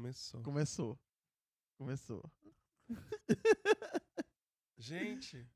[0.00, 0.42] Começou.
[0.42, 0.98] Começou.
[1.76, 2.32] Começou.
[4.78, 5.46] Gente,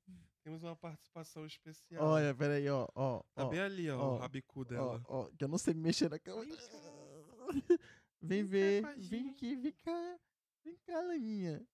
[0.42, 2.04] temos uma participação especial.
[2.04, 2.86] Olha, peraí, ó.
[2.94, 5.02] ó Tá ó, bem ali, ó, ó, o rabicu ó, dela.
[5.08, 6.44] ó, que eu não sei mexer na câmera.
[6.44, 6.60] Vem
[8.20, 8.96] Vem ver.
[8.98, 10.18] Vem aqui, vem cá.
[10.62, 11.66] Vem cá, Laninha.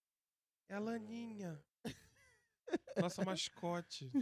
[0.68, 1.60] É a Laninha.
[3.00, 4.12] Nossa mascote.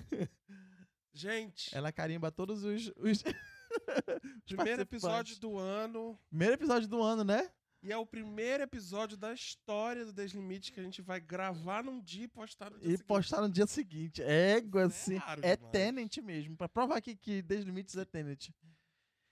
[1.13, 2.91] Gente, Ela carimba todos os.
[2.97, 3.23] os...
[3.23, 6.19] os primeiro episódio do ano.
[6.31, 7.53] Primeiro episódio do ano, né?
[7.83, 12.01] E é o primeiro episódio da história do Deslimite que a gente vai gravar num
[12.01, 13.07] dia e postar no dia E seguinte.
[13.07, 14.21] postar no dia seguinte.
[14.23, 15.17] Égua, Isso é assim.
[15.17, 15.73] raro É demais.
[15.73, 16.57] Tenant mesmo.
[16.57, 18.49] Pra provar que, que Desde Limites é Tenant.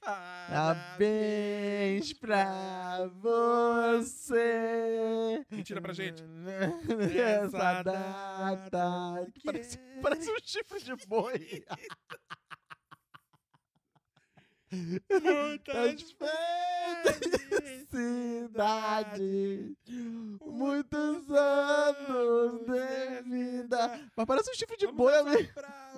[0.01, 3.09] Parabéns Parabéns pra
[4.01, 5.45] você.
[5.51, 6.23] Mentira pra gente.
[7.19, 9.27] Essa data.
[9.35, 11.65] Que Parece, que- parece um chifre de boi.
[15.23, 16.15] Muitas
[17.91, 19.77] Felicidade.
[20.45, 24.11] Muitos anos de vida.
[24.17, 25.51] Mas parece um chifre de boi ali.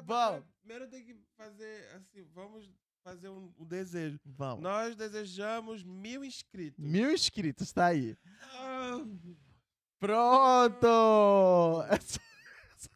[0.04, 0.44] Vamos.
[0.60, 2.70] Primeiro tem que fazer assim, vamos
[3.02, 4.18] fazer um, um desejo.
[4.24, 4.62] Vamos.
[4.62, 6.84] Nós desejamos mil inscritos.
[6.84, 8.16] Mil inscritos, tá aí.
[8.42, 8.98] Ah,
[9.98, 11.82] Pronto!
[11.90, 12.20] Essa,
[12.76, 12.90] essa,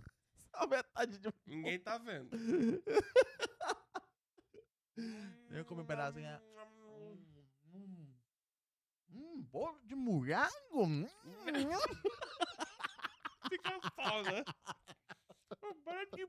[0.55, 1.29] essa metade de.
[1.47, 2.31] ninguém tá vendo.
[5.53, 6.27] Eu comi um pedacinho.
[6.27, 6.41] é.
[7.75, 8.07] Hum,
[9.11, 10.51] hum, bolo de morango?
[10.75, 11.07] Hum.
[13.51, 14.45] Fica só, né?
[15.85, 16.27] Para de.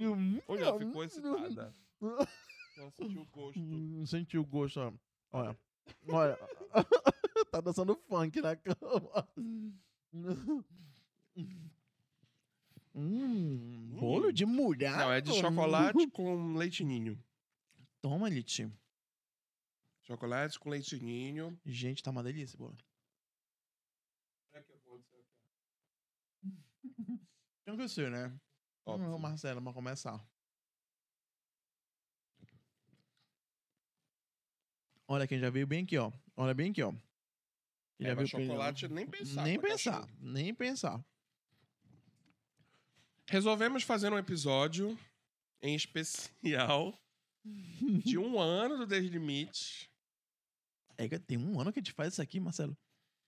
[0.00, 0.40] Hum.
[0.46, 1.74] Olha, ficou excitada.
[2.00, 3.58] Ela sentiu o gosto.
[3.58, 4.92] Hum, Sentiu o gosto, ó.
[5.32, 5.58] Olha.
[6.08, 6.38] Olha.
[7.50, 9.28] tá dançando funk na cama.
[12.94, 14.96] Hum, bolo de morango.
[14.98, 17.18] Não, é de chocolate com leite ninho.
[18.00, 18.70] Toma, Liti.
[20.02, 21.60] Chocolate com leite ninho.
[21.66, 22.76] Gente, tá uma delícia, bolo.
[27.64, 28.34] Tem que ser, né?
[28.86, 30.18] Vamos, Marcelo, vamos começar.
[35.06, 36.10] Olha quem já veio bem aqui, ó.
[36.36, 36.92] Olha bem aqui, ó.
[37.98, 39.42] Quem É, já veio bem, chocolate nem pensar.
[39.44, 40.18] Nem pensar, cachorro.
[40.20, 41.04] nem pensar.
[43.26, 44.98] Resolvemos fazer um episódio
[45.60, 46.98] em especial
[48.04, 49.90] de um ano do Deslimite.
[50.96, 52.76] É que tem um ano que a gente faz isso aqui, Marcelo.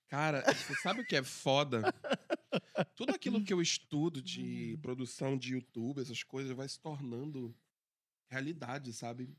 [0.07, 1.81] Cara, você sabe o que é foda?
[2.95, 7.55] Tudo aquilo que eu estudo de produção de YouTube, essas coisas, vai se tornando
[8.29, 9.33] realidade, sabe?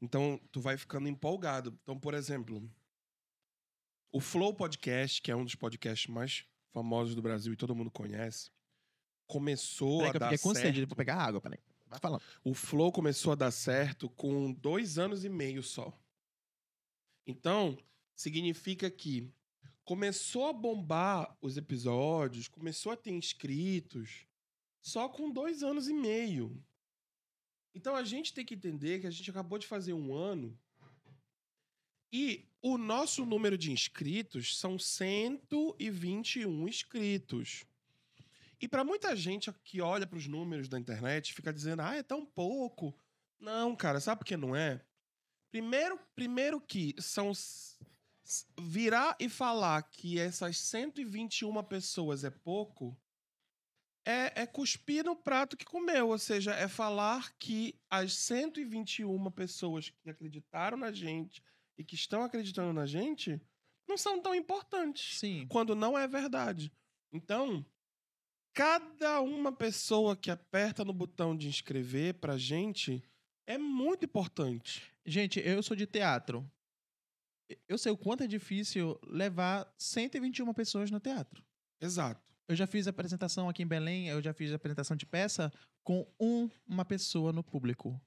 [0.00, 1.78] Então, tu vai ficando empolgado.
[1.82, 2.68] Então, por exemplo,
[4.10, 7.90] o Flow Podcast, que é um dos podcasts mais famosos do Brasil e todo mundo
[7.90, 8.50] conhece,
[9.26, 10.66] começou Peraí a que eu dar fiquei com certo.
[10.66, 11.60] sede, vou pegar água, peraí.
[11.92, 12.22] Vai falando.
[12.42, 15.92] O Flow começou a dar certo com dois anos e meio só.
[17.26, 17.76] Então,
[18.16, 19.30] significa que
[19.84, 24.26] começou a bombar os episódios, começou a ter inscritos
[24.80, 26.64] só com dois anos e meio.
[27.74, 30.58] Então a gente tem que entender que a gente acabou de fazer um ano
[32.10, 37.66] e o nosso número de inscritos são 121 inscritos.
[38.62, 42.02] E para muita gente que olha para os números da internet fica dizendo, ah, é
[42.02, 42.96] tão pouco.
[43.40, 44.80] Não, cara, sabe por que não é?
[45.50, 47.32] Primeiro, primeiro que são
[48.56, 52.96] virar e falar que essas 121 pessoas é pouco
[54.04, 59.90] é, é cuspir no prato que comeu, ou seja, é falar que as 121 pessoas
[59.90, 61.42] que acreditaram na gente
[61.76, 63.40] e que estão acreditando na gente
[63.88, 65.46] não são tão importantes Sim.
[65.48, 66.72] quando não é verdade.
[67.12, 67.64] Então,
[68.54, 73.02] cada uma pessoa que aperta no botão de inscrever pra gente
[73.46, 74.82] é muito importante.
[75.04, 76.48] Gente, eu sou de teatro.
[77.68, 81.44] Eu sei o quanto é difícil levar 121 pessoas no teatro.
[81.80, 82.20] Exato.
[82.48, 85.52] Eu já fiz apresentação aqui em Belém, eu já fiz apresentação de peça
[85.82, 88.00] com um- uma pessoa no público.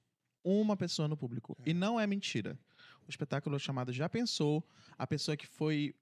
[0.44, 1.56] Uma pessoa no público.
[1.66, 2.58] E não é mentira.
[3.06, 4.64] O espetáculo chamado Já Pensou,
[4.96, 5.94] a pessoa que foi,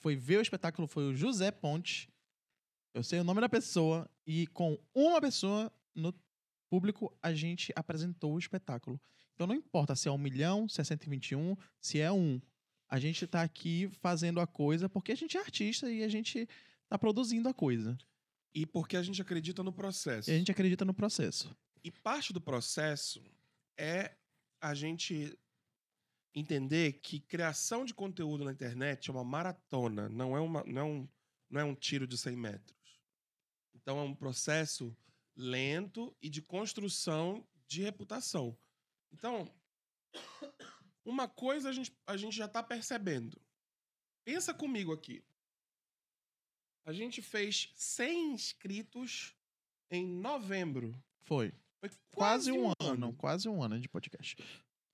[0.00, 2.08] foi ver o espetáculo foi o José Ponte.
[2.94, 6.14] Eu sei o nome da pessoa, e com uma pessoa no
[6.70, 9.00] público, a gente apresentou o espetáculo.
[9.34, 12.40] Então não importa se é um milhão, se é 121, se é um.
[12.88, 16.48] A gente tá aqui fazendo a coisa porque a gente é artista e a gente
[16.88, 17.98] tá produzindo a coisa.
[18.54, 20.30] E porque a gente acredita no processo.
[20.30, 21.52] E a gente acredita no processo.
[21.82, 23.20] E parte do processo
[23.76, 24.12] é
[24.60, 25.36] a gente
[26.32, 30.84] entender que criação de conteúdo na internet é uma maratona, não é, uma, não é,
[30.84, 31.08] um,
[31.50, 32.83] não é um tiro de 100 metros.
[33.74, 34.96] Então é um processo
[35.36, 38.56] lento e de construção de reputação.
[39.12, 39.52] Então,
[41.04, 43.40] uma coisa a gente, a gente já está percebendo.
[44.24, 45.22] Pensa comigo aqui.
[46.86, 49.34] A gente fez 100 inscritos
[49.90, 50.94] em novembro.
[51.22, 51.52] Foi.
[51.80, 53.14] Foi Quase, um, ano.
[53.14, 54.36] Quase um ano de podcast.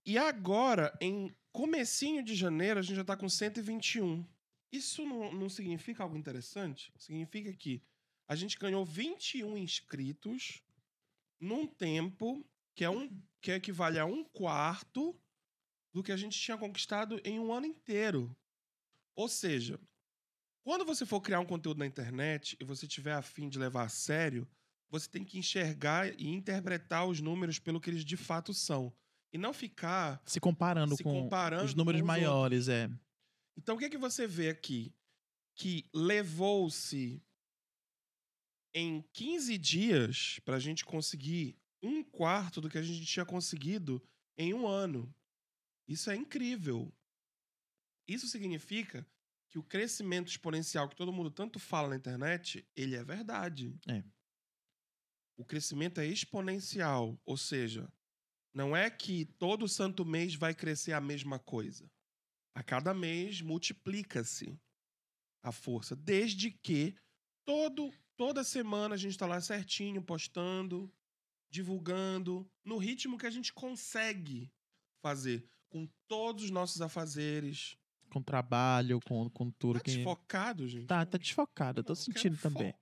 [0.05, 4.25] E agora, em comecinho de janeiro, a gente já tá com 121.
[4.73, 6.93] Isso não, não significa algo interessante?
[6.97, 7.83] Significa que
[8.31, 10.63] a gente ganhou 21 inscritos
[11.41, 15.21] num tempo que, é um, que equivale a um quarto
[15.93, 18.33] do que a gente tinha conquistado em um ano inteiro.
[19.17, 19.81] Ou seja,
[20.63, 23.83] quando você for criar um conteúdo na internet e você tiver a fim de levar
[23.83, 24.47] a sério,
[24.89, 28.95] você tem que enxergar e interpretar os números pelo que eles de fato são.
[29.33, 32.89] E não ficar Se comparando se com comparando os números com os maiores, é.
[33.57, 34.95] Então, o que, é que você vê aqui?
[35.57, 37.21] Que levou-se
[38.75, 44.03] em 15 dias para a gente conseguir um quarto do que a gente tinha conseguido
[44.37, 45.13] em um ano.
[45.89, 46.93] Isso é incrível.
[48.07, 49.07] Isso significa
[49.49, 53.77] que o crescimento exponencial que todo mundo tanto fala na internet, ele é verdade.
[53.89, 54.05] É.
[55.37, 57.93] O crescimento é exponencial, ou seja,
[58.55, 61.91] não é que todo santo mês vai crescer a mesma coisa.
[62.55, 64.59] A cada mês multiplica-se
[65.43, 66.95] a força, desde que
[67.45, 70.93] todo toda semana a gente está lá certinho, postando,
[71.49, 74.53] divulgando, no ritmo que a gente consegue
[75.03, 77.79] fazer, com todos os nossos afazeres.
[78.11, 79.93] Com trabalho, com, com tudo Tá que.
[79.93, 80.85] desfocado, gente?
[80.85, 82.75] Tá, tá desfocado, eu tô sentindo também.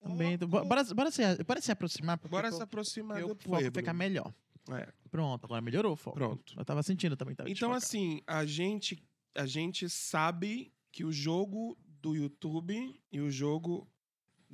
[0.00, 0.38] Também.
[0.38, 4.34] Bora, bora, se, bora se aproximar, Bora se aproximar meu do foco ficar melhor.
[4.70, 6.16] É, Pronto, agora melhorou o foco.
[6.16, 6.54] pronto.
[6.58, 7.34] Eu tava sentindo também.
[7.34, 13.30] Tava Então, assim, a gente, a gente sabe que o jogo do YouTube e o
[13.30, 13.90] jogo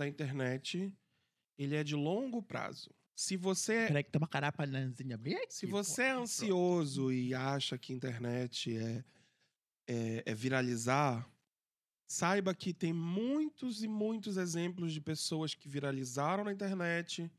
[0.00, 0.92] da internet,
[1.58, 2.90] ele é de longo prazo.
[3.14, 5.54] Se você, Peraí que tem uma carapanãzinha bem aqui.
[5.54, 5.72] se pô.
[5.72, 9.04] você é ansioso e acha que internet é,
[9.86, 11.28] é, é viralizar,
[12.08, 17.30] saiba que tem muitos e muitos exemplos de pessoas que viralizaram na internet,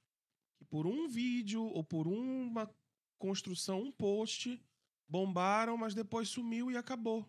[0.55, 2.69] que por um vídeo ou por uma
[3.17, 4.63] construção, um post,
[5.07, 7.27] bombaram, mas depois sumiu e acabou.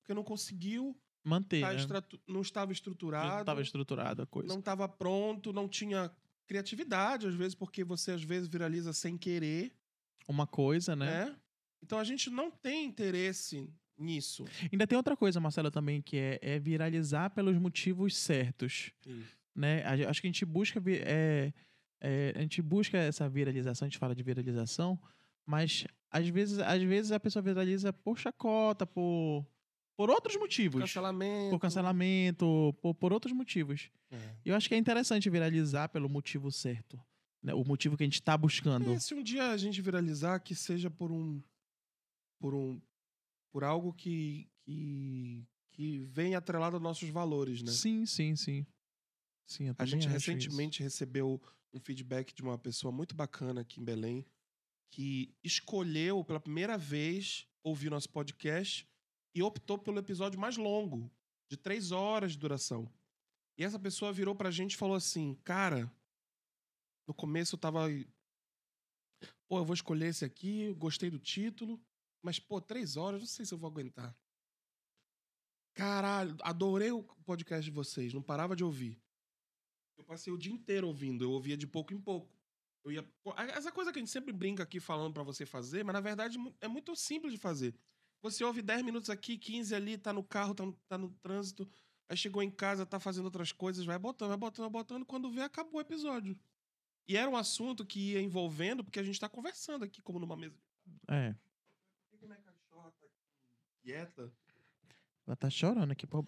[0.00, 1.76] Porque não conseguiu, Manter, tá né?
[1.76, 4.48] estratu- não estava estruturado, Não tava estruturada a coisa.
[4.48, 6.10] não estava pronto, não tinha
[6.46, 9.72] criatividade, às vezes, porque você às vezes viraliza sem querer,
[10.26, 11.26] Uma coisa, né?
[11.26, 11.36] né?
[11.82, 13.68] Então a gente não tem interesse
[13.98, 14.44] nisso.
[14.72, 18.92] Ainda tem outra coisa, Marcelo, também, que é, é viralizar pelos motivos certos.
[19.54, 19.84] né?
[19.84, 21.52] A ge- Acho que a gente busca é,
[22.00, 24.98] é, a gente busca essa viralização, a gente fala de viralização,
[25.44, 29.44] mas às vezes, às vezes a pessoa viraliza por chacota, por
[29.98, 31.50] por outros motivos, Cancelamento.
[31.50, 33.90] por cancelamento, por, por outros motivos.
[34.12, 34.36] É.
[34.44, 36.96] Eu acho que é interessante viralizar pelo motivo certo,
[37.42, 37.52] né?
[37.52, 38.92] O motivo que a gente tá buscando.
[38.92, 41.42] É, se um dia a gente viralizar, que seja por um.
[42.38, 42.80] por um.
[43.50, 44.48] por algo que.
[44.62, 47.72] que, que vem atrelado aos nossos valores, né?
[47.72, 48.64] Sim, sim, sim.
[49.48, 50.30] Sim, eu A gente acho isso.
[50.30, 51.42] recentemente recebeu
[51.74, 54.24] um feedback de uma pessoa muito bacana aqui em Belém,
[54.92, 58.86] que escolheu pela primeira vez ouvir nosso podcast
[59.38, 61.08] e optou pelo episódio mais longo,
[61.48, 62.92] de três horas de duração.
[63.56, 65.90] E essa pessoa virou pra gente e falou assim: Cara,
[67.06, 67.86] no começo eu tava.
[69.48, 71.80] Pô, eu vou escolher esse aqui, gostei do título,
[72.20, 74.14] mas, pô, três horas, não sei se eu vou aguentar.
[75.72, 79.00] Caralho, adorei o podcast de vocês, não parava de ouvir.
[79.96, 82.28] Eu passei o dia inteiro ouvindo, eu ouvia de pouco em pouco.
[82.84, 83.08] Eu ia...
[83.54, 86.36] Essa coisa que a gente sempre brinca aqui falando pra você fazer, mas na verdade
[86.60, 87.74] é muito simples de fazer.
[88.22, 91.68] Você ouve 10 minutos aqui, 15 ali, tá no carro, tá no, tá no trânsito,
[92.08, 95.30] aí chegou em casa, tá fazendo outras coisas, vai botando, vai botando, vai botando, quando
[95.30, 96.38] vê, acabou o episódio.
[97.06, 100.36] E era um assunto que ia envolvendo, porque a gente tá conversando aqui, como numa
[100.36, 100.58] mesa.
[101.08, 101.34] É,
[102.10, 103.06] Por que minha cachorra tá
[103.82, 104.32] quieta?
[105.26, 106.24] ela tá chorando aqui, pô.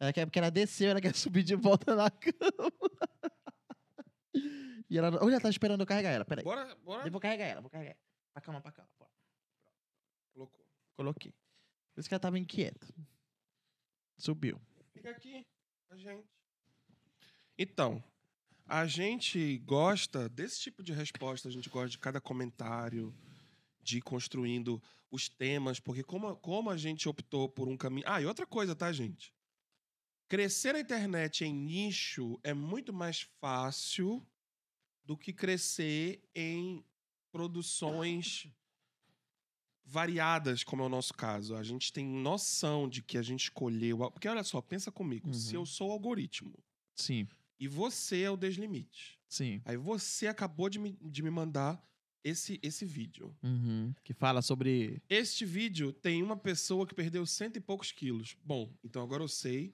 [0.00, 2.72] Ela quer porque ela desceu, ela quer subir de volta na cama.
[4.90, 5.08] E ela.
[5.22, 6.24] Olha, ela tá esperando eu carregar ela.
[6.24, 6.44] Peraí.
[6.44, 7.06] Bora, bora.
[7.06, 7.96] Eu vou carregar ela, vou carregar.
[8.32, 8.88] Pra cama, pra cama.
[8.96, 9.06] Pô.
[10.32, 10.67] Colocou.
[10.98, 11.32] Coloquei.
[11.94, 12.92] Por isso que ela tava inquieta.
[14.16, 14.60] Subiu.
[14.92, 15.46] Fica aqui
[15.90, 16.26] a gente.
[17.56, 18.02] Então,
[18.66, 23.14] a gente gosta desse tipo de resposta, a gente gosta de cada comentário,
[23.80, 28.04] de ir construindo os temas, porque como, como a gente optou por um caminho.
[28.08, 29.32] Ah, e outra coisa, tá, gente?
[30.26, 34.26] Crescer na internet em nicho é muito mais fácil
[35.04, 36.84] do que crescer em
[37.30, 38.48] produções
[39.90, 41.56] variadas, como é o nosso caso.
[41.56, 44.04] A gente tem noção de que a gente escolheu.
[44.04, 45.32] a- Porque olha só, pensa comigo.
[45.32, 45.62] Se Uhum.
[45.62, 46.52] eu sou o algoritmo
[46.94, 47.26] Sim,
[47.58, 49.60] e você é o deslimite, sim.
[49.64, 51.82] aí você acabou de me, de me mandar
[52.22, 53.34] esse, esse vídeo.
[53.42, 53.94] Uhum.
[54.04, 55.00] Que fala sobre.
[55.08, 58.36] Este vídeo tem uma pessoa que perdeu cento e poucos quilos.
[58.44, 59.72] Bom, então agora eu sei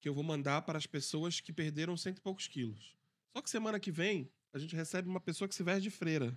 [0.00, 2.96] que eu vou mandar para as pessoas que perderam cento e poucos quilos.
[3.36, 6.36] Só que semana que vem, a gente recebe uma pessoa que se veste de freira.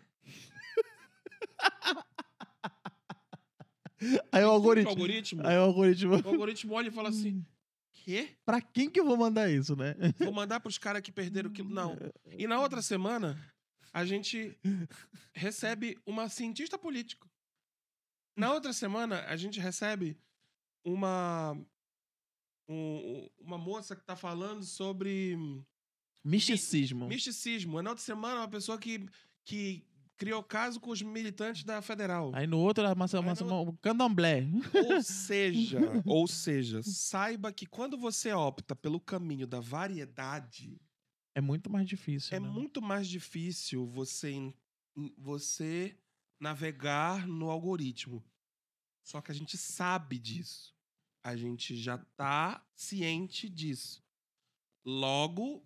[4.31, 4.89] Aí o algoritmo.
[4.89, 6.13] algoritmo, Aí o algoritmo.
[6.15, 7.45] o algoritmo olha e fala assim:
[7.93, 8.29] quê?
[8.45, 9.95] Pra quem que eu vou mandar isso, né?
[10.19, 11.69] Vou mandar pros caras que perderam quilo.
[11.69, 11.97] Não.
[12.37, 13.37] E na outra semana,
[13.91, 14.57] a gente
[15.33, 17.29] recebe uma cientista político.
[18.35, 20.17] Na outra semana, a gente recebe
[20.83, 21.55] uma.
[22.67, 25.37] um- uma moça que tá falando sobre
[26.23, 27.07] Misticismo.
[27.07, 27.81] misticismo.
[27.81, 29.05] Na outra semana, uma pessoa que,
[29.45, 29.85] que
[30.17, 32.31] criou caso com os militantes da federal.
[32.33, 34.45] Aí no outro, uma, uma, no uma, um candomblé.
[34.89, 40.79] Ou seja, ou seja, saiba que quando você opta pelo caminho da variedade,
[41.35, 42.35] É muito mais difícil.
[42.35, 42.47] é né?
[42.47, 44.53] muito mais difícil você,
[45.17, 45.97] você
[46.39, 48.23] navegar no algoritmo.
[49.03, 50.73] Só que a gente sabe disso.
[51.25, 54.03] A gente já tá ciente disso.
[54.85, 55.65] Logo,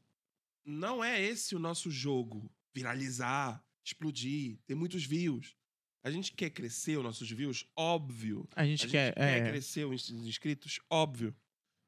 [0.63, 2.49] não é esse o nosso jogo.
[2.73, 5.55] Viralizar, explodir, ter muitos views.
[6.03, 7.65] A gente quer crescer os nossos views?
[7.75, 8.47] Óbvio.
[8.55, 9.05] A gente A quer.
[9.07, 10.79] gente quer é, crescer os inscritos?
[10.89, 11.35] Óbvio.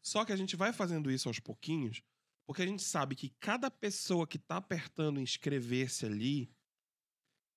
[0.03, 2.01] Só que a gente vai fazendo isso aos pouquinhos,
[2.47, 6.51] porque a gente sabe que cada pessoa que tá apertando inscrever-se ali,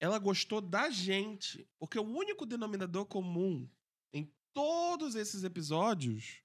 [0.00, 1.66] ela gostou da gente.
[1.78, 3.68] Porque o único denominador comum
[4.12, 6.42] em todos esses episódios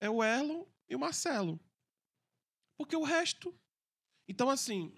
[0.00, 1.60] é o Erlon e o Marcelo.
[2.78, 3.54] Porque o resto.
[4.28, 4.97] Então, assim,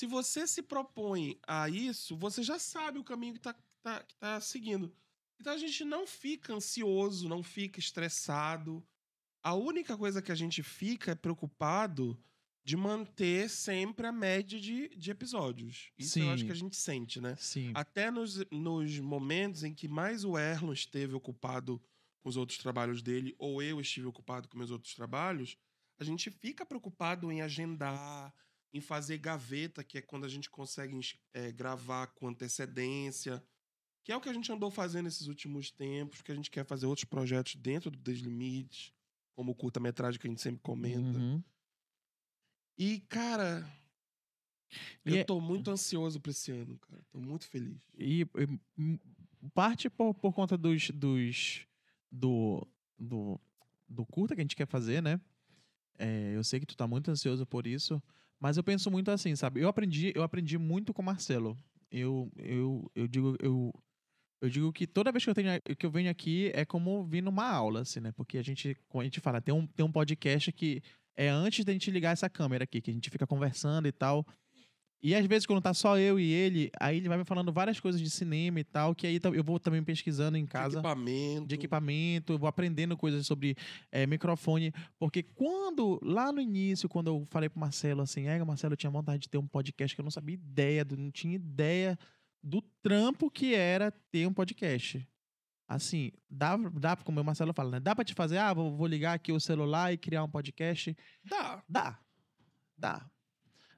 [0.00, 4.16] se você se propõe a isso, você já sabe o caminho que tá, tá, que
[4.16, 4.90] tá seguindo.
[5.38, 8.82] Então a gente não fica ansioso, não fica estressado.
[9.42, 12.18] A única coisa que a gente fica é preocupado
[12.64, 15.92] de manter sempre a média de, de episódios.
[15.98, 16.46] Isso eu acho Sim.
[16.46, 17.36] que a gente sente, né?
[17.36, 17.72] Sim.
[17.74, 21.78] Até nos, nos momentos em que mais o Erlon esteve ocupado
[22.22, 25.58] com os outros trabalhos dele, ou eu estive ocupado com meus outros trabalhos,
[25.98, 28.32] a gente fica preocupado em agendar,
[28.72, 30.98] em fazer gaveta, que é quando a gente consegue
[31.34, 33.42] eh, gravar com antecedência,
[34.04, 36.64] que é o que a gente andou fazendo esses últimos tempos, que a gente quer
[36.64, 38.92] fazer outros projetos dentro do Deslimites,
[39.34, 41.18] como o curta-metragem que a gente sempre comenta.
[41.18, 41.42] Uhum.
[42.78, 43.68] E, cara,
[45.04, 47.02] E eu é- tô muito ansioso pra esse ano, cara.
[47.10, 47.82] Tô muito feliz.
[47.98, 48.98] E, e, hum,
[49.52, 51.66] parte por, por conta dos, dos
[52.10, 52.66] do,
[52.98, 53.40] do,
[53.88, 55.20] do curta que a gente quer fazer, né?
[55.98, 58.02] É, eu sei que tu tá muito ansioso por isso,
[58.40, 59.60] mas eu penso muito assim, sabe?
[59.60, 61.56] Eu aprendi, eu aprendi muito com o Marcelo.
[61.90, 63.72] Eu, eu, eu digo, eu,
[64.40, 67.22] eu digo que toda vez que eu, tenho, que eu venho aqui é como vir
[67.22, 68.12] numa aula, assim, né?
[68.12, 70.82] Porque a gente, como a gente fala, tem um, tem um podcast que
[71.16, 74.26] é antes da gente ligar essa câmera aqui, que a gente fica conversando e tal.
[75.02, 77.80] E às vezes, quando tá só eu e ele, aí ele vai me falando várias
[77.80, 81.46] coisas de cinema e tal, que aí eu vou também pesquisando em De casa equipamento.
[81.46, 83.56] de equipamento, eu vou aprendendo coisas sobre
[83.90, 88.74] eh, microfone, porque quando, lá no início, quando eu falei pro Marcelo assim, é, Marcelo,
[88.74, 91.98] eu tinha vontade de ter um podcast que eu não sabia ideia, não tinha ideia
[92.42, 95.06] do trampo que era ter um podcast.
[95.66, 97.80] Assim, dá, dá como o Marcelo fala, né?
[97.80, 100.96] Dá pra te fazer, ah, vou, vou ligar aqui o celular e criar um podcast.
[101.24, 101.62] Dá.
[101.68, 101.98] Dá.
[102.76, 103.10] Dá.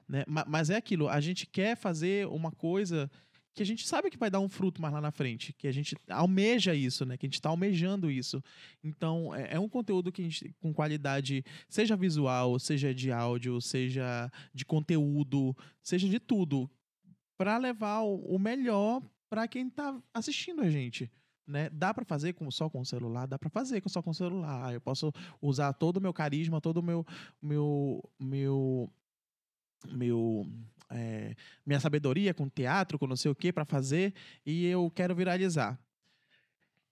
[0.07, 0.23] Né?
[0.27, 3.09] Ma- Mas é aquilo, a gente quer fazer uma coisa
[3.55, 5.71] que a gente sabe que vai dar um fruto mais lá na frente, que a
[5.71, 7.17] gente almeja isso, né?
[7.17, 8.43] Que a gente tá almejando isso.
[8.83, 13.61] Então, é, é um conteúdo que a gente, com qualidade, seja visual, seja de áudio,
[13.61, 16.67] seja de conteúdo, seja de tudo,
[17.37, 21.11] para levar o, o melhor para quem tá assistindo a gente.
[21.45, 21.69] Né?
[21.69, 24.15] Dá para fazer com, só com o celular, dá para fazer com, só com o
[24.15, 24.73] celular.
[24.73, 27.05] Eu posso usar todo o meu carisma, todo o meu
[27.41, 28.89] meu meu
[29.91, 30.45] meu
[30.89, 31.35] é,
[31.65, 34.13] minha sabedoria com teatro, com não sei o que para fazer
[34.45, 35.79] e eu quero viralizar.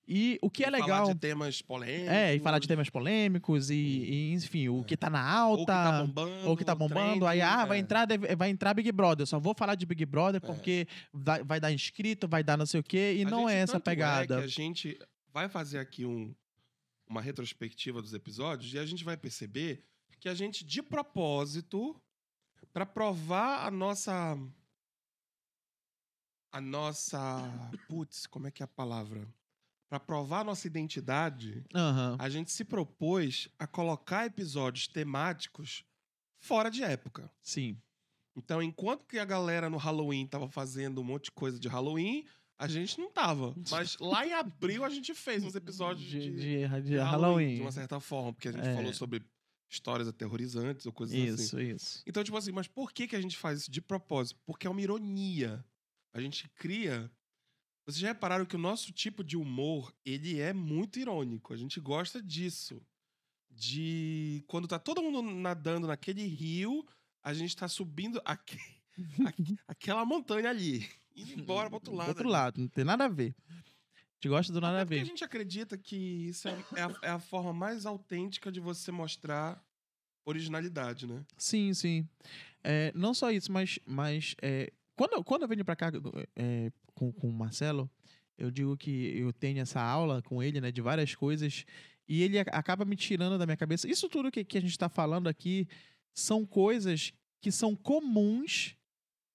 [0.07, 2.09] E o que é E legal Falar de temas polêmicos.
[2.11, 5.65] é e falar de temas polêmicos e, e, enfim o que tá na Ou que
[5.67, 6.49] tá alta bombando.
[6.49, 7.81] ou que tá bombando, aí ah, vai é.
[7.81, 9.21] entrar deve- vai entrar Big Brother.
[9.21, 10.45] Eu só vou falar de Big Brother É.
[10.45, 13.51] porque vai, vai dar inscrito, vai dar não sei o quê e A não gente-
[13.51, 14.39] é essa tanto pegada.
[14.39, 14.99] a gente
[15.31, 16.33] vai fazer aqui um,
[17.07, 19.83] uma retrospectiva dos episódios e a gente vai perceber
[20.19, 21.95] que a gente, de propósito,
[22.73, 24.37] para provar a nossa.
[26.51, 27.19] A nossa.
[27.87, 29.27] Putz, como é que é a palavra?
[29.89, 32.15] Para provar a nossa identidade, Aham.
[32.19, 35.83] a gente se propôs a colocar episódios temáticos
[36.39, 37.29] fora de época.
[37.41, 37.77] Sim.
[38.35, 42.25] Então, enquanto que a galera no Halloween tava fazendo um monte de coisa de Halloween,
[42.57, 43.53] a gente não tava.
[43.69, 47.55] Mas lá em abril a gente fez uns episódios de, de, de, de de Halloween.
[47.55, 48.73] De uma certa forma, porque a gente É.
[48.75, 49.21] falou sobre
[49.71, 51.43] histórias aterrorizantes ou coisas assim.
[51.43, 52.03] Isso, isso.
[52.05, 54.39] Então, tipo assim, mas por que, que a gente faz isso de propósito?
[54.45, 55.63] Porque é uma ironia.
[56.13, 57.09] A gente cria.
[57.85, 61.53] Vocês já repararam que o nosso tipo de humor, ele é muito irônico.
[61.53, 62.81] A gente gosta disso.
[63.49, 66.85] De quando tá todo mundo nadando naquele rio,
[67.23, 68.57] a gente tá subindo aque-
[69.25, 70.87] aque- aquela montanha ali.
[71.15, 72.07] Indo embora pro outro Do lado.
[72.09, 72.31] outro ali.
[72.31, 73.35] lado, não tem nada a ver.
[74.21, 75.01] A gente gosta do nada a porque ver.
[75.01, 75.95] a gente acredita que
[76.27, 79.59] isso é, é a, é a forma mais autêntica de você mostrar
[80.23, 81.25] originalidade, né?
[81.35, 82.07] Sim, sim.
[82.63, 85.91] É, não só isso, mas, mas é, quando, eu- quando eu venho pra cá
[86.35, 87.89] é, com, com o Marcelo,
[88.37, 91.65] eu digo que eu tenho essa aula com ele, né, de várias coisas,
[92.07, 93.89] e ele acaba me tirando da minha cabeça.
[93.89, 95.67] Isso tudo que, que a gente tá falando aqui
[96.13, 97.11] são coisas
[97.41, 98.75] que são comuns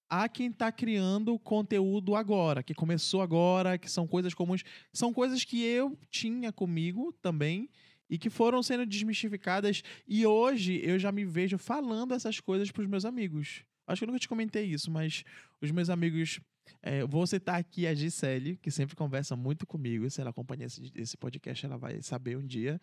[0.09, 4.63] a quem tá criando conteúdo agora, que começou agora, que são coisas comuns.
[4.93, 7.69] São coisas que eu tinha comigo também
[8.09, 12.87] e que foram sendo desmistificadas e hoje eu já me vejo falando essas coisas pros
[12.87, 13.65] meus amigos.
[13.87, 15.25] Acho que eu nunca te comentei isso, mas
[15.61, 16.41] os meus amigos.
[16.83, 20.09] é, vou citar aqui a Gisele, que sempre conversa muito comigo.
[20.11, 22.81] Se ela acompanha esse, esse podcast, ela vai saber um dia.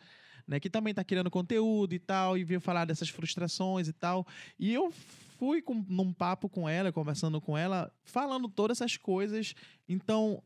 [0.47, 4.27] Né, que também tá criando conteúdo e tal, e veio falar dessas frustrações e tal.
[4.59, 4.91] E eu
[5.37, 9.53] fui com, num papo com ela, conversando com ela, falando todas essas coisas.
[9.87, 10.41] Então,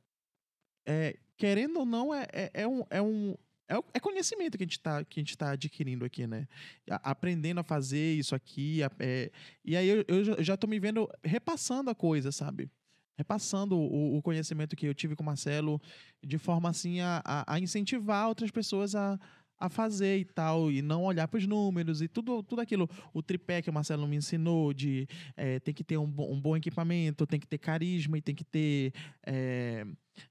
[0.88, 2.84] é, querendo ou não, é, é, é um.
[2.90, 3.36] É um
[3.70, 5.04] é, é conhecimento que a gente está
[5.38, 6.48] tá adquirindo aqui, né?
[6.90, 8.80] Aprendendo a fazer isso aqui.
[8.98, 9.30] é,
[9.64, 12.72] e aí eu, eu já- tô me vendo repassando a coisa, sabe?
[13.18, 15.82] Repassando o, o conhecimento que eu tive com o Marcelo
[16.24, 19.20] de forma assim a, a incentivar outras pessoas a,
[19.60, 22.90] a fazer e tal, e não olhar para os números e tudo, tudo aquilo.
[23.14, 26.56] O tripé que o Marcelo me ensinou de é, tem que ter um, um bom
[26.56, 28.94] equipamento, tem que ter carisma e tem que ter
[29.26, 29.86] é,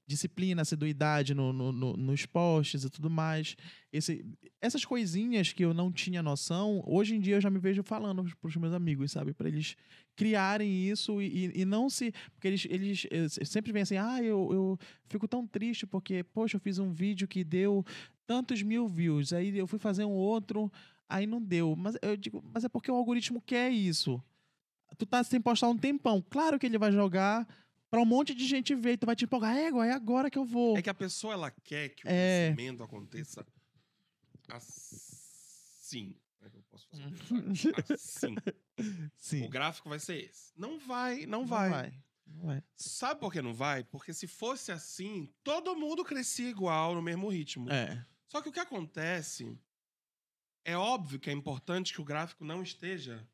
[0.05, 3.55] disciplina, assiduidade no, no, no- nos posts e tudo mais.
[3.91, 4.25] Esse,
[4.61, 8.23] essas coisinhas que eu não tinha noção, hoje em dia eu já me vejo falando
[8.39, 9.33] para os meus amigos, sabe?
[9.33, 9.75] Para eles
[10.17, 12.11] criarem isso e, e- e não se.
[12.33, 16.57] Porque eles, eles eh, sempre vêm assim, ah, eu, eu fico tão triste porque, poxa,
[16.57, 17.85] eu fiz um vídeo que deu
[18.25, 20.69] tantos mil views, aí eu fui fazer um outro,
[21.07, 21.75] aí não deu.
[21.77, 24.21] Mas eu digo, mas é porque o algoritmo quer isso.
[24.97, 26.21] Tu tá sem postar um tempão.
[26.29, 27.47] Claro que ele vai jogar
[27.89, 29.55] pra um monte de gente ver e tu vai te empolgar.
[29.55, 30.75] É, é agora que eu vou.
[30.77, 32.47] É que a pessoa ela quer que o É.
[32.53, 33.45] crescimento aconteça
[34.49, 36.15] assim.
[36.47, 37.03] É que eu posso fazer?
[37.05, 37.75] um design?
[37.93, 38.35] Assim.
[39.17, 39.45] Sim.
[39.45, 40.51] O gráfico vai ser esse.
[40.55, 41.69] Não vai, não, Não vai.
[41.69, 42.03] vai.
[42.25, 42.63] Não vai.
[42.75, 43.83] Sabe por que não vai?
[43.83, 47.69] Porque se fosse assim, todo mundo crescia igual, no mesmo ritmo.
[47.71, 48.05] É.
[48.27, 49.57] Só que o que acontece
[50.65, 53.27] é óbvio que é importante que o gráfico não esteja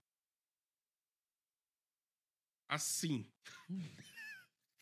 [2.67, 3.27] assim.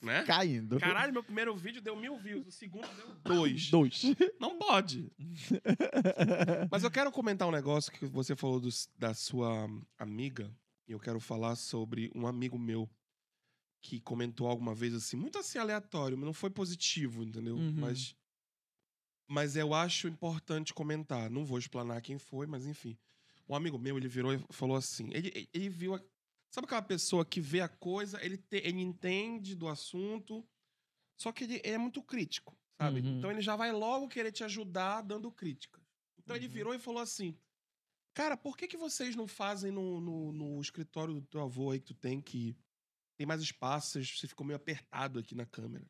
[0.01, 0.23] Né?
[0.23, 0.79] Caindo.
[0.79, 3.69] Caralho, meu primeiro vídeo deu mil views, o segundo deu dois.
[3.69, 4.01] Dois.
[4.39, 5.11] Não pode.
[6.71, 10.53] Mas eu quero comentar um negócio que você falou dos- da sua amiga.
[10.87, 12.89] E eu quero falar sobre um amigo meu
[13.81, 17.55] que comentou alguma vez assim, muito assim aleatório, mas não foi positivo, entendeu?
[17.55, 17.71] Uhum.
[17.77, 18.15] Mas,
[19.27, 21.29] mas eu acho importante comentar.
[21.29, 22.97] Não vou explanar quem foi, mas enfim.
[23.47, 25.99] Um amigo meu, ele virou e falou assim: ele, ele viu.
[26.51, 30.45] Sabe aquela pessoa que vê a coisa, ele, te- ele entende do assunto,
[31.17, 32.99] só que ele, ele é muito crítico, sabe?
[33.01, 33.17] Uhum.
[33.17, 35.81] Então ele já vai logo querer te ajudar dando críticas.
[36.19, 36.51] Então ele Uhum.
[36.51, 37.37] virou e falou assim:
[38.13, 41.79] Cara, por que, que vocês não fazem no, no, no escritório do teu avô aí
[41.79, 42.55] que tu tem, que
[43.17, 45.89] tem mais espaço, você- você ficou meio apertado aqui na câmera?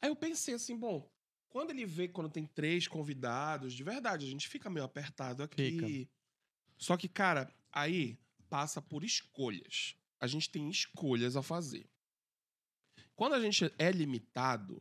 [0.00, 1.10] Aí eu pensei assim, bom,
[1.48, 6.08] quando ele vê quando tem três convidados, de verdade, a gente fica meio apertado aqui.
[6.76, 9.96] Só que, cara, aí passa por escolhas.
[10.20, 11.88] A gente tem escolhas a fazer.
[13.14, 14.80] Quando a gente é limitado,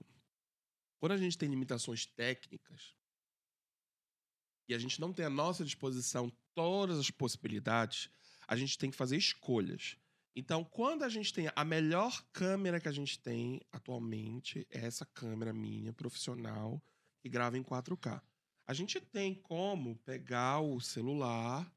[0.99, 2.95] quando a gente tem limitações técnicas,
[4.67, 8.09] e a gente não tem à nossa disposição todas as possibilidades,
[8.47, 9.97] a gente tem que fazer escolhas.
[10.35, 15.05] Então, quando a gente tem a melhor câmera que a gente tem atualmente, é essa
[15.05, 16.81] câmera minha, profissional,
[17.19, 18.21] que grava em 4K.
[18.65, 21.71] A gente tem como pegar o celular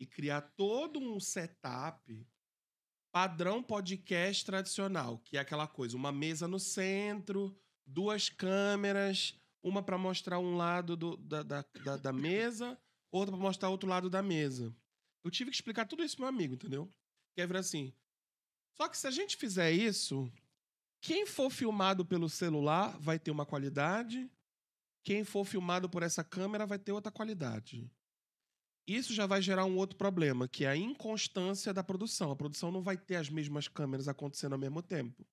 [0.00, 2.26] e criar todo um setup
[3.12, 9.98] padrão podcast tradicional, que é aquela coisa, uma mesa no centro, duas câmeras, uma para
[9.98, 14.22] mostrar um lado do- da, da, da, da mesa, outra para mostrar outro lado da
[14.22, 14.74] mesa.
[15.22, 16.90] Eu tive que explicar tudo isso pro meu amigo, entendeu?
[17.34, 17.92] Que é virar assim.
[18.76, 20.32] Só que se a gente fizer isso,
[21.02, 24.30] quem for filmado pelo celular vai ter uma qualidade,
[25.04, 27.90] quem for filmado por essa câmera vai ter outra qualidade.
[28.92, 32.32] Isso já vai gerar um outro problema, que é a inconstância da produção.
[32.32, 35.24] A produção não vai ter as mesmas câmeras acontecendo ao mesmo tempo.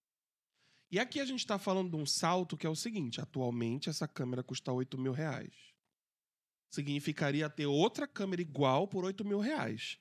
[0.91, 4.07] E aqui a gente está falando de um salto que é o seguinte: atualmente essa
[4.07, 5.55] câmera custa 8 mil reais.
[6.69, 9.97] Significaria ter outra câmera igual por 8 mil reais.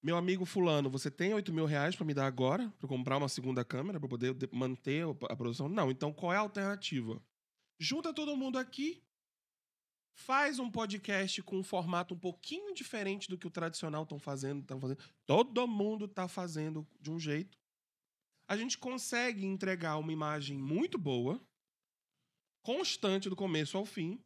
[0.00, 2.72] Meu amigo fulano, você tem 8 mil reais pra me dar agora?
[2.80, 5.68] Eu comprar uma segunda câmera pra poder de- manter a produção?
[5.68, 5.90] Não.
[5.90, 7.20] Então qual é a alternativa?
[7.80, 9.02] Junta todo mundo aqui,
[10.18, 14.64] faz um podcast com um formato um pouquinho diferente do que o tradicional estão fazendo,
[14.64, 14.98] tão fazendo.
[15.24, 17.56] Todo mundo tá fazendo de um jeito.
[18.48, 21.40] A gente consegue entregar uma imagem muito boa,
[22.62, 24.20] constante do começo ao fim,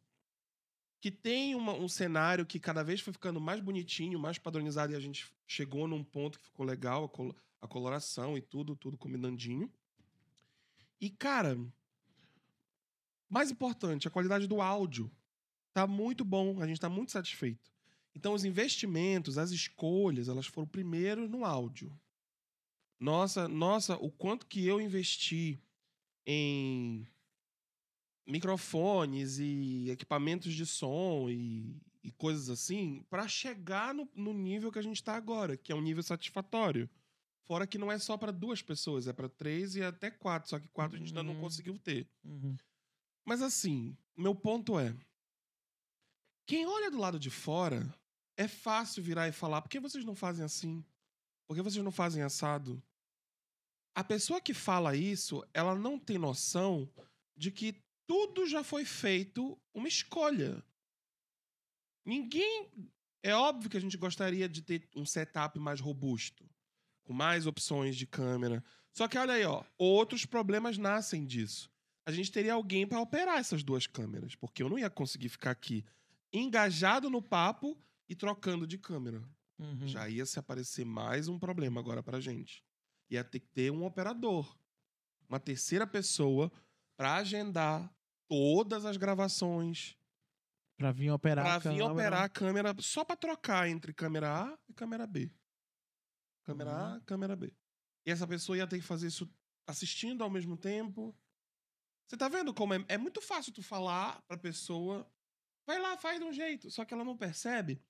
[0.99, 4.97] que tem uma- um cenário que cada vez foi ficando mais bonitinho, mais padronizado, e
[4.97, 8.97] a gente chegou num ponto que ficou legal, a, colo- a coloração e tudo, tudo
[8.97, 9.71] combinandinho.
[10.99, 11.59] E, cara,
[13.29, 15.11] mais importante, a qualidade do áudio
[15.73, 17.71] tá muito bom, a gente tá muito satisfeito.
[18.15, 21.99] Então, os investimentos, as escolhas, elas foram primeiro no áudio.
[23.01, 25.59] Nossa, nossa, o quanto que eu investi
[26.27, 27.07] em
[28.27, 34.79] microfones e equipamentos de som e, e coisas assim para chegar no, no nível que
[34.79, 36.89] a gente tá agora, que é um nível satisfatório.
[37.45, 40.61] Fora que não é só para duas pessoas, é para três e até quatro, só
[40.61, 41.41] que quatro a gente ainda não Uhum.
[41.41, 42.09] conseguiu ter.
[42.25, 42.57] Uhum.
[43.25, 44.95] Mas assim, meu ponto é:
[46.53, 47.83] quem olha do lado de fora,
[48.37, 50.85] é fácil virar e falar: por que vocês não fazem assim?
[51.49, 52.83] Por que vocês não fazem assado?
[53.95, 56.87] A pessoa que fala isso, ela não tem noção
[57.35, 60.63] de que tudo já foi feito uma escolha.
[62.05, 62.71] Ninguém.
[63.23, 66.47] É óbvio que a gente gostaria de ter um setup mais robusto,
[67.03, 68.63] com mais opções de câmera.
[68.93, 71.73] Só que olha aí, ó, outros problemas nascem disso
[72.05, 75.53] a gente teria alguém para operar essas duas câmeras, porque eu não ia conseguir ficar
[75.53, 75.85] aqui
[76.33, 79.23] engajado no papo e trocando de câmera.
[79.59, 79.87] Uhum.
[79.87, 82.65] Já ia se aparecer mais um problema agora pra gente.
[83.11, 84.57] Ia ter que ter um operador,
[85.29, 86.51] uma terceira pessoa
[86.97, 87.93] para agendar
[88.29, 89.97] todas as gravações,
[90.77, 91.45] Pra vir operar.
[91.45, 91.93] para a vir câmera.
[91.93, 95.31] operar a câmera só para trocar entre câmera A e câmera B.
[96.43, 97.55] Câmera A, câmera B.
[98.05, 99.31] E essa pessoa ia ter que fazer isso
[99.67, 101.15] assistindo ao mesmo tempo.
[102.09, 105.09] Você tá vendo como é, é muito fácil tu falar pra pessoa,
[105.73, 107.81] vai lá, faz de um jeito, só que ela não percebe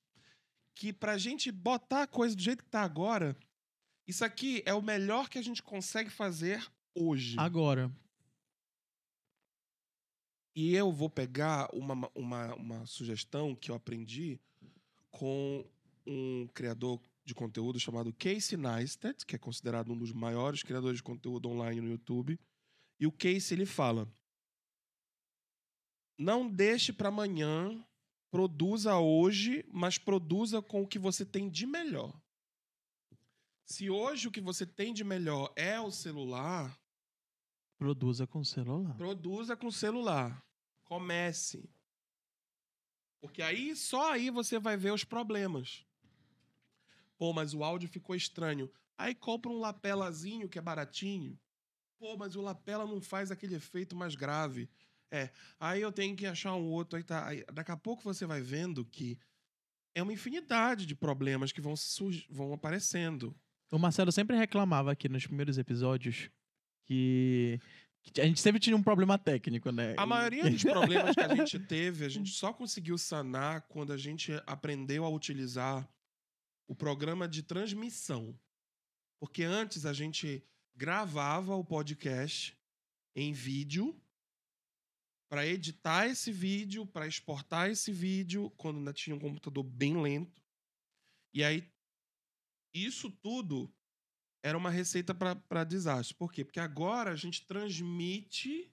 [0.75, 3.37] que pra gente botar a coisa do jeito que tá agora,
[4.07, 6.65] isso aqui é o melhor que a gente consegue fazer
[6.95, 7.35] hoje.
[7.37, 7.91] Agora.
[10.55, 14.39] E eu vou pegar uma, uma, uma sugestão que eu aprendi
[15.11, 15.65] com
[16.05, 21.03] um criador de conteúdo chamado Casey Neistat, que é considerado um dos maiores criadores de
[21.03, 22.39] conteúdo online no YouTube.
[22.99, 24.07] E o Casey ele fala:
[26.17, 27.83] não deixe para amanhã,
[28.31, 32.13] produza hoje, mas produza com o que você tem de melhor.
[33.65, 36.77] Se hoje o que você tem de melhor é o celular,
[37.83, 38.95] Produza com celular.
[38.95, 40.41] Produza com celular.
[40.85, 41.69] Comece.
[43.19, 45.85] Porque aí, só aí você vai ver os problemas.
[47.17, 48.71] Pô, mas o áudio ficou estranho.
[48.97, 51.37] Aí compra um lapelazinho que é baratinho.
[51.99, 54.69] Pô, mas o lapela não faz aquele efeito mais grave.
[55.13, 56.97] É, aí eu tenho que achar um outro.
[56.97, 57.27] Aí tá.
[57.27, 59.19] Aí, daqui a pouco você vai vendo que
[59.93, 61.75] é uma infinidade de problemas que vão,
[62.31, 63.35] vão aparecendo.
[63.71, 66.31] O Marcelo sempre reclamava aqui nos primeiros episódios
[66.85, 67.59] que,
[68.17, 69.93] a gente sempre tinha um problema técnico, né?
[69.97, 73.97] A maioria dos problemas que a gente teve, a gente só conseguiu sanar quando a
[73.97, 75.87] gente aprendeu a utilizar
[76.67, 78.35] o programa de transmissão.
[79.19, 80.43] Porque antes a gente
[80.75, 82.57] gravava o podcast
[83.15, 83.95] em vídeo
[85.33, 90.39] para editar esse vídeo, para exportar esse vídeo, quando ainda tinha um computador bem lento.
[91.33, 91.67] E aí,
[92.71, 93.67] isso tudo
[94.43, 96.15] era uma receita para desastre.
[96.15, 96.45] Por quê?
[96.45, 98.71] Porque agora a gente transmite.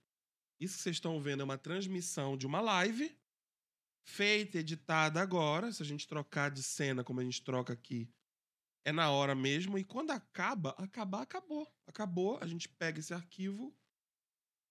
[0.61, 3.19] Isso que vocês estão vendo é uma transmissão de uma live
[4.07, 5.73] feita, editada agora.
[5.73, 8.07] Se a gente trocar de cena como a gente troca aqui,
[8.85, 9.79] é na hora mesmo.
[9.79, 11.67] E quando acaba, acabar, acabou.
[11.87, 12.39] Acabou.
[12.39, 13.75] A gente pega esse arquivo,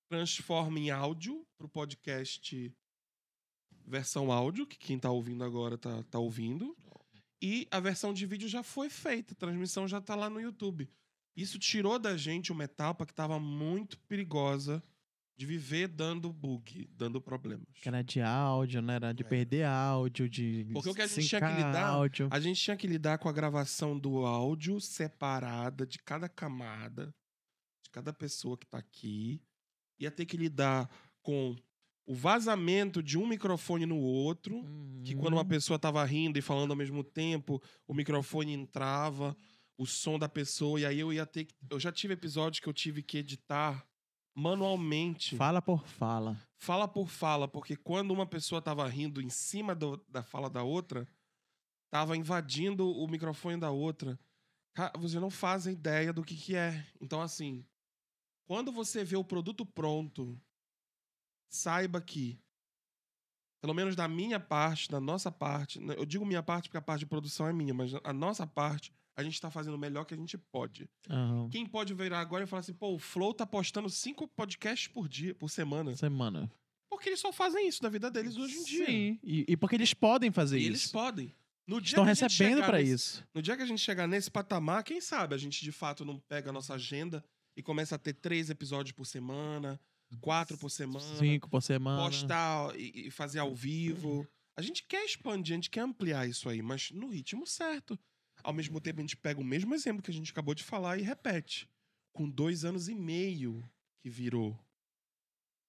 [0.10, 2.74] transforma em áudio para o podcast
[3.86, 6.76] versão áudio, que quem tá ouvindo agora tá, tá ouvindo.
[7.42, 10.90] E a versão de vídeo já foi feita, a transmissão já tá lá no YouTube.
[11.36, 14.84] Isso tirou da gente uma etapa que tava muito perigosa
[15.38, 17.66] de viver dando bug, dando problemas.
[17.76, 18.96] Que era de áudio, né?
[18.96, 19.26] Era de É.
[19.28, 20.68] perder áudio, de.
[20.74, 22.28] Porque o que a gente tinha que lidar- Áudio.
[22.30, 27.16] A gente tinha que lidar com a gravação do áudio separada de cada camada,
[27.86, 29.42] de cada pessoa que tá aqui.
[30.00, 30.90] Ia ter que lidar
[31.22, 31.56] com
[32.08, 34.64] o vazamento de um microfone no outro.
[35.04, 35.48] Que quando uma Uhum.
[35.48, 39.36] pessoa tava rindo e falando ao mesmo tempo, o microfone entrava,
[39.78, 41.56] o som da pessoa, e aí eu ia ter que.
[41.70, 43.86] Eu já tive episódios que eu tive que editar
[44.36, 46.38] manualmente, Fala por fala.
[46.58, 50.64] fala por fala, porque quando uma pessoa tava rindo em cima do- da fala da
[50.64, 51.08] outra,
[51.92, 54.20] tava invadindo o microfone da outra.
[54.76, 56.86] Ca- Você não faz ideia do que, que é.
[57.02, 57.66] Então, assim,
[58.50, 60.36] quando você vê o produto pronto,
[61.48, 62.40] saiba que,
[63.62, 66.82] pelo menos da minha parte, da nossa parte, né, eu digo minha parte porque a
[66.82, 70.04] parte de produção é minha, mas a nossa parte, a gente tá fazendo o melhor
[70.04, 70.90] que a gente pode.
[71.08, 71.48] Aham.
[71.52, 75.08] Quem pode virar agora e falar assim, pô, o Flow tá postando cinco podcasts por
[75.08, 75.96] dia, por semana.
[75.96, 76.52] Semana.
[76.90, 78.86] Porque eles só fazem isso da vida deles hoje em dia.
[78.88, 79.20] Sim.
[79.22, 80.70] E, e porque eles podem fazer E isso.
[80.70, 81.36] eles podem.
[81.68, 83.28] No dia Estão recebendo nesse- isso.
[83.32, 86.18] No dia que a gente chegar nesse patamar, quem sabe a gente de fato não
[86.18, 87.24] pega a nossa agenda
[87.56, 89.80] e começa a ter três episódios por semana,
[90.22, 92.04] quatro por semana, Cinco por semana.
[92.04, 94.28] postar e, e fazer ao vivo.
[94.58, 97.98] A gente quer expandir, a gente quer ampliar isso aí, mas no ritmo certo.
[98.44, 100.98] Ao mesmo tempo, a gente pega o mesmo exemplo que a gente acabou de falar
[100.98, 101.70] e repete.
[102.14, 103.64] Com dois anos e meio
[104.02, 104.58] que virou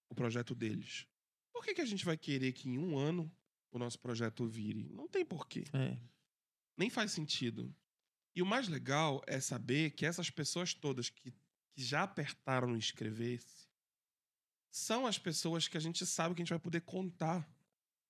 [0.09, 1.07] o projeto deles.
[1.53, 3.31] Por que, que a gente vai querer que em um ano
[3.73, 4.89] o nosso projeto vire?
[4.89, 5.65] Não tem porquê.
[5.73, 5.97] É.
[6.77, 7.75] Nem faz sentido.
[8.35, 11.33] E o mais legal é saber que essas pessoas todas que,
[11.73, 13.69] que já apertaram no inscrever-se
[14.71, 17.49] são as pessoas que a gente sabe que a gente vai poder contar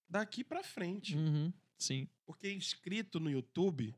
[0.08, 1.16] daqui pra frente.
[1.16, 1.52] Uhum.
[1.78, 2.08] Sim.
[2.26, 3.94] Porque inscrito no YouTube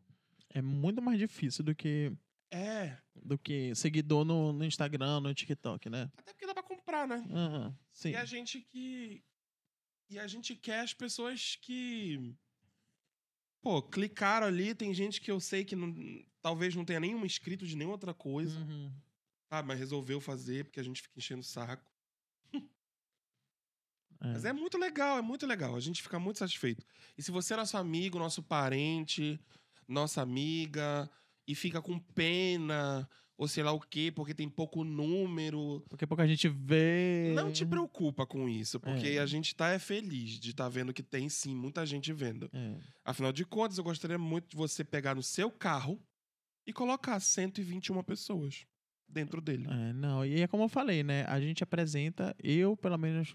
[0.51, 2.13] É muito mais difícil do que,
[2.51, 2.97] é.
[3.17, 6.11] do que seguidor no, no Instagram, no TikTok, né?
[6.17, 7.27] Até porque dá pra comprar, né?
[7.31, 7.77] Aham.
[7.93, 8.11] Sim.
[8.11, 9.25] E a gente que.
[10.09, 12.37] E a gente quer as pessoas que.
[13.63, 15.95] Pô, clicaram ali, tem gente que eu sei que não,
[16.41, 18.59] talvez não tenha nenhum inscrito de nenhuma outra coisa.
[18.59, 18.93] Uhum.
[19.55, 21.85] Ah, mas resolveu fazer porque a gente fica enchendo o saco.
[22.55, 24.29] É.
[24.33, 25.77] Mas é muito legal, é muito legal.
[25.77, 26.87] A gente fica muito satisfeito.
[27.19, 29.39] E se você é nosso amigo, nosso parente,
[29.87, 31.11] nossa amiga,
[31.47, 35.85] e fica com pena, ou sei lá o quê, porque tem pouco número.
[35.87, 37.33] Porque pouca gente vê.
[37.35, 39.19] Não te preocupa com isso, porque É.
[39.19, 42.49] a gente tá é feliz de estar vendo que tem sim muita gente vendo.
[42.55, 42.79] É.
[43.05, 46.01] Afinal de contas, eu gostaria muito de você pegar no seu carro
[46.67, 48.65] e colocar 121 pessoas
[49.13, 49.67] dentro dele.
[49.71, 51.25] É, não, e é como eu falei, né?
[51.29, 53.35] A gente apresenta, eu, pelo menos,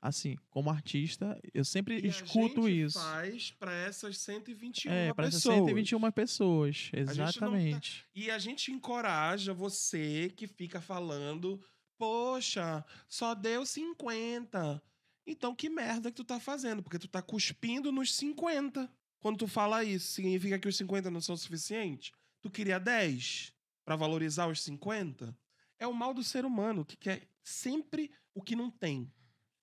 [0.00, 2.98] assim, como artista, eu sempre E escuto a gente isso.
[3.00, 5.54] faz para essas 121 É, essas pessoas.
[5.56, 6.90] 121 pessoas.
[6.92, 8.04] tá- Exatamente.
[8.14, 11.60] E a gente encoraja você que fica falando,
[11.98, 14.82] poxa, só deu 50.
[15.26, 18.90] Então que merda que tu tá fazendo, porque tu tá cuspindo nos 50.
[19.20, 22.12] Quando tu fala isso, significa que os 50 não são suficientes?
[22.40, 23.52] Tu queria 10
[23.88, 25.34] para valorizar os 50?
[25.78, 29.10] É o mal do ser humano, que quer sempre o que não tem.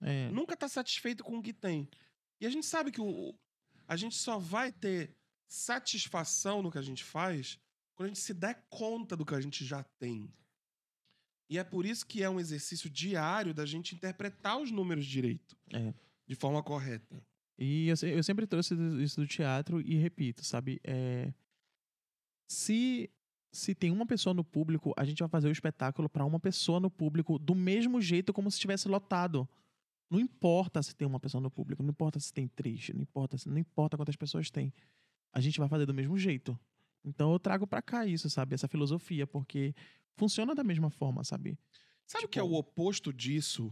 [0.01, 0.31] É.
[0.31, 1.87] Nunca tá satisfeito com o que tem.
[2.41, 3.37] E a gente sabe que o,
[3.87, 5.15] a gente só vai ter
[5.47, 7.59] satisfação no que a gente faz
[7.93, 10.33] quando a gente se der conta do que a gente já tem.
[11.47, 15.55] E é por isso que é um exercício diário da gente interpretar os números direito.
[15.71, 15.93] É.
[16.25, 17.23] De forma correta.
[17.59, 20.81] E eu, eu sempre trouxe isso do teatro e repito, sabe?
[20.83, 21.31] É,
[22.47, 23.07] se,
[23.55, 26.79] se tem uma pessoa no público, a gente vai fazer o espetáculo para uma pessoa
[26.79, 29.47] no público do mesmo jeito como se estivesse lotado.
[30.09, 33.37] Não importa se tem uma pessoa no público, não importa se tem três, não importa,
[33.37, 34.71] se- não importa quantas pessoas tem.
[35.33, 36.57] A gente vai fazer do mesmo jeito.
[37.03, 38.53] Então eu trago pra cá isso, sabe?
[38.55, 39.73] Essa filosofia, porque
[40.15, 41.57] funciona da mesma forma, sabe?
[42.05, 43.71] Sabe o que é Tipo- o oposto disso?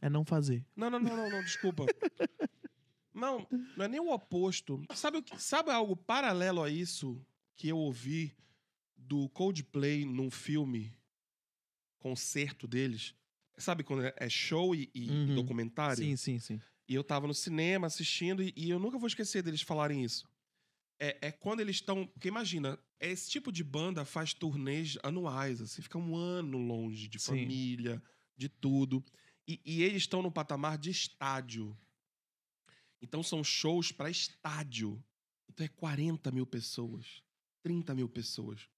[0.00, 0.64] É não fazer.
[0.76, 1.86] Não, não, não, não, não desculpa.
[3.14, 4.82] não, não é nem o oposto.
[4.94, 7.20] Sabe, o que, sabe algo paralelo a isso
[7.56, 8.34] que eu ouvi
[9.12, 10.90] do Coldplay num filme,
[11.98, 13.14] concerto deles?
[13.58, 15.34] Sabe quando é- é show e, e Uhum.
[15.34, 16.02] documentário?
[16.02, 16.60] Sim, sim, sim.
[16.88, 20.26] E eu tava no cinema assistindo e, e eu nunca vou esquecer deles falarem isso.
[20.98, 22.06] É, é quando eles estão.
[22.06, 27.18] Porque imagina, esse tipo de banda faz turnês anuais, assim, fica um ano longe de
[27.18, 27.26] Sim.
[27.28, 28.02] família,
[28.34, 29.04] de tudo.
[29.46, 31.76] E, e eles estão no patamar de estádio.
[33.02, 35.04] Então são shows para estádio.
[35.50, 37.22] Então é 40 mil pessoas,
[37.62, 38.68] 30 mil pessoas.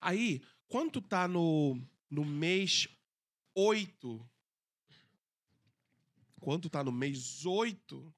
[0.00, 1.80] Aí, quando tu tá no,
[2.10, 2.88] no mês
[3.54, 4.30] 8,
[6.40, 8.14] quando tu tá no mês 8,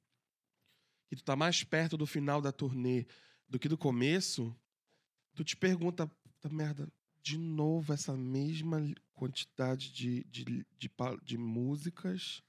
[1.09, 3.07] que tu tá mais perto do final da turnê
[3.49, 4.55] do que do começo,
[5.35, 6.11] tu te pergunta,
[6.51, 6.91] merda,
[7.23, 8.81] de novo essa mesma
[9.15, 10.45] quantidade de, de,
[10.79, 10.91] de,
[11.23, 12.43] de músicas,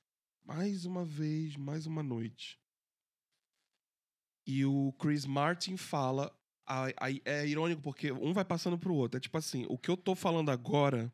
[0.44, 2.60] mais uma vez, mais uma noite.
[4.46, 6.36] E o Chris Martin fala,
[6.98, 9.18] aí- é irônico porque um vai passando pro outro.
[9.18, 11.12] É tipo assim, o que eu tô falando agora,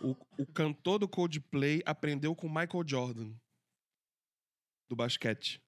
[0.00, 3.32] o, o cantor do Coldplay aprendeu com o Michael Jordan
[4.88, 5.62] do basquete.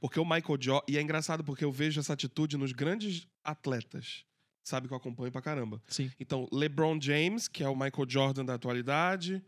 [0.00, 0.84] Porque o Michael Jordan.
[0.88, 4.24] E é engraçado porque eu vejo essa atitude nos grandes atletas.
[4.62, 5.82] Sabe que eu acompanho pra caramba.
[5.88, 6.10] Sim.
[6.18, 9.42] Então, LeBron James, que é o Michael Jordan da atualidade.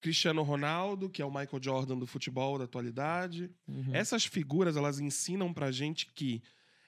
[0.00, 3.48] Cristiano Ronaldo, que é o Michael Jordan do futebol da atualidade.
[3.68, 3.94] Uhum.
[3.94, 6.42] Essas figuras, elas ensinam pra gente que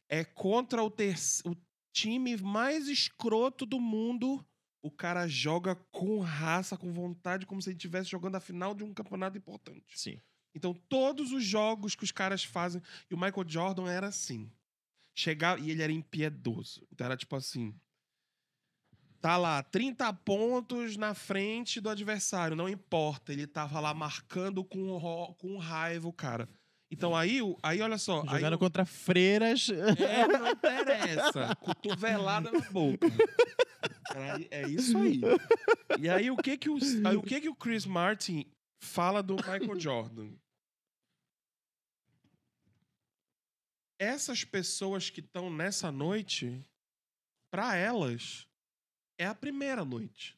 [0.09, 1.14] é contra o, ter...
[1.45, 1.55] o
[1.94, 4.44] time mais escroto do mundo,
[4.83, 8.83] o cara joga com raça, com vontade, como se ele estivesse jogando a final de
[8.83, 9.98] um campeonato importante.
[9.98, 10.20] Sim.
[10.54, 12.83] Então, todos os jogos que os caras fazem.
[13.09, 14.50] E o Michael Jordan era assim.
[15.16, 16.87] Chegar, e ele era impiedoso.
[16.92, 17.74] Então, era tipo assim.
[19.20, 23.33] Tá lá, 30 pontos na frente do adversário, não importa.
[23.33, 26.48] Ele tava lá marcando com, com raiva o cara.
[26.90, 28.20] Então aí, o- aí olha só.
[28.23, 29.68] aí Jogando o- contra freiras.
[29.68, 31.57] é, não interessa.
[31.57, 33.07] Cotovelada na boca.
[34.14, 35.20] Aí, é isso aí.
[36.01, 38.47] E aí o que que o, aí, o que que o Chris Martin
[38.83, 40.31] fala do Michael Jordan?
[43.99, 46.62] Essas pessoas que estão nessa noite,
[47.51, 48.47] para elas,
[49.18, 50.37] é a primeira noite.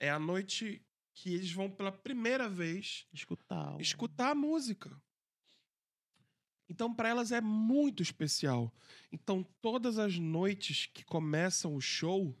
[0.00, 0.82] É a noite
[1.16, 3.80] que eles vão pela primeira vez Escutar.
[3.80, 4.94] escutar a música.
[6.68, 8.72] Então, para elas é muito especial.
[9.10, 12.36] Então, todas as noites que começam o show,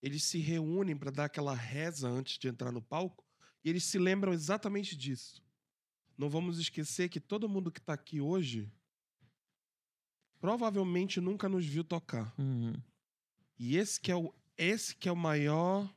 [0.00, 3.22] eles se reúnem para dar aquela reza antes de entrar no palco
[3.62, 5.44] e eles se lembram exatamente disso.
[6.16, 8.72] Não vamos esquecer que todo mundo que tá aqui hoje
[10.40, 12.32] provavelmente nunca nos viu tocar.
[12.38, 12.74] Uhum.
[13.58, 15.92] E esse que é o, esse que é o maior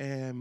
[0.00, 0.32] é,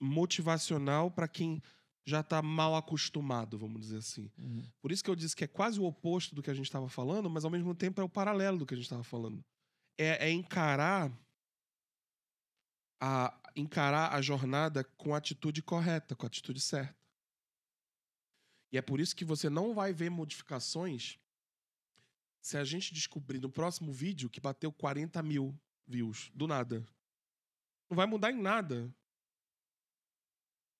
[0.00, 1.62] motivacional para quem
[2.06, 4.30] já tá mal acostumado, vamos dizer assim.
[4.38, 4.62] Uhum.
[4.80, 6.88] Por isso que eu disse que é quase o oposto do que a gente estava
[6.88, 9.44] falando, mas ao mesmo tempo é o paralelo do que a gente estava falando.
[9.98, 11.10] É, é encarar
[13.00, 16.94] a encarar a jornada com a atitude correta, com a atitude certa.
[18.70, 21.18] E é por isso que você não vai ver modificações
[22.42, 26.86] se a gente descobrir no próximo vídeo que bateu 40 mil views, do nada.
[27.88, 28.94] Não vai mudar em nada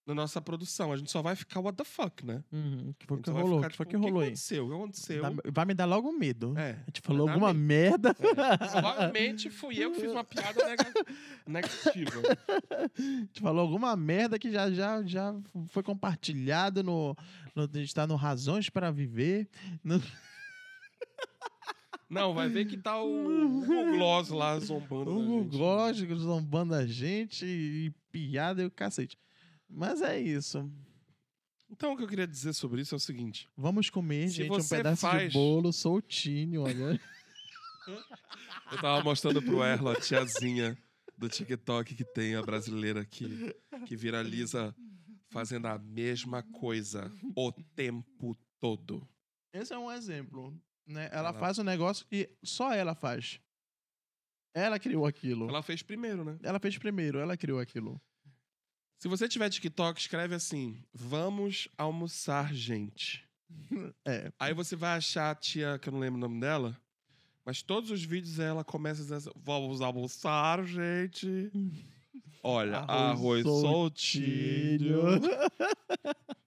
[0.07, 0.92] na nossa produção.
[0.92, 2.42] A gente só vai ficar what the fuck, né?
[2.53, 2.95] Uhum.
[2.99, 3.57] Que foi A o que rolou?
[3.59, 4.29] ficar, que foi tipo, que o rolou que aí?
[4.29, 4.64] aconteceu?
[4.64, 5.23] O que aconteceu?
[5.23, 6.55] Dá- Vai me dar logo medo.
[6.57, 6.71] É.
[6.73, 7.66] A gente falou alguma medo.
[7.66, 8.14] merda.
[8.14, 10.92] Provavelmente fui eu que fiz uma piada nega-
[11.47, 12.11] negativa.
[12.71, 15.35] A gente falou alguma merda que já, já, já
[15.69, 17.16] foi compartilhado no,
[17.55, 17.64] no.
[17.64, 19.49] A gente tá no Razões para Viver.
[19.83, 20.01] no-
[22.09, 23.09] Não, vai ver que tá o
[23.66, 25.07] Hugo Gloss lá zombando.
[25.07, 25.57] da O gente.
[25.59, 29.19] Gótico zombando a gente e piada e o cacete.
[29.68, 30.70] Mas é isso.
[31.68, 34.52] Então, o que eu queria dizer sobre isso é o seguinte: Vamos comer, Se gente,
[34.52, 37.00] um você pedaço faz- de bolo soltinho, olha.
[38.72, 40.76] eu tava mostrando pro Erlo a tiazinha
[41.16, 43.55] do TikTok que tem a brasileira que,
[43.87, 44.74] que viraliza
[45.31, 49.07] fazendo a mesma coisa o tempo todo.
[49.52, 50.50] Esse é um exemplo.
[50.87, 51.09] Né?
[51.11, 53.40] Ela Ela- faz um negócio que só ela faz.
[54.55, 55.48] Ela criou aquilo.
[55.48, 56.38] Ela fez primeiro, né?
[56.42, 58.00] Ela fez primeiro, ela criou aquilo.
[58.98, 63.24] Se você tiver TikTok, escreve assim: Vamos almoçar, gente.
[64.04, 64.32] É.
[64.40, 66.76] Aí você vai achar a tia, que eu não lembro o nome dela,
[67.44, 71.50] mas todos os vídeos ela começa dizendo assim, Vamos almoçar, gente.
[72.42, 75.02] Olha, arroz, soltinho.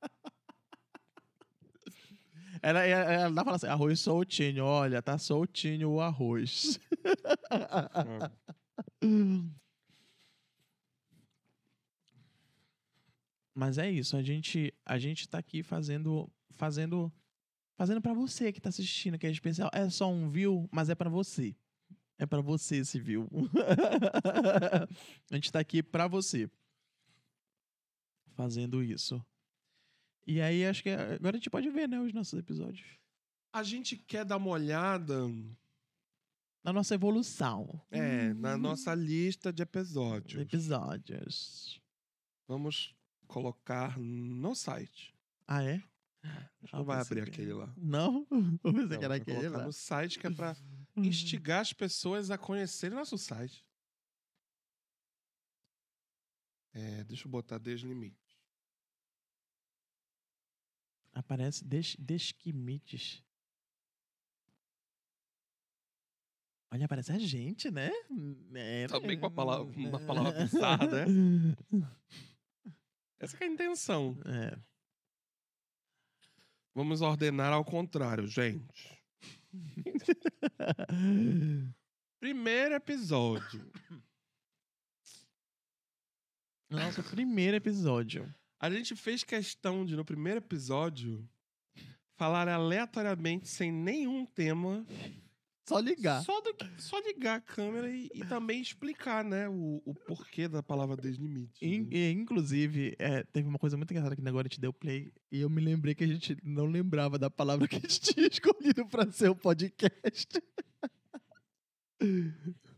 [2.62, 6.78] Ela, ela, ela fala assim, arroz soltinho, olha, tá soltinho o arroz.
[13.60, 17.12] Mas é isso, a gente, a gente tá aqui fazendo, fazendo,
[17.76, 19.70] fazendo para você que tá assistindo, que é especial.
[19.74, 21.54] É só um view, mas é para você.
[22.18, 23.28] É para você esse view.
[25.30, 26.50] a gente tá aqui para você.
[28.32, 29.22] Fazendo isso.
[30.26, 32.88] E aí, acho que agora a gente pode ver, né, os nossos episódios.
[33.52, 35.28] A gente quer dar uma olhada
[36.64, 37.82] Na nossa evolução.
[37.92, 40.42] é, na nossa lista de episódios.
[40.42, 41.82] Episódios.
[42.48, 42.98] Vamos
[43.30, 45.14] colocar no site.
[45.48, 45.76] Ah, é?
[46.62, 47.72] Acho que não vai abrir aquele lá.
[47.78, 48.28] Não?
[48.64, 49.66] Eu pensei Não, que era aquele colocar lá.
[49.66, 50.58] no site que é pra
[50.98, 53.66] instigar as pessoas a conhecerem nosso site.
[56.74, 58.18] É, deixa eu botar deslimite.
[61.14, 63.24] Aparece des, desquimites.
[66.72, 67.90] Olha, aparece a gente, né?
[68.54, 69.88] É, Tá bem com a palavra- né?
[69.90, 71.06] uma palavra bizarra, né?
[73.20, 74.18] Essa que é a intenção.
[74.26, 74.58] É.
[76.74, 78.98] Vamos ordenar ao contrário, gente.
[82.20, 83.72] Primeiro episódio.
[86.70, 88.34] Nosso primeiro episódio.
[88.60, 91.28] A gente fez questão de, no primeiro episódio,
[92.16, 94.86] falar aleatoriamente, sem nenhum tema,
[95.70, 96.24] Só ligar.
[96.24, 100.62] Só, do só ligar a câmera e, e também explicar, né, o, o porquê da
[100.64, 101.64] palavra deslimite.
[101.66, 102.10] In- né?
[102.12, 105.50] inclusive, é, teve uma coisa muito engraçada que agora a gente deu play e eu
[105.50, 109.12] me lembrei que a gente não lembrava da palavra que a gente tinha escolhido pra
[109.12, 110.28] ser o podcast.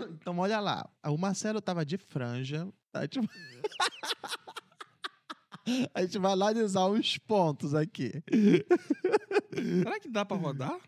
[0.00, 0.88] Então, olha lá.
[1.06, 2.68] O Marcelo tava de franja.
[2.92, 3.18] A gente...
[5.94, 8.12] a gente vai analisar uns pontos aqui.
[9.52, 10.78] Será que dá pra rodar?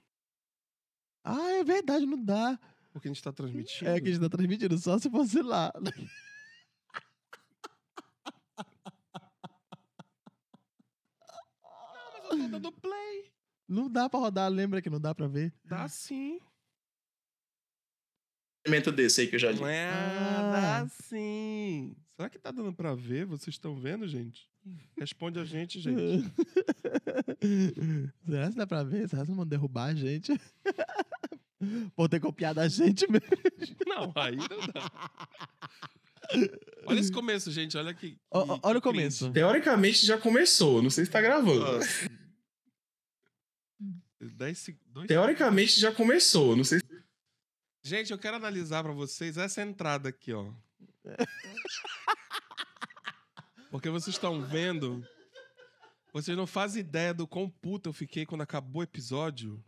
[1.25, 2.61] Ah, é verdade, não dá.
[2.93, 3.91] Porque a gente tá transmitindo.
[3.91, 5.73] É que a gente tá transmitindo só se fosse lá.
[5.83, 5.95] Mas
[12.23, 13.33] eu tô dando play.
[13.67, 15.53] Não dá pra rodar, lembra que não dá pra ver?
[15.65, 16.39] Dá sim.
[18.67, 19.61] Elemento desse aí que eu já li.
[19.61, 19.91] Não é?
[19.91, 20.51] Ah.
[20.53, 21.97] Dá sim.
[22.17, 23.25] Será que tá dando pra ver?
[23.27, 24.49] Vocês estão vendo, gente?
[24.99, 26.25] Responde a gente, gente.
[28.27, 29.09] Será que dá pra ver?
[29.09, 30.33] Será que não vão derrubar a gente?
[31.97, 33.27] Vou ter copiado a gente mesmo.
[33.87, 34.91] Não, aí não dá.
[36.87, 37.77] Olha esse começo, gente.
[37.77, 38.19] Olha que.
[38.31, 39.19] Ó, que- olha o que começo.
[39.25, 39.35] cringe.
[39.35, 41.65] Teoricamente já começou, não sei se tá gravando.
[44.21, 46.85] Dez dois Teoricamente já começou, não sei se
[47.83, 50.51] Gente, eu quero analisar pra vocês essa entrada aqui, ó.
[53.75, 55.05] Porque vocês estão vendo.
[56.13, 59.61] Vocês não fazem ideia do quão puto eu fiquei quando acabou o episódio.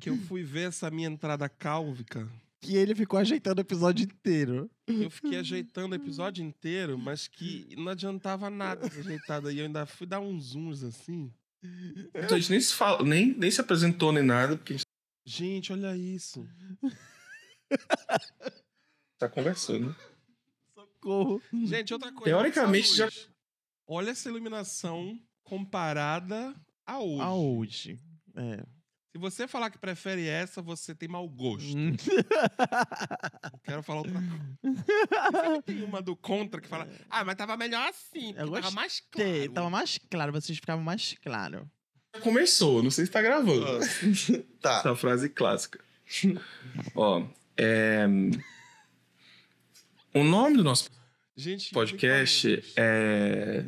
[0.00, 2.30] Que eu fui ver essa minha entrada cálvica.
[2.60, 4.70] Que ele ficou ajeitando o episódio inteiro.
[4.86, 9.50] Eu fiquei ajeitando o episódio inteiro, mas que não adiantava nada ser ajeitado.
[9.50, 11.32] E eu ainda fui dar uns zooms assim.
[12.12, 14.84] a gente nem se fala, nem, nem se apresentou nem nada, porque a gente
[15.26, 16.46] Gente, olha isso.
[19.18, 19.96] tá conversando.
[21.04, 21.42] Socorro.
[21.52, 22.24] Gente, outra coisa.
[22.24, 23.10] Teoricamente, já-.
[23.86, 26.54] Olha essa iluminação comparada
[26.86, 27.20] a hoje.
[27.20, 28.00] A hoje.
[28.34, 28.64] É.
[29.12, 31.76] Se você falar que prefere essa, você tem mau gosto.
[31.76, 31.94] Hum.
[33.62, 35.62] Quero falar outra coisa.
[35.62, 39.52] Tem uma do contra que fala, ah, mas tava melhor assim, Eu tava mais claro.
[39.52, 41.70] Tava mais claro, vocês ficavam mais claro.
[42.22, 43.64] Começou, não sei se tá gravando.
[44.60, 44.78] Tá.
[44.78, 45.78] Essa frase clássica.
[46.96, 47.24] Ó,
[47.56, 48.06] é...
[50.12, 50.90] O nome do nosso
[51.36, 53.66] Gente, podcast é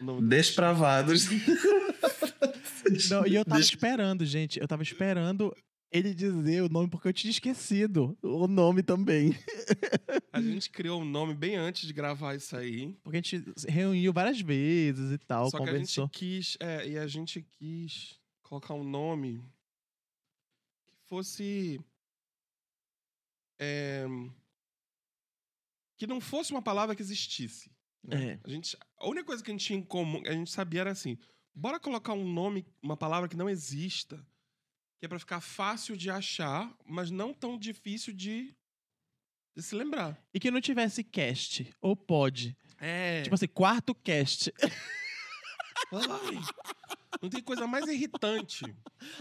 [0.00, 1.26] o Despravados.
[3.10, 4.60] Não, e eu tava Deixa- esperando, gente.
[4.60, 5.54] Eu tava esperando
[5.90, 9.30] ele dizer o nome porque eu tinha esquecido o nome também.
[10.32, 12.94] A gente criou um nome bem antes de gravar isso aí.
[13.02, 16.04] Porque a gente reuniu várias vezes e tal, Só que a conversou.
[16.04, 19.42] gente quis, é, e a gente quis colocar um nome
[20.86, 21.80] que fosse.
[23.58, 24.04] é,
[25.96, 27.70] que não fosse uma palavra que existisse.
[28.02, 28.32] né?
[28.32, 28.40] É.
[28.44, 30.90] A, gente, a única coisa que a gente tinha em comum, a gente sabia era
[30.90, 31.18] assim:
[31.54, 34.16] bora colocar um nome, uma palavra que não exista,
[34.98, 38.54] que é pra ficar fácil de achar, mas não tão difícil de,
[39.56, 40.22] de se lembrar.
[40.32, 42.56] E que não tivesse cast, ou pod.
[42.78, 43.22] É.
[43.22, 44.52] Tipo assim, quarto cast.
[45.92, 46.40] Ai,
[47.22, 48.64] não tem coisa mais irritante.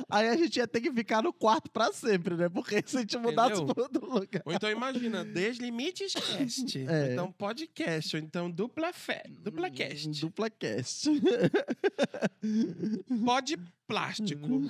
[0.10, 2.49] Aí a gente ia ter que ficar no quarto pra sempre, né?
[2.49, 3.84] Porque se a gente mudasse Entendeu?
[3.84, 4.41] outro lugar.
[4.45, 6.88] Ou então imagina, Deslimites Cast.
[6.88, 7.14] É.
[7.14, 8.16] Então podcast.
[8.16, 9.24] Ou então dupla fé.
[9.30, 10.22] Dupla cast.
[10.22, 11.10] Dupla cast.
[13.26, 14.62] Pode plástico.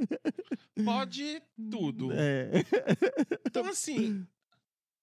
[0.84, 2.10] Pode tudo.
[2.12, 2.50] É.
[3.46, 4.26] Então, assim,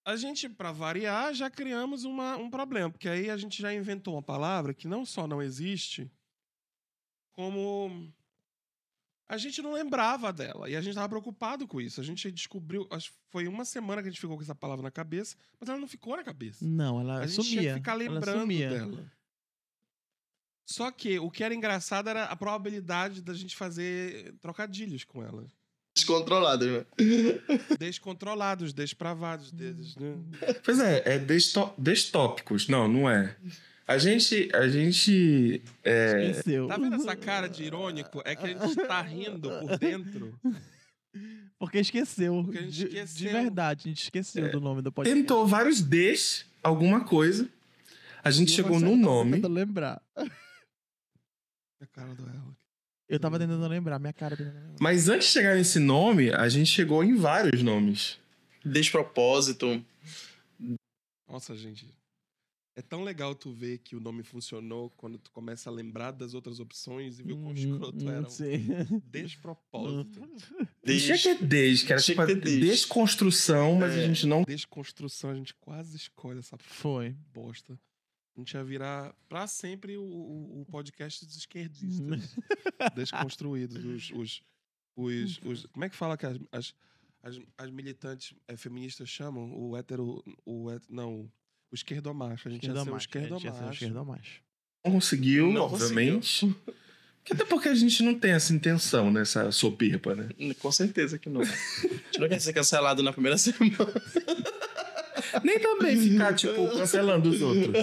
[0.05, 2.91] a gente, pra variar, já criamos uma, um problema.
[2.91, 6.11] Porque aí a gente já inventou uma palavra que não só não existe,
[7.31, 8.11] como
[9.27, 10.69] a gente não lembrava dela.
[10.69, 12.01] E a gente tava preocupado com isso.
[12.01, 12.87] A gente descobriu.
[12.91, 15.69] Acho que foi uma semana que a gente ficou com essa palavra na cabeça, mas
[15.69, 16.65] ela não ficou na cabeça.
[16.65, 17.61] Não, ela A gente sumia.
[17.61, 19.11] tinha que ficar lembrando dela.
[20.65, 25.45] Só que o que era engraçado era a probabilidade da gente fazer trocadilhos com ela.
[25.95, 26.85] Descontrolado, né?
[27.79, 29.51] Descontrolados, despravados.
[29.51, 30.15] Des, né?
[30.63, 31.19] Pois é, é
[31.77, 32.67] destópicos.
[32.67, 33.35] Não, não é.
[33.87, 34.49] A gente.
[34.55, 35.61] A gente.
[35.83, 36.67] É, Esqueceu.
[36.67, 38.21] Tá vendo essa cara de irônico?
[38.25, 40.33] É que a gente tá rindo por dentro.
[41.59, 42.41] Porque esqueceu.
[42.43, 43.27] Porque a gente de, esqueceu.
[43.27, 44.03] de verdade, a gente É.
[44.05, 45.19] esqueceu do nome do podcast.
[45.21, 47.47] tentou vários Ds, alguma coisa.
[48.23, 49.31] A gente E chegou num tá nome.
[49.33, 50.01] tentando lembrar.
[50.15, 52.55] A cara do ela.
[53.07, 54.75] Eu tava tentando lembrar, minha cara tentando lembrar.
[54.79, 58.19] Mas antes de chegar nesse nome, a gente chegou em vários nomes.
[58.65, 59.83] Despropósito.
[61.27, 61.85] Nossa, gente.
[62.75, 66.33] É tão legal tu ver que o nome funcionou quando tu começa a lembrar das
[66.33, 68.27] outras opções e ver o quão Hum, escroto hum, era.
[68.29, 68.65] sim.
[69.11, 70.27] Despropósito.
[70.83, 72.59] Tinha que ter Ds, que era tipo que a ter Ds.
[72.59, 74.07] desconstrução, mas a É.
[74.07, 74.43] gente não.
[74.43, 77.15] Desconstrução, a gente quase escolhe essa Foi.
[77.31, 77.77] bosta.
[78.35, 82.35] A gente ia virar pra sempre o, o, o podcast dos esquerdistas.
[82.95, 83.83] desconstruídos.
[83.85, 84.41] Os, os,
[84.95, 86.75] os, os- Como é que fala que as, as,
[87.21, 89.53] as, as militantes eh, feministas chamam?
[89.55, 90.23] O hétero.
[90.45, 91.29] O het- não.
[91.71, 92.47] O esquerdomacho.
[92.47, 93.73] A gente ia ser o Esquerdomacho, a gente ia ser o esquerdomacho.
[93.73, 94.41] esquerdomacho.
[94.85, 96.55] Não conseguiu, Não obviamente.
[97.31, 100.29] Até porque a gente não tem essa intenção nessa soberba, né?
[100.59, 101.39] Com certeza que não.
[101.41, 103.75] A gente não quer ser cancelado na primeira semana.
[105.43, 107.73] Nem também ficar, tipo, cancelando os outros.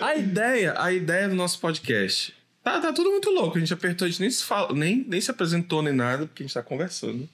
[0.00, 2.34] A ideia, a ideia do nosso podcast.
[2.62, 3.56] Tá, tá tudo muito louco.
[3.56, 6.42] A gente apertou, a gente nem se, fala, nem, nem se apresentou nem nada, porque
[6.42, 7.28] a gente tá conversando.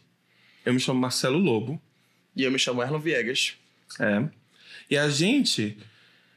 [0.64, 1.80] Eu me chamo Marcelo Lobo.
[2.36, 3.56] E eu me chamo Erlon Viegas.
[4.00, 4.28] É.
[4.90, 5.78] E a gente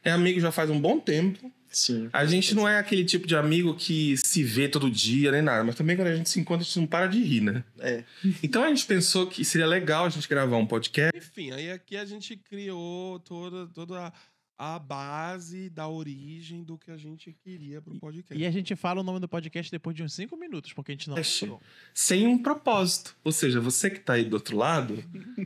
[0.04, 1.52] é amigo já faz um bom tempo.
[1.70, 2.10] Sim.
[2.14, 5.64] A gente não é aquele tipo de amigo que se vê todo dia nem nada,
[5.64, 7.64] mas também quando a gente se encontra, a gente não para de rir, né?
[7.80, 8.04] É.
[8.42, 11.16] Então a gente pensou que seria legal a gente gravar um podcast.
[11.16, 14.14] Enfim, aí aqui a gente criou toda, toda a,
[14.58, 18.42] a base da origem do que a gente queria pro podcast.
[18.42, 20.96] E a gente fala o nome do podcast depois de uns 5 minutos, porque a
[20.96, 21.62] gente não lembrou.
[21.94, 23.16] sem um propósito.
[23.24, 25.04] Ou seja, você que tá aí do outro lado,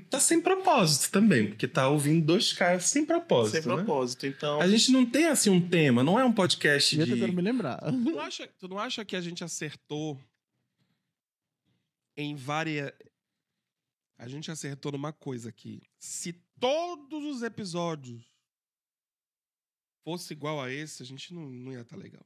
[0.10, 3.62] tá sem propósito também, porque tá ouvindo dois caras sem propósito.
[3.62, 3.76] Sem né?
[3.76, 4.26] propósito.
[4.26, 4.62] Então.
[4.62, 7.36] A gente não tem assim um tema, não é um podcast Eu tentando de.
[7.36, 7.80] me lembrar.
[7.80, 10.18] Tu não, acha, tu não acha que a gente acertou
[12.16, 12.94] em várias.
[14.18, 15.82] A gente acertou numa coisa aqui.
[16.00, 18.31] Se todos os episódios
[20.04, 22.26] fosse igual a esse, a gente não, não ia estar legal.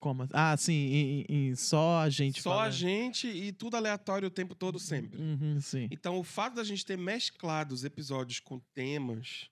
[0.00, 0.26] Como?
[0.32, 2.42] Ah, sim, em, em- só a gente.
[2.42, 5.20] Só fala- a gente e tudo aleatório o tempo todo sempre.
[5.20, 5.58] Uhum.
[5.92, 9.48] Então, o fato da gente ter mesclado os episódios com temas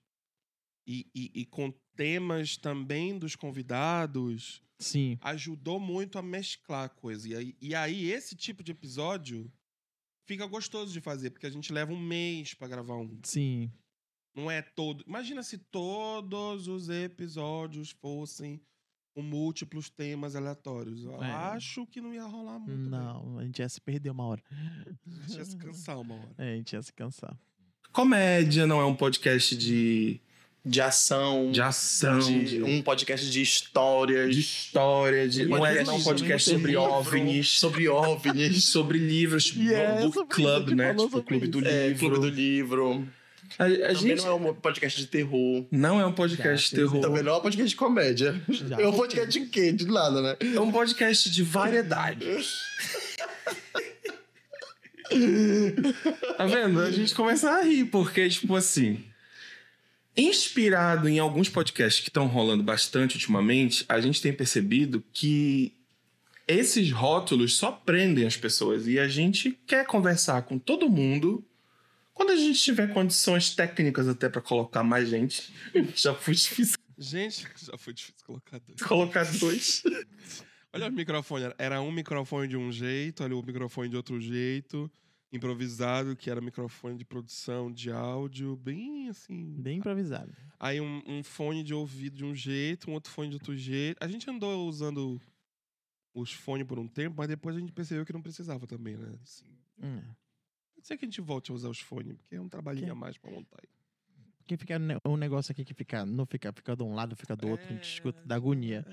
[0.85, 5.17] e, e- e com temas também dos convidados Sim.
[5.21, 7.29] ajudou muito a mesclar a coisa.
[7.29, 9.49] E aí, e aí, esse tipo de episódio
[10.27, 13.17] fica gostoso de fazer, porque a gente leva um mês pra gravar um.
[13.23, 13.71] Sim.
[14.35, 15.03] Não é todo.
[15.07, 18.61] Imagina se todos os episódios fossem
[19.13, 21.03] com múltiplos temas aleatórios.
[21.03, 21.29] Eu É.
[21.31, 22.71] acho que não ia rolar muito.
[22.89, 22.89] bem.
[22.89, 24.41] Não, a gente ia se perder uma hora.
[24.49, 26.29] A gente ia se cansar uma hora.
[26.37, 27.37] É, a gente ia se cansar.
[27.91, 30.21] Comédia, não é um podcast de,
[30.63, 31.51] De ação.
[31.51, 34.33] de ação, de- de, Um podcast de histórias.
[34.33, 38.63] de história, de, não, é, não é um podcast sobre OVNIs, Sobre OVNIs.
[38.63, 40.91] sobre livros, é book sobre club, né?
[40.91, 41.99] Tipo, o sobre clube do É, livro.
[41.99, 43.07] Clube do Livro.
[43.59, 45.65] A, a Também gente não é um podcast de terror.
[45.71, 47.01] não é um podcast Já, de terror.
[47.01, 48.41] Também não é um podcast de comédia.
[48.49, 48.81] Já.
[48.81, 49.71] É um podcast de quê?
[49.71, 50.37] De nada, né?
[50.55, 52.53] É um podcast de variedades.
[56.37, 56.81] tá vendo?
[56.81, 59.03] A gente começa a rir, porque, tipo assim.
[60.15, 65.73] Inspirado em alguns podcasts que estão rolando bastante ultimamente, a gente tem percebido que
[66.45, 71.43] esses rótulos só prendem as pessoas e a gente quer conversar com todo mundo.
[72.21, 75.51] Quando a gente tiver condições técnicas até pra colocar mais gente,
[75.95, 78.79] já foi difícil Gente, já foi difícil colocar dois.
[78.83, 79.81] colocar dois.
[80.71, 81.45] Olha o microfone.
[81.57, 84.89] Era um microfone de um jeito, olha o microfone de outro jeito.
[85.33, 89.55] Improvisado, que era microfone de produção de áudio, bem assim.
[89.57, 90.31] Bem improvisado.
[90.59, 93.97] Aí um, um fone de ouvido de um jeito, um outro fone de outro jeito.
[93.99, 95.19] A gente andou usando
[96.13, 99.11] os fones por um tempo, mas depois a gente percebeu que não precisava também, né?
[99.23, 99.45] Assim,
[99.81, 100.03] Hum.
[100.81, 102.91] Pode ser que a gente volte a usar os fones, porque é um trabalhinho Que-
[102.91, 103.57] a mais pra montar.
[103.61, 103.69] aí.
[104.39, 107.47] Porque fica um negócio aqui que fica, não fica, fica de um lado, fica do
[107.47, 108.85] outro, a gente escuta da agonia.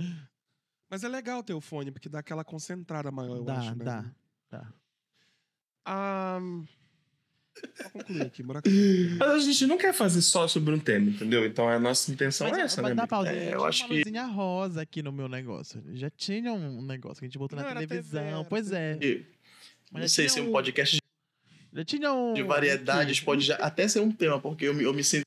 [0.90, 3.84] Mas é legal ter o fone, porque dá aquela concentrada maior, eu Dá, acho, né?
[3.84, 4.04] dá,
[4.50, 4.72] dá.
[5.84, 6.38] Ah,
[7.76, 8.68] pra concluir aqui, buraco.
[9.18, 11.44] Mas a gente não quer fazer só sobre um tema, entendeu?
[11.46, 12.94] Então a nossa intenção Mas, é essa, mas né?
[12.96, 13.30] dá pausa.
[13.30, 15.82] É, eu tinha acho uma que- luzinha rosa aqui no meu negócio.
[15.96, 18.20] Já tinha um negócio que a gente botou Não, na TV, televisão.
[18.22, 18.98] era pois é.
[19.02, 19.26] E
[19.90, 20.98] não sei se um podcast
[21.72, 22.34] Já tinha um.
[22.34, 25.24] de variedades pode já até ser um tema, porque eu me, eu me sinto.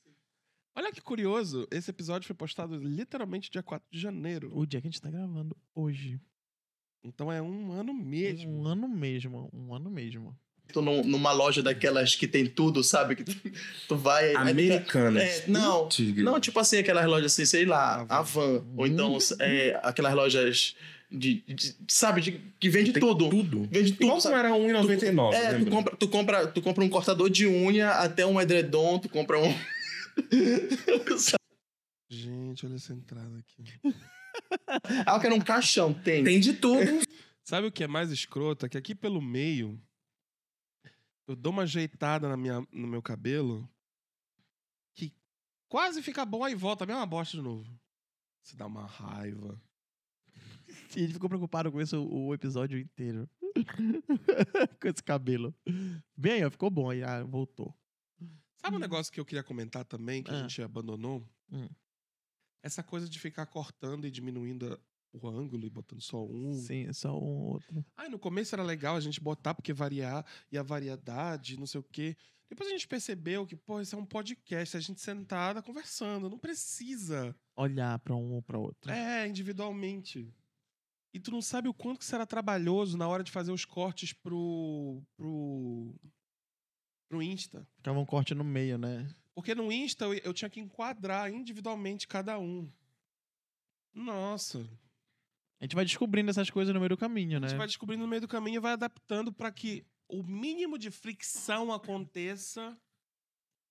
[0.76, 4.50] Olha que curioso, esse episódio foi postado literalmente dia 4 de janeiro.
[4.56, 6.18] O dia que a gente tá gravando hoje.
[7.04, 8.50] Então é um ano mesmo.
[8.50, 9.50] Um ano mesmo.
[9.52, 10.34] Um ano mesmo.
[10.74, 13.16] num- numa loja daquelas que tem tudo, sabe?
[13.16, 13.34] Que tu,
[13.88, 14.28] tu vai.
[14.28, 15.22] aí tu- Americanas.
[15.22, 16.22] É, não, Tigre.
[16.22, 18.14] Não, tipo assim, aquelas lojas assim, sei lá, Avan.
[18.14, 18.64] Avan.
[18.76, 19.18] Ou então, Hum.
[19.40, 20.74] é, aquelas lojas
[21.12, 23.28] de, de- sabe, de, que vende Tem tudo.
[23.28, 23.68] Tudo.
[23.70, 24.04] Vende tudo.
[24.04, 27.90] Igual como era 1,99, É, tu compra, tu, compra, tu compra um cortador de unha
[27.90, 29.54] até um edredom, tu compra um.
[32.10, 33.64] Gente, olha essa entrada aqui.
[35.06, 36.22] ah, eu quero um caixão, tem.
[36.24, 36.80] Tem de tudo.
[37.44, 38.66] Sabe o que é mais escroto?
[38.66, 39.80] É que aqui pelo meio,
[41.26, 43.68] eu dou uma ajeitada na minha, no meu cabelo
[44.94, 45.12] que
[45.68, 47.66] quase fica bom aí volta a mesma bosta de novo.
[48.42, 49.60] Você dá uma raiva.
[50.96, 53.28] E ele ficou preocupado com isso o, episódio inteiro.
[54.80, 55.54] com esse cabelo.
[56.16, 57.02] Bem aí, ó, ficou bom aí.
[57.02, 57.74] Ah, voltou.
[58.56, 60.40] Sabe um negócio que eu queria comentar também, que a Ah.
[60.42, 61.26] gente abandonou?
[61.50, 61.68] Hum.
[62.62, 64.78] Essa coisa de ficar cortando e diminuindo a-
[65.12, 66.52] o ângulo e botando só um.
[66.54, 67.84] Sim, só um outro.
[67.96, 71.80] Ai, no começo era legal a gente botar, porque variar e a variedade, não sei
[71.80, 72.16] o quê.
[72.48, 76.38] Depois a gente percebeu que, pô, isso é um podcast, a gente sentada conversando, não
[76.38, 77.34] precisa.
[77.56, 78.90] Olhar pra um ou pra outro.
[78.92, 80.32] É, individualmente.
[81.14, 84.12] E tu não sabe o quanto que será trabalhoso na hora de fazer os cortes
[84.12, 85.02] pro.
[85.16, 85.94] pro.
[87.08, 87.66] pro Insta.
[87.76, 89.14] Ficava um corte no meio, né?
[89.34, 92.70] Porque no Insta eu, eu tinha que enquadrar individualmente cada um.
[93.94, 94.58] Nossa.
[95.60, 97.48] A gente vai descobrindo essas coisas no meio do caminho, A né?
[97.48, 100.90] gente vai descobrindo no meio do caminho e vai adaptando para que o mínimo de
[100.90, 102.76] fricção aconteça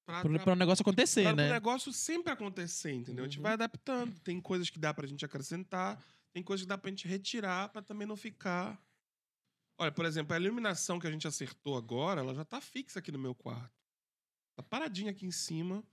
[0.06, 1.50] pra, pra- pra o negócio acontecer, pra o né?
[1.52, 3.26] negócio sempre acontecer, entendeu?
[3.26, 3.44] A gente Uhum.
[3.44, 4.18] vai adaptando.
[4.22, 6.02] Tem coisas que dá pra gente acrescentar,
[6.34, 8.82] tem coisas que dá pra gente retirar pra também não ficar.
[9.78, 13.12] Olha, por exemplo, a iluminação que a gente acertou agora, ela já tá fixa aqui
[13.12, 13.74] no meu quarto.
[14.56, 15.84] Tá paradinha aqui em cima.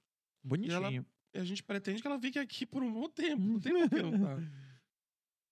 [0.43, 1.07] Bonitinho.
[1.35, 3.43] E a gente pretende que ela fique aqui por um bom tempo.
[3.43, 4.37] Não tem por que não tá.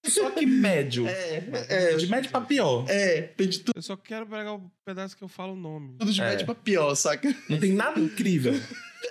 [0.09, 1.07] Só que médio.
[1.07, 2.84] É, é, De médio pra pior.
[2.88, 5.96] é, tem de tudo, Eu só quero pegar o pedaço que eu falo o nome.
[5.98, 6.30] tudo de É.
[6.30, 7.34] médio pra pior, saca?
[7.48, 8.54] Não tem nada incrível.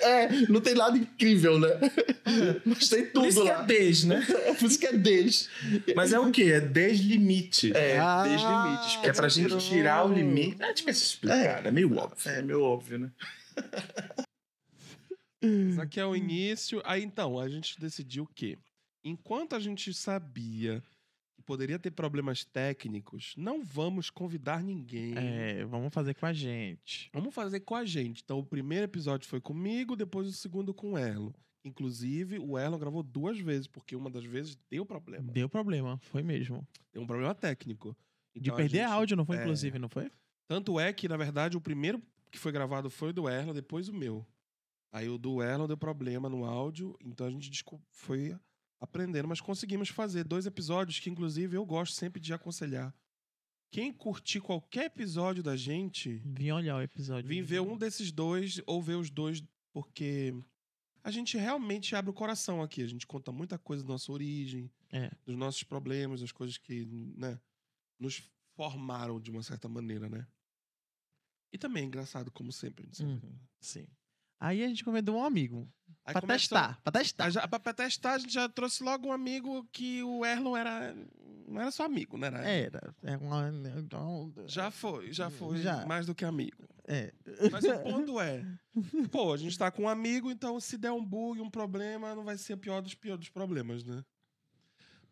[0.01, 1.69] É, não tem nada incrível, né?
[2.65, 3.61] Mas tem Por tudo isso que lá.
[3.61, 4.25] é des, né?
[4.59, 5.47] Por isso que é desde.
[5.95, 6.51] Mas é o quê?
[6.53, 7.71] É deslimite.
[7.75, 8.97] É, Ah, desde limites.
[8.97, 10.61] Que é pra gente tirar o limite.
[10.61, 12.29] É difícil explicar, é, meio óbvio.
[12.31, 13.11] É, meio óbvio, né?
[15.41, 16.81] Isso aqui é o início.
[16.83, 18.57] Aí então, a gente decidiu que,
[19.05, 20.83] enquanto a gente sabia
[21.35, 25.13] que poderia ter problemas técnicos, não vamos convidar ninguém.
[25.17, 27.09] É, vamos fazer com a gente.
[27.13, 28.21] Vamos fazer com a gente.
[28.23, 31.31] Então, o primeiro episódio foi comigo, depois o segundo com o Erlon.
[31.63, 35.31] Inclusive, o Erlon gravou duas vezes, porque uma das vezes deu problema.
[35.31, 36.65] Deu problema, foi mesmo.
[36.93, 37.95] Deu um problema técnico.
[38.35, 39.41] De Então, a perder gente- áudio, não foi, é.
[39.41, 40.11] inclusive, não foi?
[40.47, 42.01] Tanto é que, na verdade, o primeiro
[42.31, 44.25] que foi gravado foi o do Erlon, depois o meu.
[44.91, 48.37] Aí o do Erlon deu problema no áudio, então a gente foi
[48.85, 52.93] aprendendo, mas conseguimos fazer dois episódios que, inclusive, eu gosto sempre de aconselhar.
[53.71, 57.27] Quem curtir qualquer episódio da gente, Vim olhar o episódio.
[57.27, 60.33] vim ver um desses dois ou ver os dois, porque
[61.03, 62.81] a gente realmente abre o coração aqui.
[62.81, 65.11] A gente conta muita coisa da nossa origem, É.
[65.25, 66.85] dos nossos problemas, das coisas que,
[67.17, 67.37] né,
[67.99, 68.23] nos
[68.55, 70.25] formaram de uma certa maneira, né?
[71.51, 72.87] E também é engraçado, como sempre.
[72.93, 73.27] sempre.
[73.27, 73.87] Uhum, sim.
[74.39, 75.69] Aí a gente convidou um amigo.
[76.05, 77.29] Aí pra começou- testar, pra testar.
[77.31, 80.95] Já, pra, pra testar, a gente já trouxe logo um amigo que o Erlon era.
[81.47, 82.27] Não era só amigo, né?
[82.27, 82.95] Era, Era.
[83.03, 85.85] é uma- então, Já foi, já foi Já.
[85.85, 86.63] mais do que amigo.
[86.87, 87.11] É.
[87.51, 88.43] Mas o ponto é,
[89.11, 92.23] pô, a gente tá com um amigo, então se der um bug, um problema, não
[92.23, 94.03] vai ser o pior dos piores dos problemas, né?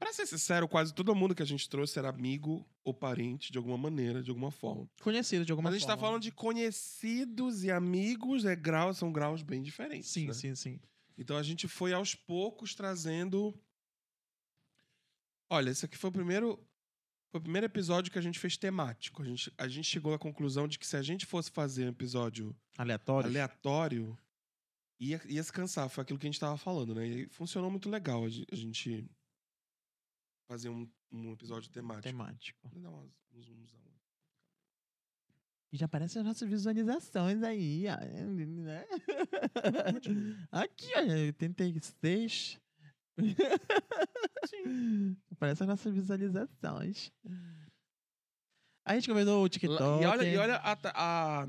[0.03, 3.57] Pra ser sincero, quase todo mundo que a gente trouxe era amigo ou parente de
[3.57, 4.89] alguma maneira, de alguma forma.
[5.01, 5.97] Conhecido de alguma Mas a gente forma.
[5.97, 10.09] tá falando de conhecidos e amigos, é graus, são graus bem diferentes.
[10.09, 10.33] Sim, né?
[10.33, 10.79] sim, sim.
[11.17, 13.53] Então a gente foi aos poucos trazendo.
[15.49, 16.59] Olha, esse aqui foi o primeiro.
[17.31, 19.21] Foi o primeiro episódio que a gente fez temático.
[19.21, 21.89] A gente, a gente chegou à conclusão de que se a gente fosse fazer um
[21.89, 23.29] episódio Aleatório.
[23.29, 24.17] aleatório,
[24.99, 25.89] ia, ia se cansar.
[25.89, 27.07] Foi aquilo que a gente tava falando, né?
[27.07, 29.09] E funcionou muito legal a gente
[30.53, 32.03] fazer um, um episódio temático.
[32.03, 32.69] Temático.
[32.69, 33.79] Vou dar umas- um zoomzão.
[35.71, 37.97] E já aparecem as nossas visualizações aí, ó.
[38.45, 38.85] né?
[40.51, 42.59] Aqui, ó, 86.
[45.31, 47.11] Aparecem as nossas visualizações.
[48.85, 50.03] Aí a gente convidou o TikTok.
[50.03, 50.77] E olha, e olha a,
[51.41, 51.47] a,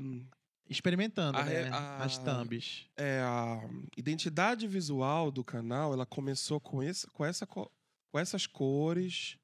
[0.67, 1.69] Experimentando, a né?
[1.69, 2.89] a- As thumbs.
[2.97, 3.59] é, a
[3.95, 7.71] identidade visual do canal, ela começou com, esse, com, essa, co-
[8.15, 9.37] com essas cores,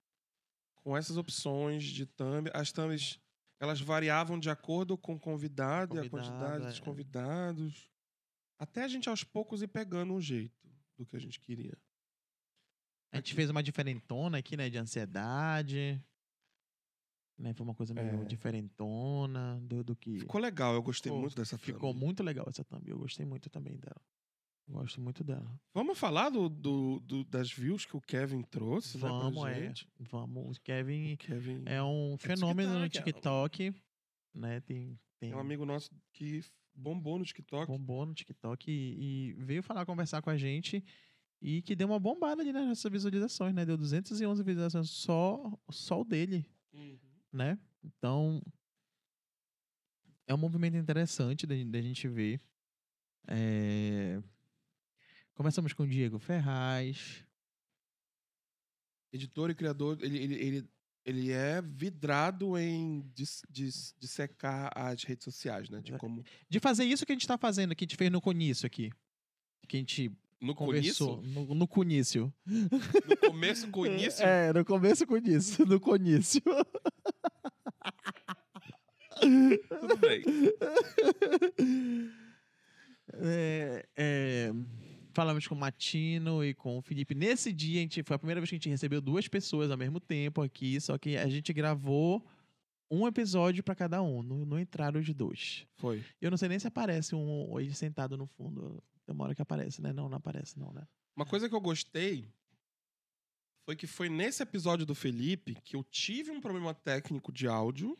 [0.75, 2.49] com essas opções de thumb.
[2.53, 3.19] As thumbs,
[3.59, 6.81] elas variavam de acordo com o convidado, e a Convidado, quantidade dos é.
[6.81, 7.91] convidados.
[8.57, 11.77] Até a gente, aos poucos, ir pegando um jeito do que a gente queria.
[13.11, 14.69] A gente fez uma diferentona aqui, né?
[14.69, 16.01] De ansiedade.
[17.37, 17.53] Né?
[17.53, 18.23] Foi uma coisa meio É.
[18.25, 20.19] diferentona do, do que.
[20.19, 21.65] Ficou legal, eu gostei Ficou- muito dessa thumb.
[21.73, 22.87] Ficou muito legal essa thumb.
[22.89, 24.01] Eu gostei muito também dela.
[24.71, 25.51] Gosto muito dela.
[25.73, 29.53] Vamos falar do, do- do- das views que o Kevin trouxe, né, Vamos, é.
[29.55, 29.87] gente?
[29.99, 30.57] Vamos.
[30.57, 33.81] O Kevin Kevin é um fenômeno no TikTok, TikTok.
[34.33, 34.61] Né?
[34.61, 36.41] Tem, tem é um amigo nosso que
[36.73, 37.67] bombou no TikTok.
[37.67, 40.81] bombou no TikTok e, e veio falar, conversar com a gente.
[41.41, 43.65] E que deu uma bombada ali nas nossas visualizações, né?
[43.65, 46.45] Deu 211 visualizações só, só o dele.
[46.73, 46.97] Uhum.
[47.33, 47.59] né?
[47.83, 48.41] Então,
[50.27, 52.39] é um movimento interessante da gente ver.
[53.27, 54.21] É,
[55.35, 57.23] Começamos com Diego Ferraz.
[59.13, 60.69] Editor e criador, ele, ele, ele,
[61.05, 65.81] ele é vidrado em dis- dis- dissecar as redes sociais, né?
[65.81, 66.23] De como.
[66.49, 68.89] De fazer isso que a gente tá fazendo, que a gente fez no Conício aqui.
[69.67, 71.17] Que a gente No conversou.
[71.17, 71.39] começo?
[71.39, 72.33] No, no Conício.
[72.45, 74.23] No começo, com o início.
[74.25, 75.65] É, no começo Conício.
[75.65, 76.41] No Conício.
[79.79, 80.23] Tudo bem.
[83.13, 84.51] É, é,
[85.13, 87.13] Falamos com o Matino e com o Felipe.
[87.13, 89.77] Nesse dia, a gente, foi a primeira vez que a gente recebeu duas pessoas ao
[89.77, 92.25] mesmo tempo aqui, só que a gente gravou
[92.89, 95.65] um episódio pra cada um, não, não entraram os dois.
[95.75, 96.03] Foi.
[96.19, 98.83] Eu não sei nem se aparece um ele sentado no fundo.
[99.05, 99.93] Tem uma hora que aparece, né?
[99.93, 100.85] Não, não aparece, não, né?
[101.15, 102.29] Uma coisa que eu gostei
[103.65, 107.97] foi que foi nesse episódio do Felipe que eu tive um problema técnico de áudio,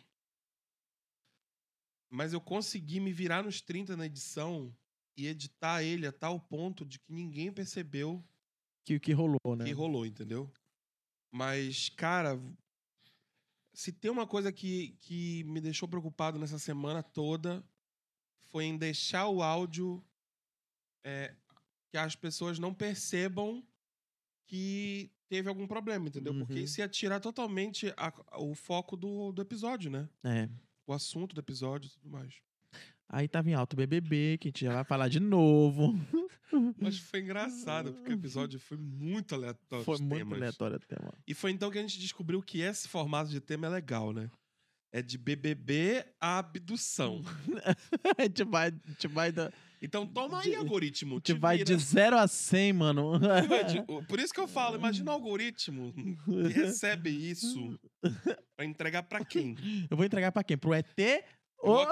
[2.09, 4.75] mas eu consegui me virar nos 30 na edição
[5.17, 8.23] e editar ele a tal ponto de que ninguém percebeu
[8.85, 9.65] Que, que rolou, né?
[9.65, 10.51] que rolou, entendeu?
[11.31, 12.39] Mas, cara,
[13.73, 17.63] se tem uma coisa que, que me deixou preocupado nessa semana toda
[18.49, 20.03] foi em deixar o áudio
[21.03, 21.35] é,
[21.89, 23.65] que as pessoas não percebam
[24.45, 26.33] que teve algum problema, entendeu?
[26.37, 26.59] Porque Uhum.
[26.59, 30.09] isso ia tirar totalmente a- o foco do, do episódio, né?
[30.23, 30.49] É.
[30.85, 32.41] O assunto do episódio e tudo mais.
[33.13, 35.93] Aí tava em alto BBB, que a gente já vai falar de novo.
[36.79, 39.83] Mas foi engraçado, porque o episódio foi muito aleatório.
[39.85, 40.37] Foi muito temas.
[40.37, 41.13] aleatório o tema.
[41.27, 44.29] E foi então que a gente descobriu que esse formato de tema é legal, né?
[44.93, 47.21] É de BBB a abdução.
[48.17, 49.51] a gente vai, a gente vai, da-
[49.81, 51.15] Então toma aí, De- algoritmo.
[51.15, 51.75] gente te vai vira.
[51.75, 53.13] de 0 a 100, mano.
[54.07, 57.79] Por isso que eu falo, imagina o algoritmo que recebe isso
[58.57, 59.55] pra entregar pra quem?
[59.89, 60.57] Eu vou entregar pra quem?
[60.57, 60.85] Pro ET?
[61.61, 61.85] Ou,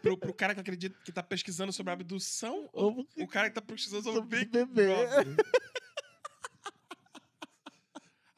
[0.00, 3.54] Pro, pro cara que acredita que tá pesquisando sobre abdução ou ou o cara que
[3.54, 4.86] tá pesquisando sobre sobre Big bebê?
[4.86, 5.26] Brother?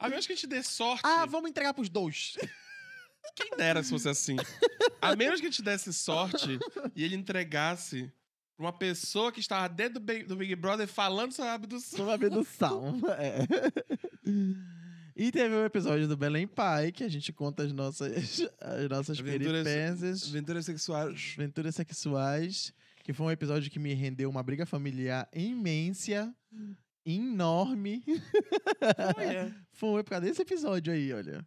[0.01, 1.01] A menos que a gente dê sorte.
[1.05, 2.35] Ah, vamos entregar pros dois.
[3.35, 4.35] Quem dera se fosse assim.
[4.99, 6.57] A menos que a gente desse sorte
[6.95, 8.11] e ele entregasse
[8.57, 11.97] pra uma pessoa que estava dentro do Big, do Big Brother falando sobre a abdução.
[11.97, 12.99] Sobre a abdução.
[13.19, 13.45] É.
[15.15, 19.19] E teve o episódio do Belém Pai, que a gente conta as nossas, as nossas
[19.19, 21.33] Aventuras- peripécias, Aventuras sexuais.
[21.37, 26.33] aventuras sexuais, que foi um episódio que me rendeu uma briga familiar imensa,
[27.05, 28.03] enorme.
[29.15, 29.53] Foi, é.
[29.73, 31.45] Foi por causa desse episódio aí, olha.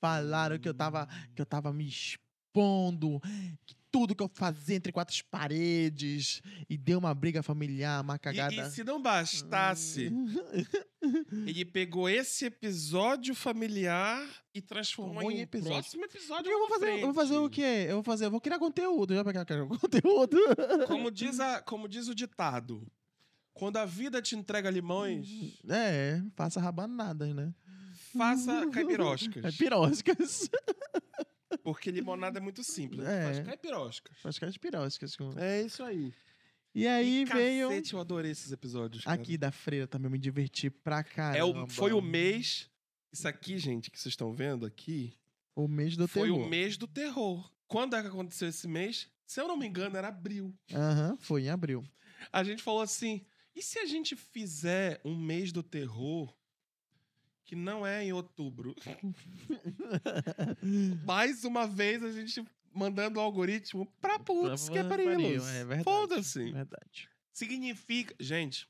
[0.00, 3.20] Falaram que eu tava, que eu tava me expondo,
[3.66, 8.18] que tudo que eu fazia entre quatro paredes, e deu uma briga familiar, uma E,
[8.18, 8.54] cagada.
[8.54, 10.10] e se não bastasse,
[11.46, 15.72] ele pegou esse episódio familiar e transformou Tomou em um episódio.
[15.78, 16.50] próximo episódio.
[16.50, 17.54] Eu vou fazer, eu vou fazer o frente.
[17.54, 17.86] quê?
[17.88, 19.44] Eu vou fazer, eu vou criar conteúdo, já pegar
[19.80, 20.36] conteúdo.
[20.86, 22.86] Como diz, a, como diz o ditado,
[23.54, 27.52] quando a vida te entrega limões, É, faça rabanadas, né?
[28.16, 29.44] faça caipiroscas.
[29.44, 30.50] É, piroscas.
[31.62, 33.04] Porque limonada é muito simples.
[33.06, 33.24] É.
[33.24, 34.18] Faz caipiroscas.
[34.20, 35.16] Faz as piroscas.
[35.16, 36.12] com- É isso aí.
[36.74, 39.04] E aí E veio Cacete, eu adorei esses episódios.
[39.04, 39.20] cara.
[39.20, 41.64] aqui da freira também me diverti pra É caramba.
[41.64, 42.70] o, foi o mês.
[43.12, 45.16] Isso aqui, gente, que vocês estão vendo aqui,
[45.56, 46.46] o mês do foi terror.
[46.46, 47.50] o mês do terror.
[47.66, 49.08] Quando é que aconteceu esse mês?
[49.26, 50.54] Se eu não me engano, era abril.
[50.72, 51.82] Aham, foi em abril.
[52.32, 53.24] A gente falou assim:
[53.56, 56.34] e se a gente fizer um mês do terror
[57.48, 58.76] que não é em outubro?
[61.06, 62.44] Mais uma vez a gente
[62.74, 65.46] mandando o algoritmo pra putz, que é Pra- parilos.
[65.48, 65.84] É verdade.
[65.84, 66.52] Foda-se.
[66.52, 67.08] Verdade.
[67.32, 68.14] Significa.
[68.20, 68.68] Gente,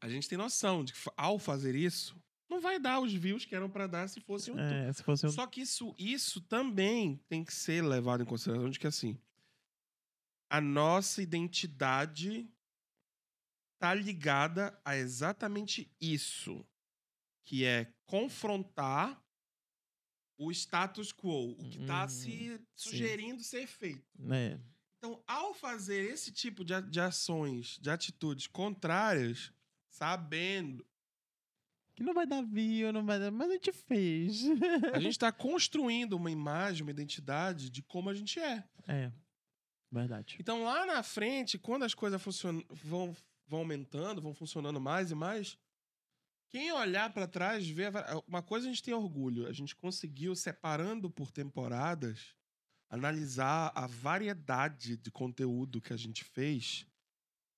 [0.00, 3.54] a gente tem noção de que ao fazer isso, não vai dar os views que
[3.54, 4.58] eram pra dar se fosse um.
[4.58, 5.30] É, se fosse um...
[5.30, 9.16] Só que isso, isso também tem que ser levado em consideração de que assim.
[10.50, 12.50] A nossa identidade
[13.78, 16.66] tá ligada a exatamente isso.
[17.50, 19.20] Que é confrontar
[20.38, 24.06] o status quo, o que tá Uhum, se sugerindo ser feito.
[24.32, 24.56] É.
[24.98, 29.52] Então, ao fazer esse tipo de, de ações, de atitudes contrárias,
[29.88, 30.86] sabendo,
[31.96, 33.32] Que não vai dar view, não vai dar...
[33.32, 34.44] Mas a gente fez.
[34.94, 38.64] a gente está construindo uma imagem, uma identidade de como a gente é.
[38.86, 39.12] É.
[39.90, 40.36] Verdade.
[40.38, 43.12] Então, lá na frente, quando as coisas funcionam, vão,
[43.44, 45.58] vão aumentando, vão funcionando mais e mais,
[46.50, 47.84] quem olhar para trás vê.
[48.26, 52.34] Uma coisa a gente tem orgulho, a gente conseguiu, separando por temporadas,
[52.88, 56.84] analisar a variedade de conteúdo que a gente fez.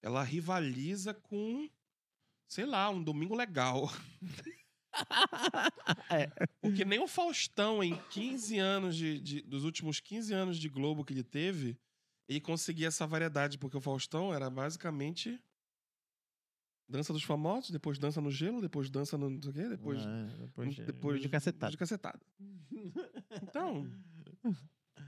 [0.02, 1.68] Ela rivaliza com,
[2.46, 3.90] sei lá, um domingo legal.
[6.10, 6.26] é.
[6.60, 11.04] Porque nem o Faustão, em 15 anos de, de- dos últimos 15 anos de Globo
[11.04, 11.78] que ele teve,
[12.28, 15.40] ele conseguia essa variedade, porque o Faustão era basicamente
[16.92, 20.00] dança dos famosos, depois dança no gelo, depois dança no não sei o quê, depois,
[20.04, 21.70] É, depois, de- depois de cacetada.
[21.72, 22.20] de cacetada.
[23.42, 23.90] Então,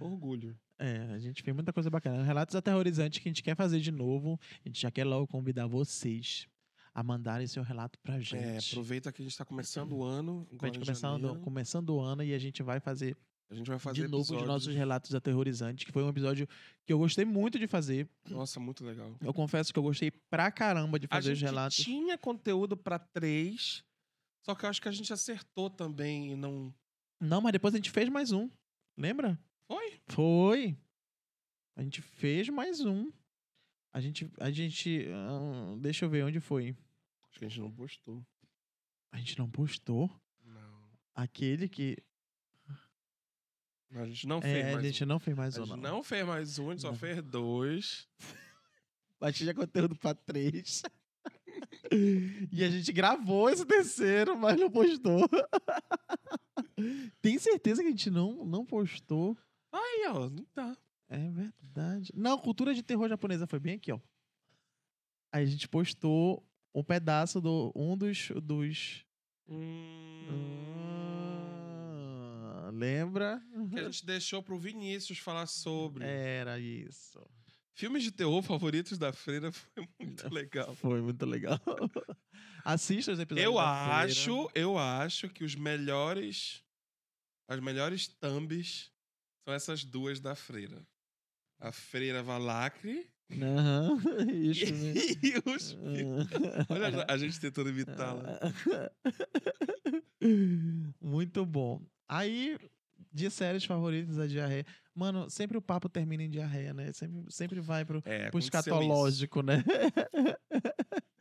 [0.00, 0.58] orgulho.
[0.78, 2.22] É, a gente fez muita coisa bacana.
[2.24, 4.38] Relatos aterrorizantes que a gente quer fazer de novo.
[4.64, 6.46] A gente já quer logo convidar vocês
[6.92, 8.72] a mandarem seu relato pra É, gente.
[8.72, 10.46] aproveita que a gente tá começando o ano.
[10.60, 11.40] a gente começando, janeiro.
[11.42, 13.16] começando o ano e a gente vai fazer
[13.50, 14.48] A gente vai fazer de novo os episódios.
[14.48, 16.48] nossos relatos aterrorizantes, que foi um episódio
[16.84, 18.08] que eu gostei muito de fazer.
[18.28, 19.16] Nossa, muito legal.
[19.20, 21.76] Eu confesso que eu gostei pra caramba de fazer os relatos.
[21.76, 23.84] tinha conteúdo pra três,
[24.44, 26.74] só que eu acho que a gente acertou também e não.
[27.20, 28.50] Não, mas depois a gente fez mais um.
[28.96, 29.38] Lembra?
[29.66, 30.00] Foi?
[30.08, 30.78] Foi.
[31.76, 33.10] A gente fez mais um.
[33.92, 34.30] A gente.
[34.38, 35.06] A gente.
[35.12, 36.76] ah, deixa eu ver onde foi.
[37.28, 38.24] Acho que a gente não postou.
[39.12, 40.10] A gente não postou.
[40.42, 40.90] Não.
[41.14, 41.96] Aquele que.
[43.92, 45.06] A gente não fez É, a mais gente um.
[45.06, 45.82] não fez mais A um, gente não.
[45.94, 48.08] não fez mais um, a gente só fez dois.
[49.20, 50.82] A tinha conteúdo pra três.
[52.52, 55.26] e a gente gravou esse terceiro, mas não postou.
[57.22, 59.36] Tem certeza que a gente não, não postou?
[59.72, 60.76] Aí, ó, não tá.
[61.08, 62.12] É verdade.
[62.14, 64.00] Não, cultura de terror japonesa foi bem aqui, ó.
[65.32, 67.72] Aí a gente postou um pedaço do.
[67.74, 68.30] Um dos.
[68.42, 69.04] dos
[69.48, 70.63] Hum, Ah,
[72.74, 73.40] lembra?
[73.70, 76.04] Que a gente deixou pro Vinícius falar sobre.
[76.04, 77.20] Era isso.
[77.72, 80.74] Filmes de terror favoritos da freira foi muito legal.
[80.76, 81.60] Foi muito legal.
[82.64, 83.44] Assista os episódios.
[83.46, 84.04] Eu da Freira.
[84.12, 86.62] acho, eu acho que os melhores.
[87.48, 88.90] As melhores thumbs
[89.46, 90.86] são essas duas da freira.
[91.60, 93.98] A freira Valacre Aham,
[94.32, 95.20] isso mesmo.
[95.22, 95.76] e os.
[96.68, 98.38] Olha a gente tentando imitá-la.
[101.00, 101.82] Muito bom.
[102.08, 102.58] Aí,
[103.12, 104.66] de séries favoritas, a diarreia.
[104.94, 106.92] Mano, sempre o papo termina em diarreia, né?
[106.92, 109.58] Sempre, sempre vai pro, É, pro escatológico, né?
[109.58, 110.84] isso.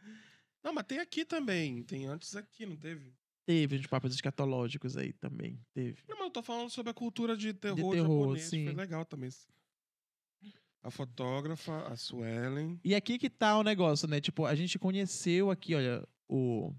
[0.63, 1.83] Não, mas tem aqui também.
[1.83, 3.13] Tem antes aqui, não teve?
[3.45, 5.59] Teve uns papos escatológicos aí também.
[5.73, 6.01] Teve.
[6.07, 8.43] Não, mas eu tô falando sobre a cultura de terror, terror, japonês.
[8.45, 8.63] sim.
[8.63, 9.29] Foi legal também.
[10.81, 12.79] A fotógrafa, a Suelen.
[12.83, 14.21] E aqui que tá o negócio, né?
[14.21, 16.73] Tipo, a gente conheceu aqui, olha, o.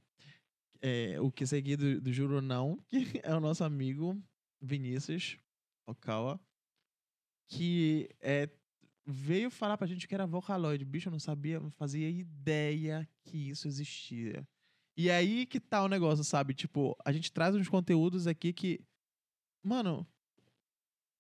[0.86, 4.22] É, o que seguir do, do Juro Não, que é o nosso amigo
[4.60, 5.38] Vinícius
[5.86, 6.38] Okawa,
[7.48, 8.50] que é,
[9.06, 10.84] veio falar pra gente que era Vocaloid.
[10.84, 14.46] Bicho, eu não sabia, não fazia ideia que isso existia.
[14.94, 16.52] E aí que tá o negócio, sabe?
[16.52, 18.84] Tipo, a gente traz uns conteúdos aqui que.
[19.64, 20.06] Mano.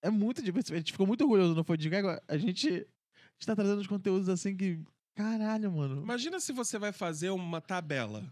[0.02, 0.74] É muito divertido.
[0.74, 1.78] A gente ficou muito orgulhoso, não foi?
[1.78, 2.22] De agora.
[2.28, 2.68] A gente.
[2.68, 4.84] A gente tá trazendo uns conteúdos assim que.
[5.14, 6.02] Caralho, mano.
[6.02, 8.30] Imagina se você vai fazer uma tabela.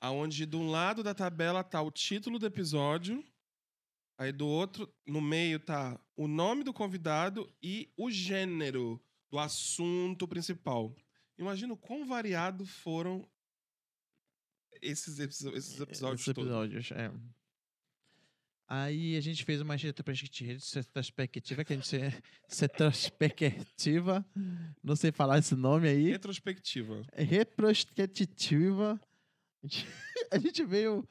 [0.00, 3.24] Aonde de um lado da tabela tá o título do episódio.
[4.16, 10.26] Aí do outro, no meio tá o nome do convidado e o gênero do assunto
[10.26, 10.94] principal.
[11.38, 13.28] Imagina o quão variado foram
[14.82, 16.44] esses, esses episódios Esses todos.
[16.44, 17.12] episódios, é.
[18.70, 21.96] Aí a gente fez uma retrospectiva, retrospectiva, que a gente.
[22.50, 24.26] Retrospectiva.
[24.82, 26.10] Não sei falar esse nome aí.
[26.10, 27.02] Retrospectiva.
[27.14, 29.00] Retrospectiva.
[29.62, 29.86] A gente-
[30.32, 31.06] A gente veio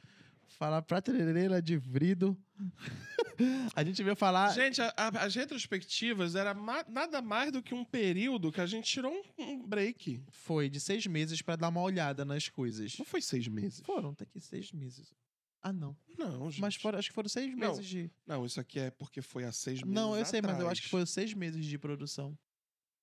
[0.48, 2.38] falar prateleira de vrido.
[3.76, 4.52] A gente veio falar.
[4.54, 8.66] Gente, a- a- as retrospectivas era ma- nada mais do que um período que a
[8.66, 10.24] gente tirou um, um break.
[10.32, 12.98] Foi de seis meses pra dar uma olhada nas coisas.
[12.98, 13.82] Não foi seis meses.
[13.86, 15.14] Foram, tá aqui seis meses.
[15.62, 15.95] Ah, não.
[16.18, 16.62] Não, gente.
[16.62, 17.58] Mas foram, acho que foram seis Não.
[17.58, 18.10] meses de.
[18.26, 20.72] Não, isso aqui é porque foi há seis meses Não, eu sei, mas eu atrás.
[20.72, 22.38] acho que foram seis meses de produção.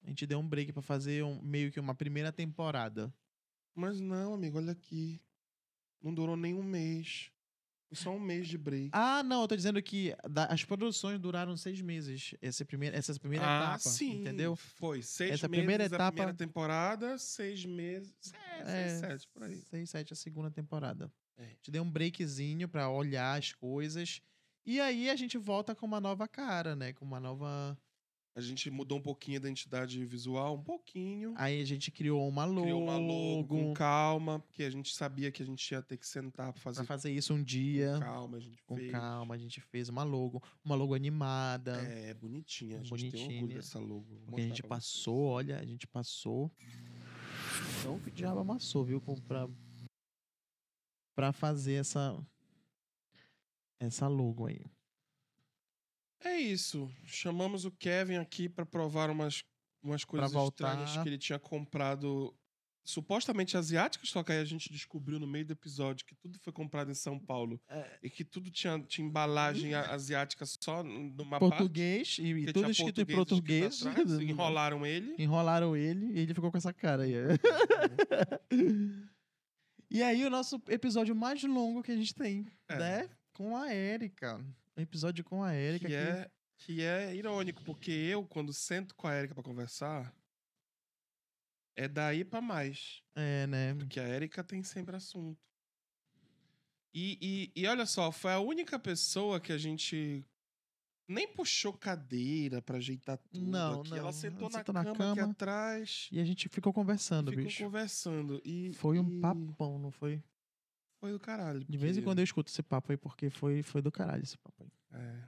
[0.03, 3.13] A gente deu um break pra fazer um- meio que uma primeira temporada.
[3.75, 5.21] Mas não, amigo, olha aqui.
[6.05, 7.31] Não durou nem um mês.
[7.89, 8.91] Foi só um mês de break.
[8.93, 12.35] Ah, não, eu tô dizendo que da- as produções duraram seis meses.
[12.43, 13.79] Essa primeira, essa primeira ah, etapa.
[13.79, 14.21] sim.
[14.21, 14.55] Entendeu?
[14.55, 18.13] Foi seis Essa meses primeira a etapa- primeira temporada, seis meses.
[18.61, 19.57] É, seis, sete, por aí.
[19.57, 21.11] Seis, sete a segunda temporada.
[21.39, 21.45] É.
[21.45, 24.21] A gente deu um breakzinho pra olhar as coisas.
[24.67, 26.93] E aí a gente volta com uma nova cara, né?
[26.93, 27.79] Com uma nova.
[28.37, 31.35] A gente mudou um pouquinho a identidade visual, um pouquinho.
[31.37, 32.63] Aí a gente criou uma logo.
[32.63, 36.05] Criou uma logo com calma, porque a gente sabia que a gente ia ter que
[36.07, 37.93] sentar pra fazer Pra fazer isso um dia.
[37.95, 38.37] com calma.
[38.37, 38.91] A gente Com fez.
[38.91, 40.43] calma, a gente fez uma logo.
[40.65, 41.77] Uma logo animada.
[41.83, 42.81] É, bonitinha.
[42.81, 43.35] A gente tem Bonitinha.
[43.43, 44.05] orgulho dessa logo.
[44.27, 46.51] Porque a gente passou, olha, a gente passou.
[47.79, 49.01] Então que diabo amassou, viu?
[49.01, 49.49] com- Pra,
[51.15, 52.21] pra fazer essa.
[53.79, 54.61] Essa logo aí.
[56.25, 56.91] É isso.
[57.05, 59.45] Chamamos o Kevin aqui pra provar umas,
[59.83, 62.35] umas coisas estranhas que ele tinha comprado
[62.87, 66.53] supostamente asiáticas, só que aí a gente descobriu no meio do episódio que tudo foi
[66.53, 67.99] comprado em São Paulo É.
[68.03, 72.41] e que tudo tinha, tinha embalagem asiática só numa português e, parte.
[72.43, 75.15] e que tudo escrito em português atrás, enrolaram ele.
[75.19, 77.15] Enrolaram ele e ele ficou com essa cara aí.
[79.91, 82.77] e aí, o nosso episódio mais longo que a gente tem, É.
[82.79, 83.11] né?
[83.33, 84.45] Com a Érica.
[84.77, 85.87] Um episódio com a Érica.
[85.87, 90.15] Que que- é, que é irônico, porque eu, quando sento com a Erika pra conversar,
[91.77, 93.03] é daí pra mais.
[93.15, 93.75] É, né?
[93.75, 95.39] Porque a Erika tem sempre assunto.
[96.93, 97.19] E,
[97.57, 100.25] e, e olha só, foi a única pessoa que a gente
[101.09, 103.91] nem puxou cadeira pra ajeitar tudo Não, aqui.
[103.91, 103.97] não.
[103.97, 106.09] Ela sentou, Ela na, sentou na cama aqui cama atrás.
[106.13, 107.65] E a gente ficou conversando, ficou bicho.
[107.65, 108.41] conversando.
[108.45, 110.23] E, Foi um e papão, não foi?
[111.05, 111.63] Foi do caralho.
[111.69, 114.39] De vez em quando eu escuto esse papo aí, porque foi, foi do caralho esse
[114.39, 114.71] papo aí.
[114.99, 115.23] É.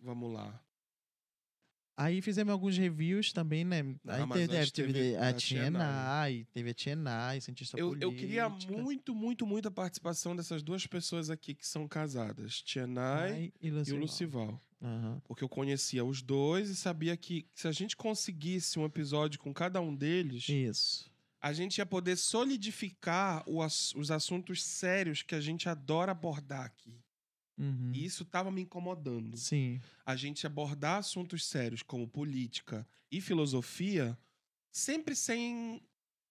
[0.00, 0.58] Vamos lá.
[1.98, 3.80] Aí fizemos alguns reviews também, né?
[4.06, 8.06] Aí Amazon teve, teve, teve a a Tienai, teve a Tienai, cientista Eu, política.
[8.06, 13.32] eu queria muito, muito, muito a participação dessas duas pessoas aqui que são casadas, Tianai
[13.32, 14.58] Ai, e e o Lucival.
[14.80, 15.20] Aham.
[15.24, 19.52] Porque eu conhecia os dois e sabia que se a gente conseguisse um episódio com
[19.52, 21.14] cada um deles, Isso.
[21.46, 26.98] A gente ia poder solidificar os assuntos sérios que a gente adora abordar aqui.
[27.56, 27.92] Uhum.
[27.94, 29.36] E isso estava me incomodando.
[29.36, 29.80] Sim.
[30.04, 34.18] A gente abordar assuntos sérios como política e filosofia
[34.72, 35.80] sempre sem,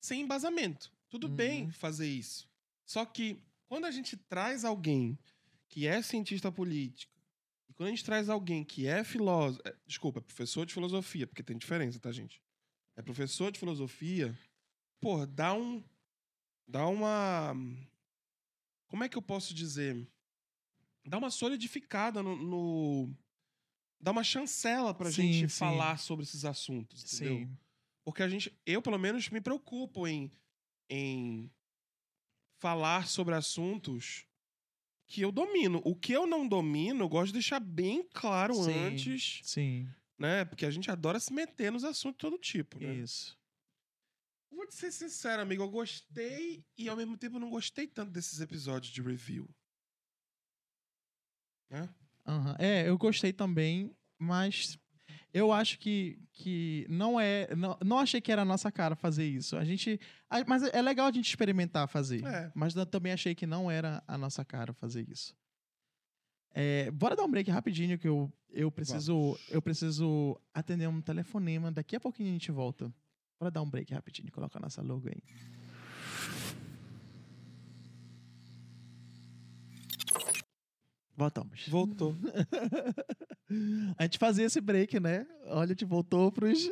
[0.01, 0.91] sem embasamento.
[1.09, 1.35] Tudo Uhum.
[1.35, 2.49] bem fazer isso.
[2.85, 5.17] Só que quando a gente traz alguém
[5.69, 7.13] que é cientista político,
[7.69, 11.25] e quando a gente traz alguém que é filósofo, é, desculpa, é professor de filosofia,
[11.25, 12.41] porque tem diferença, tá, gente?
[12.97, 14.37] É professor de filosofia,
[15.05, 15.83] pô, dá um.
[16.67, 17.53] Dá uma.
[18.87, 20.07] Como é que eu posso dizer?
[21.05, 22.35] Dá uma solidificada no.
[22.35, 23.15] no-
[24.01, 25.59] dá uma chancela pra Sim, gente sim.
[25.59, 27.37] falar sobre esses assuntos, entendeu?
[27.37, 27.57] Sim.
[28.03, 30.31] Porque a gente, eu pelo menos me preocupo em,
[30.89, 31.51] em
[32.59, 34.25] falar sobre assuntos
[35.07, 35.81] que eu domino.
[35.85, 38.73] O que eu não domino, eu gosto de deixar bem claro Sim.
[38.73, 39.87] antes, Sim.
[40.17, 40.45] né?
[40.45, 42.93] Porque a gente adora se meter nos assuntos de todo tipo, né?
[42.95, 43.37] Isso.
[44.55, 48.39] Vou te ser sincero, amigo, eu gostei e ao mesmo tempo não gostei tanto desses
[48.39, 49.49] episódios de review.
[51.69, 51.89] Né?
[52.25, 52.55] Aham.
[52.57, 54.77] É, eu gostei também, mas
[55.33, 57.53] eu acho que, que não é.
[57.55, 59.57] Não, não achei que era a nossa cara fazer isso.
[59.57, 59.99] A gente.
[60.29, 62.23] a- mas é legal a gente experimentar fazer.
[62.25, 62.51] É.
[62.55, 65.35] Mas também achei que não era a nossa cara fazer isso.
[66.51, 71.71] É, bora dar um break rapidinho que eu, eu preciso eu preciso atender um telefonema.
[71.71, 72.91] Daqui a pouquinho a gente volta.
[73.45, 75.21] Bora dar um break rapidinho, coloca a nossa logo aí.
[81.15, 81.67] Voltamos.
[81.67, 82.15] Voltou.
[83.97, 85.27] A gente fazia esse break, né?
[85.45, 86.67] Olha, a gente voltou pros.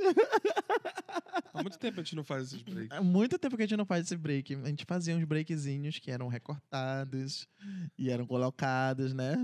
[1.54, 2.92] Há muito tempo a gente não faz esses breaks.
[2.98, 4.56] Há muito tempo que a gente não faz esse break.
[4.56, 7.48] A gente fazia uns breakzinhos que eram recortados
[7.96, 9.36] e eram colocados, né?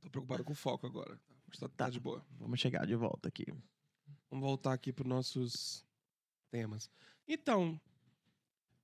[0.00, 1.18] Tô preocupado com o foco agora.
[1.48, 1.90] Mas tá, tá Tá.
[1.90, 2.24] de boa.
[2.38, 3.46] Vamos chegar de volta aqui.
[4.30, 5.84] Vamos voltar aqui para nossos
[6.50, 6.88] temas.
[7.26, 7.80] Então,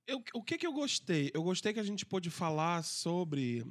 [0.05, 1.31] eu- o que que eu gostei?
[1.33, 3.65] Eu gostei que a gente pôde falar sobre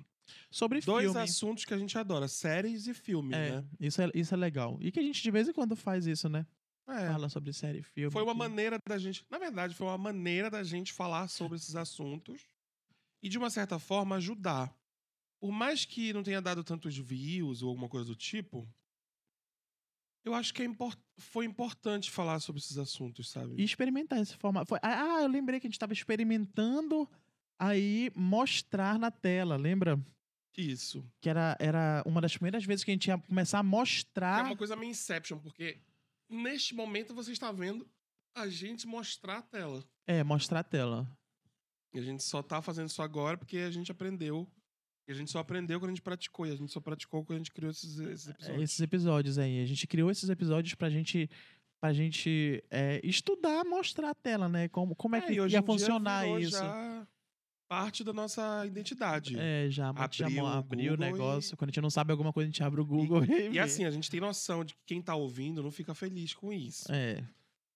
[0.50, 1.20] Sobre dois filme.
[1.20, 3.68] assuntos que a gente adora, séries e filmes, É, né?
[3.78, 4.78] isso é, isso é legal.
[4.80, 6.46] E que a gente de vez em quando faz isso, né?
[6.88, 7.08] É.
[7.08, 8.10] Fala sobre série e filme.
[8.12, 11.56] Foi uma que- maneira da gente, na verdade, foi uma maneira da gente falar sobre
[11.56, 12.42] esses assuntos
[13.22, 14.74] e de uma certa forma ajudar.
[15.40, 18.66] Por mais que não tenha dado tantos views ou alguma coisa do tipo,
[20.26, 23.54] eu acho que é import- foi importante falar sobre esses assuntos, sabe?
[23.56, 24.68] E experimentar esse formato.
[24.68, 27.08] Foi- Ah, eu lembrei que a gente tava experimentando
[27.58, 29.98] aí mostrar na tela, lembra?
[30.56, 31.04] Isso.
[31.20, 34.44] Que era, era uma das primeiras vezes que a gente ia começar a É mostrar.
[34.44, 35.78] uma coisa meio Inception, porque
[36.28, 37.86] neste momento você está vendo
[38.34, 39.84] a gente mostrar a tela.
[40.06, 41.10] É, mostrar a tela.
[41.94, 44.46] E a gente só tá fazendo isso agora porque a gente aprendeu.
[45.08, 46.46] E a gente só aprendeu quando a gente praticou.
[46.46, 48.62] E a gente só praticou quando a gente criou esses, esses É, episódios.
[48.62, 49.62] Esses episódios aí.
[49.62, 51.30] A gente criou esses episódios pra gente.
[51.78, 54.66] Pra gente é, estudar, mostrar a tela, né?
[54.68, 56.52] Como, como é que e hoje ia funcionar isso.
[56.52, 57.06] já
[57.68, 59.36] parte da nossa identidade.
[59.38, 61.56] É, já Abriu abriu, o abriu o negócio.
[61.56, 63.58] Quando a gente não sabe alguma coisa, a gente abre o Google e, E vê.
[63.58, 66.90] assim, a gente tem noção de que quem tá ouvindo não fica feliz com isso.
[66.90, 67.22] É,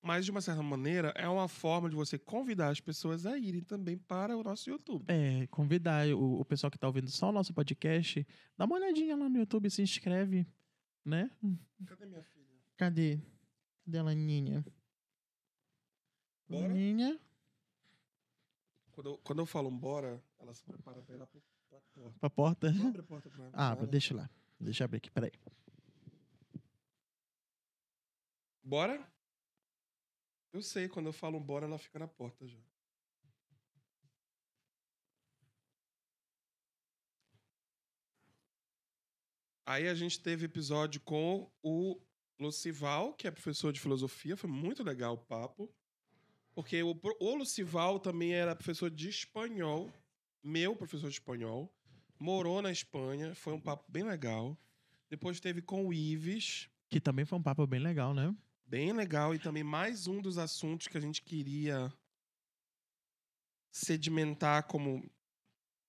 [0.02, 3.62] Mas, de uma certa maneira, é uma forma de você convidar as pessoas a irem
[3.62, 5.04] também para o nosso YouTube.
[5.08, 8.26] é, convidar o, o pessoal que tá ouvindo só o nosso podcast,
[8.56, 10.46] dá uma olhadinha lá no YouTube, se inscreve,
[11.04, 11.30] né?
[11.86, 12.46] Cadê minha filha?
[12.78, 13.20] Cadê?
[13.84, 14.64] Cadê a Laninha?
[16.48, 16.68] Bora?
[16.68, 17.20] Laninha?
[18.92, 22.18] Quando eu, quando eu falo bora, ela se prepara pra ir lá pro, pra porta.
[22.20, 22.68] Pra porta?
[22.68, 24.30] Abre a porta pra Ah, deixa lá.
[24.58, 25.32] Deixa eu abrir aqui, peraí.
[28.62, 29.06] Bora?
[30.52, 32.58] Eu sei, quando eu falo bora, ela fica na porta já.
[39.64, 42.00] Aí a gente teve episódio com o
[42.40, 44.36] Lucival, que é professor de filosofia.
[44.36, 45.72] Foi muito legal o papo.
[46.52, 49.88] Porque o, o Lucival também era professor de espanhol.
[50.42, 51.72] Meu professor de espanhol.
[52.18, 53.32] Morou na Espanha.
[53.36, 54.58] Foi um papo bem legal.
[55.08, 56.68] Depois teve com o Ives.
[56.88, 58.34] Que também foi um papo bem legal, né?
[58.70, 59.34] Bem legal.
[59.34, 61.92] E também mais um dos assuntos que a gente queria
[63.72, 65.04] sedimentar como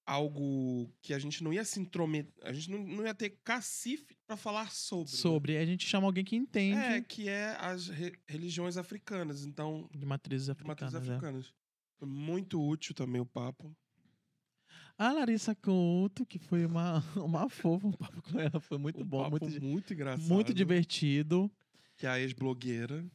[0.04, 4.18] algo que a gente não ia se intrometer, a gente não, não ia ter cacife
[4.26, 5.12] pra falar sobre.
[5.12, 5.18] né?
[5.20, 5.58] Sobre.
[5.58, 9.46] A gente chama alguém que entende É, que é as re- religiões africanas.
[9.46, 11.08] Então, de matrizes de matrizes africanas.
[11.08, 11.12] é.
[11.14, 11.54] africanas.
[12.00, 13.76] Foi muito útil também o papo.
[14.98, 19.06] A Larissa Couto, que foi uma, uma fofa, um papo com ela, foi muito um
[19.06, 20.28] bom, muito, muito engraçado.
[20.28, 21.50] muito divertido.
[22.02, 23.06] Que é a ex-blogueira.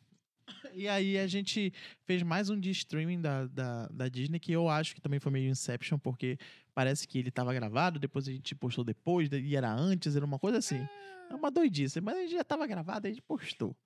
[0.72, 1.72] E aí a gente
[2.04, 5.32] fez mais um de streaming da, da, da Disney, que eu acho que também foi
[5.32, 6.38] meio Inception, porque
[6.72, 10.38] parece que ele tava gravado, depois a gente postou depois, e era antes, era uma
[10.38, 10.86] coisa assim.
[11.28, 13.76] É uma doidice, mas a gente já tava gravado, a gente postou,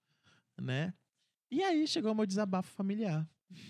[0.61, 0.92] né?
[1.51, 3.26] E aí chegou o meu desabafo familiar.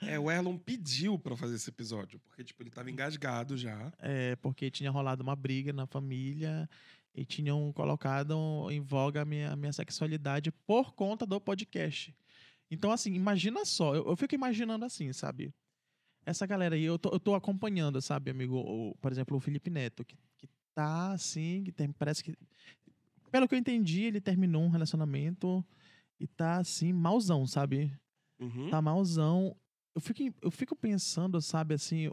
[0.00, 3.92] É, o Erlon pediu pra fazer esse episódio, porque, tipo, ele tava engasgado já.
[3.98, 6.68] É, porque tinha rolado uma briga na família
[7.16, 8.34] e tinham colocado
[8.70, 12.14] em voga a minha, a minha sexualidade por conta do podcast.
[12.70, 15.52] Então, assim, imagina só, eu, eu fico imaginando assim, sabe?
[16.26, 18.56] Essa galera aí, eu tô, eu tô acompanhando, sabe, amigo?
[18.56, 22.36] O- por exemplo, o Felipe Neto, que, que tá assim, que tem, parece que.
[23.30, 25.64] Pelo que eu entendi, ele terminou um relacionamento
[26.20, 27.92] e tá assim, malzão, sabe?
[28.38, 28.68] Uhum.
[28.70, 29.56] tá malzão.
[29.94, 32.10] Eu fico, eu fico pensando, sabe, assim.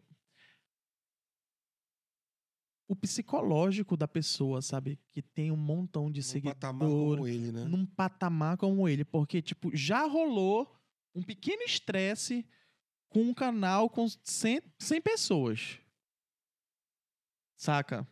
[2.88, 5.00] O psicológico da pessoa, sabe?
[5.12, 7.16] Que tem um montão de Num patamar seguidores.
[7.16, 7.64] como ele, né?
[7.66, 9.06] Num patamar como ele.
[9.06, 10.76] Porque, tipo, já rolou
[11.16, 12.46] um pequeno estresse
[13.10, 15.80] com um canal com 100, 100 pessoas.
[17.56, 18.08] Saca?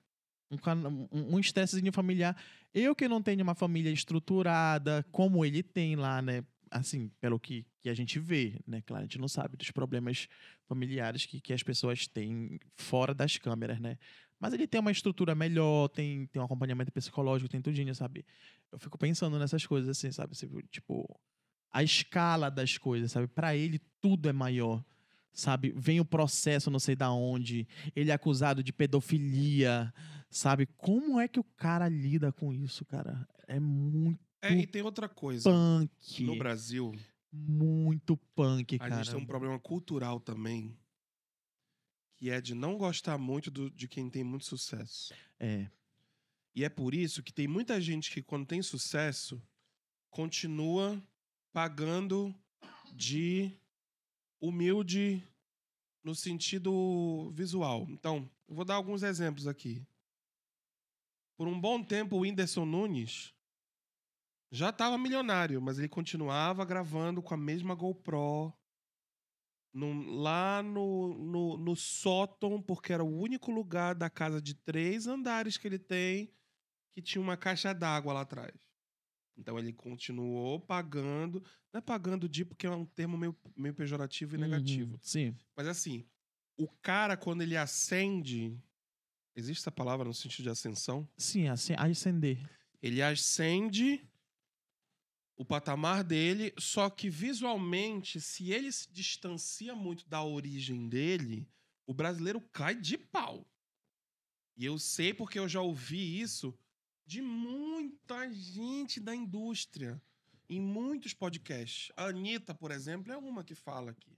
[0.49, 2.35] Um cana- um um familiar.
[2.73, 6.43] Eu que não tenho uma família estruturada, como ele tem lá, né?
[6.69, 8.81] Assim, pelo que, que a gente vê, né?
[8.81, 10.29] Claro, a gente não sabe dos problemas
[10.65, 13.97] familiares que, que as pessoas têm fora das câmeras, né?
[14.41, 18.25] Mas ele tem uma estrutura melhor, tem, tem um acompanhamento psicológico, tem tudinho, sabe?
[18.71, 20.33] Eu fico pensando nessas coisas, assim, sabe?
[20.71, 21.07] Tipo,
[21.71, 23.27] a escala das coisas, sabe?
[23.27, 24.83] Pra ele, tudo é maior,
[25.31, 25.71] sabe?
[25.77, 29.93] Vem o processo não sei da onde, ele é acusado de pedofilia,
[30.27, 30.65] sabe?
[30.65, 33.27] Como é que o cara lida com isso, cara?
[33.47, 35.47] É muito É, e tem outra coisa.
[35.47, 36.23] punk.
[36.23, 36.91] No Brasil,
[37.31, 39.03] Muito punk, a cara.
[39.03, 40.75] gente tem um problema cultural também,
[42.21, 45.11] que é de não gostar muito do- de quem tem muito sucesso.
[45.39, 45.67] É.
[46.53, 49.41] E é por isso que tem muita gente que, quando tem sucesso,
[50.11, 51.01] continua
[51.51, 52.31] pagando
[52.93, 53.51] de
[54.39, 55.27] humilde
[56.03, 57.87] no sentido visual.
[57.89, 59.83] Então, eu vou dar alguns exemplos aqui.
[61.35, 63.33] Por um bom tempo, o Whindersson Nunes
[64.51, 68.53] já estava milionário, mas ele continuava gravando com a mesma GoPro.
[69.73, 75.07] Num- lá no, no, no sótão, porque era o único lugar da casa de três
[75.07, 76.31] andares que ele tem
[76.93, 78.53] que tinha uma caixa d'água lá atrás.
[79.37, 81.41] Então ele continuou pagando.
[81.71, 84.93] Não é pagando de porque é um termo meio, meio pejorativo e negativo.
[84.93, 85.35] Uhum, Sim.
[85.55, 86.05] Mas assim,
[86.57, 88.57] o cara, quando ele ascende.
[89.33, 91.07] Existe essa palavra no sentido de ascensão?
[91.17, 92.37] Sim, assim, ascender.
[92.81, 94.05] Ele ascende
[95.41, 101.49] o patamar dele, só que visualmente, se ele se distancia muito da origem dele,
[101.87, 103.43] o brasileiro cai de pau.
[104.55, 106.55] E eu sei porque eu já ouvi isso
[107.07, 109.99] de muita gente da indústria,
[110.47, 111.91] em muitos podcasts.
[111.97, 114.15] A Anitta, por exemplo, é uma que fala aqui.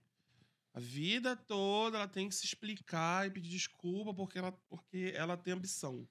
[0.73, 5.37] A vida toda ela tem que se explicar e pedir desculpa porque ela, porque ela
[5.37, 6.05] tem ambição.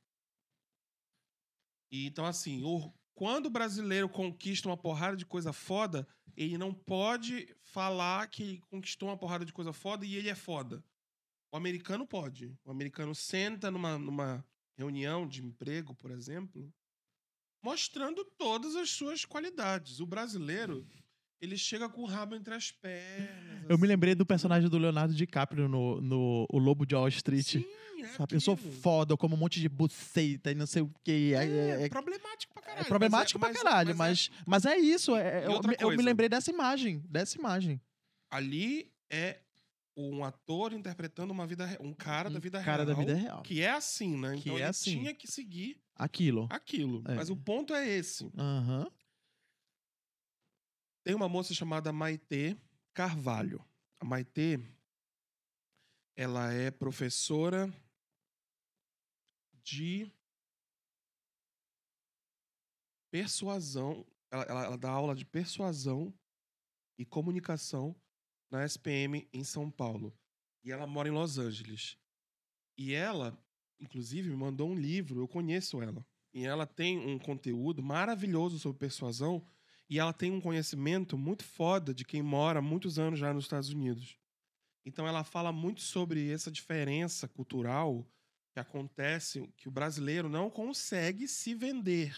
[1.91, 6.07] E, então, assim, o- quando o brasileiro conquista uma porrada de coisa foda,
[6.37, 10.35] ele não pode falar que ele conquistou uma porrada de coisa foda e ele é
[10.35, 10.83] foda.
[11.53, 12.57] O americano pode.
[12.65, 14.45] O americano senta numa, numa
[14.79, 16.73] reunião de emprego, por exemplo,
[17.63, 20.01] mostrando todas as suas qualidades.
[20.01, 20.87] O brasileiro,
[21.41, 23.63] ele chega com o rabo entre as pernas.
[23.69, 23.87] Eu me assim.
[23.87, 27.45] lembrei do personagem do Leonardo DiCaprio no, no O Lobo de Wall Street.
[27.47, 27.67] Sim,
[28.03, 28.35] é sabe?
[28.35, 31.33] Eu sou foda, eu como um monte de buceta e não sei o quê.
[31.37, 32.89] É, É, é- problemático pra é caralho.
[32.89, 35.15] problemático mas pra caralho, mas, mas, é isso.
[35.17, 37.01] é- E eu, outra me- eu me lembrei dessa imagem.
[37.09, 37.81] Dessa imagem.
[38.31, 39.41] ali é
[39.97, 43.43] um ator interpretando uma vida um cara da Um vida cara real da vida real.
[43.43, 44.99] que é assim né Que então é ele assim.
[44.99, 46.47] tinha que seguir Aquilo.
[46.51, 47.15] aquilo É.
[47.15, 48.91] mas o ponto é esse Aham.
[51.05, 52.57] tem uma moça chamada Maitê
[52.95, 53.63] Carvalho
[54.01, 54.59] a Maitê
[56.17, 57.71] ela é professora
[59.63, 60.11] de
[63.13, 66.13] persuasão ela, ela- ela dá aula de persuasão
[66.99, 67.95] e comunicação
[68.51, 70.13] na SPM em São Paulo.
[70.65, 71.99] E ela mora em Los Angeles.
[72.79, 73.39] E ela,
[73.79, 76.07] inclusive, me mandou um livro, eu conheço ela.
[76.33, 79.47] E ela tem um conteúdo maravilhoso sobre persuasão.
[79.91, 83.45] E ela tem um conhecimento muito foda de quem mora há muitos anos já nos
[83.45, 84.17] Estados Unidos.
[84.87, 88.07] Então ela fala muito sobre essa diferença cultural
[88.55, 92.17] que acontece, que o brasileiro não consegue se vender.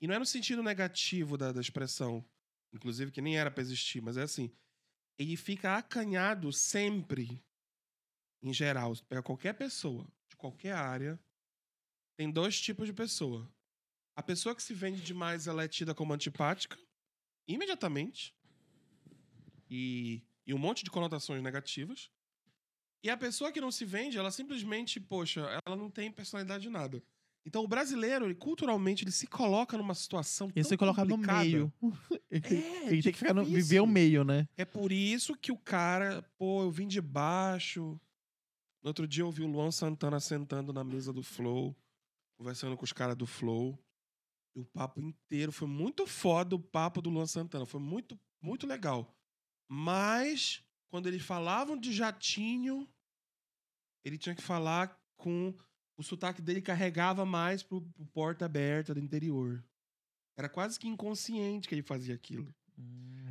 [0.00, 2.24] E não é no sentido negativo da, da expressão,
[2.72, 4.50] inclusive que nem era pra existir, mas é assim,
[5.18, 7.42] ele fica acanhado sempre,
[8.42, 8.94] em geral.
[8.94, 11.18] Se pega qualquer pessoa, de qualquer área,
[12.16, 13.50] tem dois tipos de pessoa.
[14.14, 16.78] A pessoa que se vende demais, ela é tida como antipática,
[17.46, 18.34] imediatamente.
[19.68, 22.10] E, e um monte de conotações negativas.
[23.02, 26.70] E a pessoa que não se vende, ela simplesmente, poxa, ela não tem personalidade de
[26.70, 27.02] nada.
[27.46, 31.10] Então o brasileiro, ele, culturalmente, ele se coloca numa situação E tão você coloca no
[31.12, 31.44] complicada.
[31.44, 31.72] meio.
[32.28, 32.38] É,
[32.88, 33.62] Ele tem que ficar no, difícil.
[33.62, 34.48] viver o meio, né?
[34.56, 37.98] É por isso que o cara, pô, eu vim de baixo.
[38.82, 41.74] No outro dia eu vi o Luan Santana sentando na mesa do Flow,
[42.36, 43.78] conversando com os caras do Flow.
[44.56, 48.66] E o papo inteiro foi muito foda o papo do Luan Santana, foi muito muito
[48.66, 49.16] legal.
[49.70, 52.88] Mas quando eles falavam de jatinho,
[54.04, 55.54] ele tinha que falar com
[55.96, 59.64] o sotaque dele carregava mais pro, pro porta aberta do interior.
[60.36, 62.54] Era quase que inconsciente que ele fazia aquilo.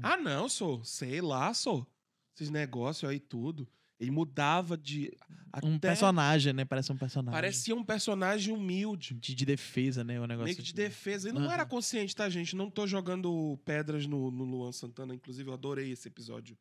[0.01, 0.83] Ah, não, sou.
[0.83, 1.87] Sei lá, sou.
[2.35, 3.67] Esses negócios aí tudo.
[3.99, 5.15] Ele mudava de.
[5.63, 6.65] Um até- personagem, né?
[6.65, 7.37] Parece um personagem.
[7.37, 9.13] Parecia um personagem humilde.
[9.13, 10.19] De, de defesa, né?
[10.19, 11.29] O negócio Meio que de defesa.
[11.29, 11.53] E não Aham.
[11.53, 12.55] era consciente, tá, gente?
[12.55, 15.15] Não tô jogando pedras no, no Luan Santana.
[15.15, 16.57] Inclusive, eu adorei esse episódio.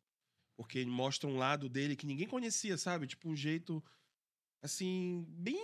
[0.55, 3.07] Porque ele mostra um lado dele que ninguém conhecia, sabe?
[3.07, 3.83] Tipo, um jeito,
[4.61, 5.57] assim, bem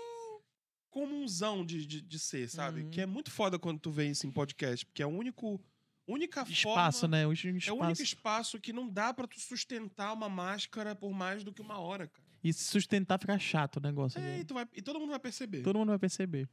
[0.92, 2.82] comunzão de, de, de ser, sabe?
[2.84, 2.90] Uhum.
[2.92, 4.86] Que é muito foda quando tu vê isso em podcast.
[4.86, 5.60] Porque é a único,
[6.08, 7.18] única Espaço, forma...
[7.18, 7.26] né?
[7.26, 7.74] O É espaço.
[7.74, 11.62] o único espaço que não dá pra tu sustentar uma máscara por mais do que
[11.62, 12.28] uma hora, cara.
[12.44, 14.20] E se sustentar fica chato o negócio.
[14.20, 14.40] É, né?
[14.40, 15.62] e, tu vai- e todo mundo vai perceber.
[15.64, 16.48] Todo mundo vai perceber.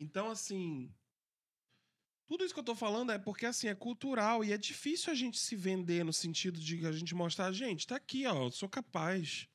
[0.00, 0.90] Então, assim.
[2.26, 5.14] Tudo isso que eu tô falando é porque, assim, é cultural e é difícil a
[5.14, 8.68] gente se vender no sentido de a gente mostrar, gente, tá aqui, ó, eu sou
[8.68, 9.46] capaz.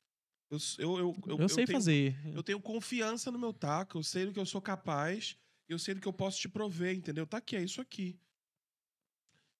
[0.50, 2.16] Eu, s- eu, eu, Eu, sei tenho, fazer.
[2.34, 5.36] Eu tenho confiança no meu taco, eu sei do que eu sou capaz,
[5.68, 7.26] eu sei do que eu posso te prover, entendeu?
[7.26, 8.18] Tá aqui, é isso aqui.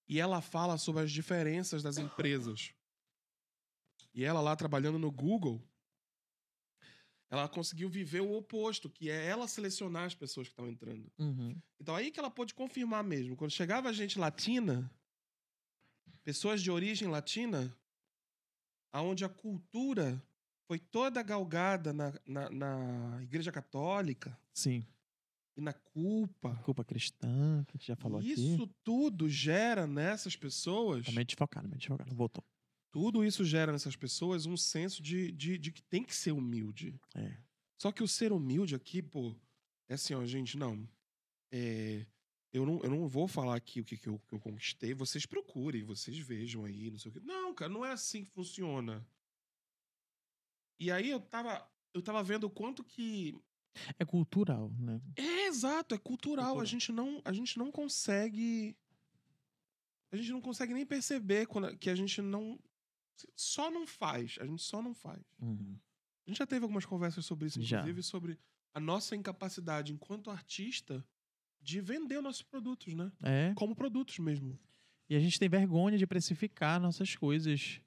[0.09, 2.73] E ela fala sobre as diferenças das empresas.
[4.13, 5.63] E ela lá trabalhando no Google,
[7.31, 11.09] ela conseguiu viver o oposto, que é ela selecionar as pessoas que estão entrando.
[11.17, 11.57] Uhum.
[11.79, 13.37] Então aí que ela pôde confirmar mesmo.
[13.37, 14.93] Quando chegava gente latina,
[16.25, 17.73] pessoas de origem latina,
[18.93, 20.21] aonde a cultura
[20.71, 24.87] foi toda galgada na, na, na Igreja Católica Sim.
[25.57, 26.55] e na culpa.
[26.63, 28.73] Culpa cristã, que a gente já falou isso aqui.
[28.85, 31.07] tudo gera nessas pessoas.
[31.07, 32.15] Tá meio desfocado, meio desfocado.
[32.15, 32.45] Voltou.
[32.93, 36.95] Tudo isso gera nessas pessoas um senso de, de, de que tem que ser humilde.
[37.17, 37.37] É.
[37.77, 39.35] Só que o ser humilde aqui, pô,
[39.89, 40.89] é assim, ó, gente, não.
[41.51, 42.07] É,
[42.53, 44.95] eu, não eu não vou falar aqui o que, que, eu, que eu conquistei.
[44.95, 47.21] Vocês procurem, vocês vejam aí, não sei o quê.
[47.25, 49.05] Não, cara, não é assim que funciona.
[50.81, 53.39] E aí eu tava, eu tava vendo o quanto que.
[53.99, 55.01] É cultural, né?
[55.15, 56.47] É exato, é cultural.
[56.47, 56.61] Cultural.
[56.61, 58.75] A, gente não, a gente não consegue.
[60.11, 62.59] A gente não consegue nem perceber quando, que a gente não.
[63.37, 64.39] Só não faz.
[64.41, 65.23] A gente só não faz.
[65.39, 65.79] Uhum.
[66.27, 67.79] A gente já teve algumas conversas sobre isso, Já.
[67.79, 68.39] inclusive sobre
[68.73, 71.05] a nossa incapacidade enquanto artista
[71.61, 73.13] de vender nossos produtos, né?
[73.23, 73.53] É.
[73.55, 74.59] Como produtos mesmo.
[75.09, 77.81] E a gente tem vergonha de precificar nossas coisas.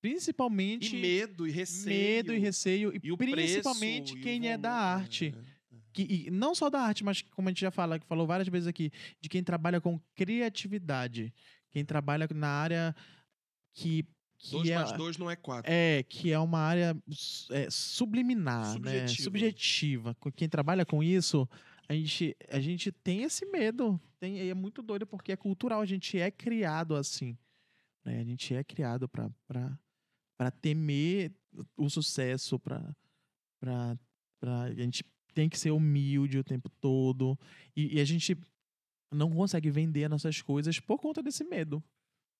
[0.00, 1.86] Principalmente E medo e receio.
[1.96, 2.92] medo e receio.
[2.94, 5.34] E, e principalmente preço, e quem é da arte.
[5.36, 5.78] É, é.
[5.92, 8.48] Que, e não só da arte, mas como a gente já fala, que falou várias
[8.48, 8.90] vezes aqui,
[9.20, 11.34] de quem trabalha com criatividade.
[11.70, 12.94] Quem trabalha na área
[13.74, 14.04] que,
[14.38, 15.70] que Dois é, mais dois não é quatro.
[15.70, 16.96] é que é uma área
[17.50, 19.06] é, subliminar, né?
[19.06, 19.22] Subjetiva.
[19.22, 20.14] Subjetiva.
[20.18, 21.48] Com Quem trabalha com isso,
[21.88, 24.00] a gente, a gente tem esse medo.
[24.18, 25.80] Tem, e é muito doido porque é cultural.
[25.80, 27.36] A gente é criado assim.
[28.04, 28.20] Né?
[28.20, 29.30] A gente é criado para
[30.40, 31.34] para temer
[31.76, 32.96] o sucesso, para
[33.60, 35.04] para a gente
[35.34, 37.38] tem que ser humilde o tempo todo
[37.76, 38.34] e, e a gente
[39.12, 41.84] não consegue vender as nossas coisas por conta desse medo,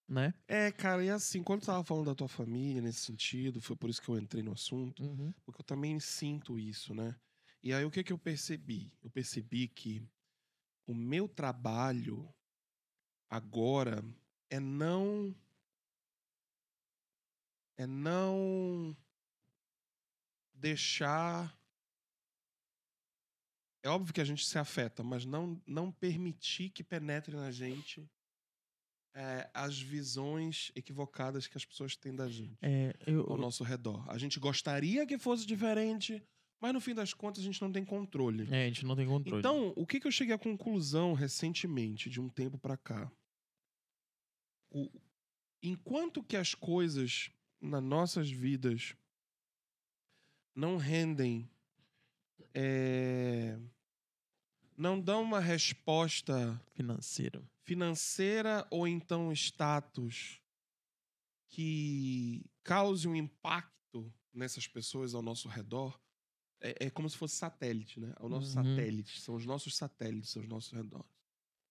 [0.08, 0.32] né?
[0.48, 3.90] É, cara, e assim, quando tu tava falando da tua família nesse sentido, foi por
[3.90, 5.02] isso que eu entrei no assunto,
[5.44, 7.14] porque eu também sinto isso, né?
[7.62, 8.90] E aí o que que eu percebi?
[9.02, 10.02] Eu percebi que
[10.86, 12.26] o meu trabalho
[13.28, 14.02] agora
[14.48, 15.34] é não
[17.80, 18.94] é não
[20.52, 21.58] deixar
[23.82, 28.06] é óbvio que a gente se afeta, mas não não permitir que penetre na gente
[29.14, 34.08] é, as visões equivocadas que as pessoas têm da gente É, eu, ao nosso redor.
[34.10, 36.22] A gente gostaria que fosse diferente,
[36.60, 38.46] mas no fim das contas a gente não tem controle.
[38.52, 39.38] é, a gente não tem controle.
[39.38, 43.10] Então, o que, que eu cheguei à conclusão recentemente, de um tempo pra cá?
[44.70, 44.90] O-
[45.62, 47.30] enquanto que as coisas
[47.60, 48.94] nas nossas vidas
[50.54, 51.48] não rendem,
[52.54, 53.58] é,
[54.76, 57.48] não dão uma resposta Financeiro.
[57.62, 60.40] financeira ou então status
[61.48, 66.00] que cause um impacto nessas pessoas ao nosso redor,
[66.60, 68.14] é, é como se fosse satélite, né?
[68.18, 68.64] É o nosso Uhum.
[68.76, 71.04] satélite, são os nossos satélites ao nosso redor.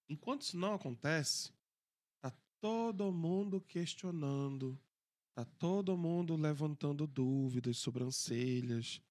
[0.10, 1.54] Enquanto isso não acontece,
[2.20, 4.78] tá todo mundo questionando,
[5.40, 9.02] tá todo mundo levantando dúvidas, sobrancelhas.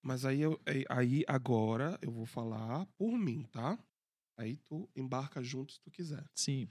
[0.00, 3.78] Mas aí, eu, aí- aí agora eu vou falar por mim, tá?
[4.36, 6.24] Aí tu embarca junto se tu quiser.
[6.34, 6.68] Sim.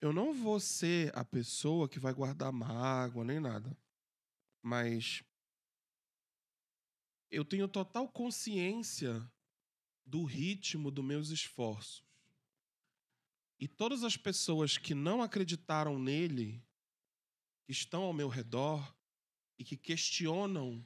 [0.00, 3.76] Eu não vou ser a pessoa que vai guardar mágoa nem nada.
[4.62, 5.22] Mas
[7.30, 9.30] eu tenho total consciência
[10.06, 12.09] do ritmo dos meus esforços.
[13.60, 16.64] E todas as pessoas que não acreditaram nele,
[17.66, 18.96] que estão ao meu redor
[19.58, 20.82] e que questionam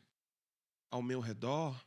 [0.91, 1.81] ao meu redor,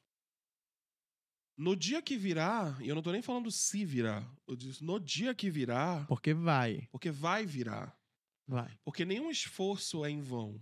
[1.58, 4.98] no dia que virá, e eu não tô nem falando se virá, eu disse no
[4.98, 6.88] dia que virá, Porque vai.
[6.90, 8.00] porque vai virar.
[8.48, 8.80] Vai.
[8.86, 10.62] Porque nenhum esforço é em vão.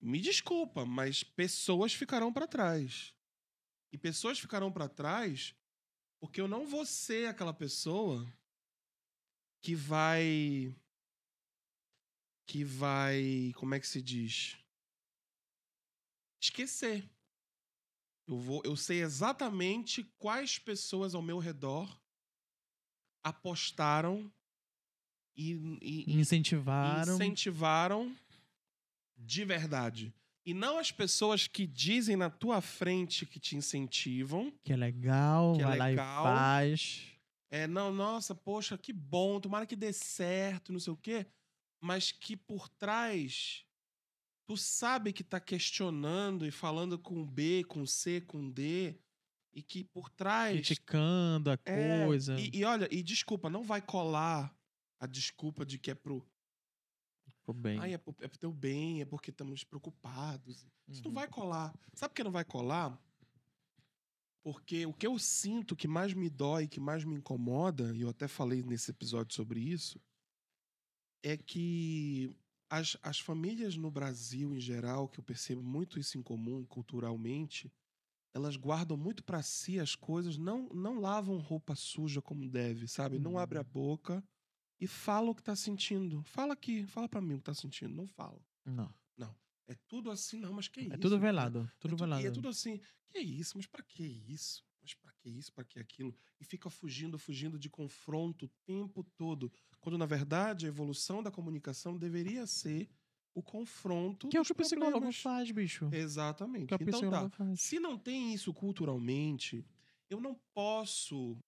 [0.00, 3.12] Me desculpa, mas pessoas ficarão para trás.
[3.92, 5.54] E pessoas ficarão para trás
[6.24, 8.26] porque eu não vou ser aquela pessoa
[9.60, 10.74] que vai
[12.46, 14.56] que vai, como é que se diz?
[16.40, 17.06] Esquecer.
[18.26, 21.94] Eu vou, eu sei exatamente quais pessoas ao meu redor
[23.22, 24.32] apostaram
[25.36, 25.52] e,
[25.82, 27.16] e- Incentivaram.
[27.16, 28.16] incentivaram
[29.14, 30.14] de verdade.
[30.46, 34.52] E não as pessoas que dizem na tua frente que te incentivam.
[34.62, 36.24] Que é legal, Que é vai lá legal.
[36.24, 37.02] e faz.
[37.50, 41.26] É, não, nossa, poxa, que bom, tomara que dê certo, não sei o quê.
[41.80, 43.64] Mas que por trás,
[44.46, 48.94] tu sabe que tá questionando e falando com B, com C, com D.
[49.56, 50.52] E que por trás.
[50.54, 52.38] Criticando a É, coisa.
[52.38, 54.52] E, e olha, e desculpa, não vai colar
[54.98, 56.26] a desculpa de que é pro.
[57.44, 57.78] Ficou bem.
[57.78, 60.66] Ai, é pro, é pro teu bem, é porque estamos preocupados.
[60.88, 61.14] Isso não Uhum.
[61.14, 61.74] vai colar.
[61.94, 62.98] Sabe por que não vai colar?
[64.42, 68.08] Porque o que eu sinto que mais me dói, que mais me incomoda, e eu
[68.08, 70.00] até falei nesse episódio sobre isso,
[71.22, 72.34] é que
[72.70, 77.70] as, as famílias no Brasil, em geral, que eu percebo muito isso em comum culturalmente,
[78.32, 83.18] elas guardam muito pra si as coisas, não, não lavam roupa suja como deve, sabe?
[83.18, 83.38] Não Uhum.
[83.38, 84.24] abre a boca
[84.84, 86.22] e fala o que tá sentindo.
[86.24, 87.94] Fala aqui, fala pra mim o que tá sentindo.
[87.94, 88.40] Não fala.
[88.64, 88.92] Não.
[89.66, 90.92] É tudo assim, não, mas que isso?
[90.92, 91.70] É tudo velado.
[91.80, 92.22] Tudo é velado.
[92.22, 92.78] E é tudo assim,
[93.08, 93.56] que isso?
[93.56, 94.62] Mas pra que isso?
[94.82, 95.50] Mas pra que isso?
[95.54, 96.14] Pra que aquilo?
[96.38, 99.50] E fica fugindo, fugindo de confronto o tempo todo.
[99.80, 102.90] Quando, na verdade, a evolução da comunicação deveria ser
[103.34, 105.16] o confronto Que é o que o psicólogo problemas.
[105.16, 105.88] faz, bicho.
[105.90, 106.66] Exatamente.
[106.66, 107.30] Que é o Então tá.
[107.30, 107.58] faz.
[107.62, 109.64] Se não tem isso culturalmente,
[110.10, 111.38] eu não posso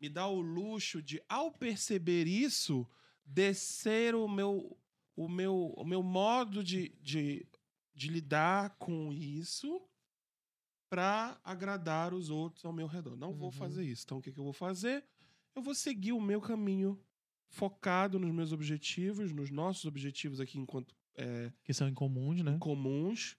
[0.00, 2.86] me dar o luxo de, ao perceber isso,
[3.24, 4.76] descer o meu,
[5.16, 7.46] o meu, o meu modo de, de,
[7.94, 9.80] de lidar com isso
[10.88, 13.16] para agradar os outros ao meu redor.
[13.16, 13.52] Não vou Uhum.
[13.52, 14.04] fazer isso.
[14.04, 15.04] Então, o que, que eu vou fazer?
[15.54, 17.00] Eu vou seguir o meu caminho
[17.48, 22.56] focado nos meus objetivos, nos nossos objetivos aqui enquanto é, Que são incomuns, né?
[22.60, 23.36] comuns.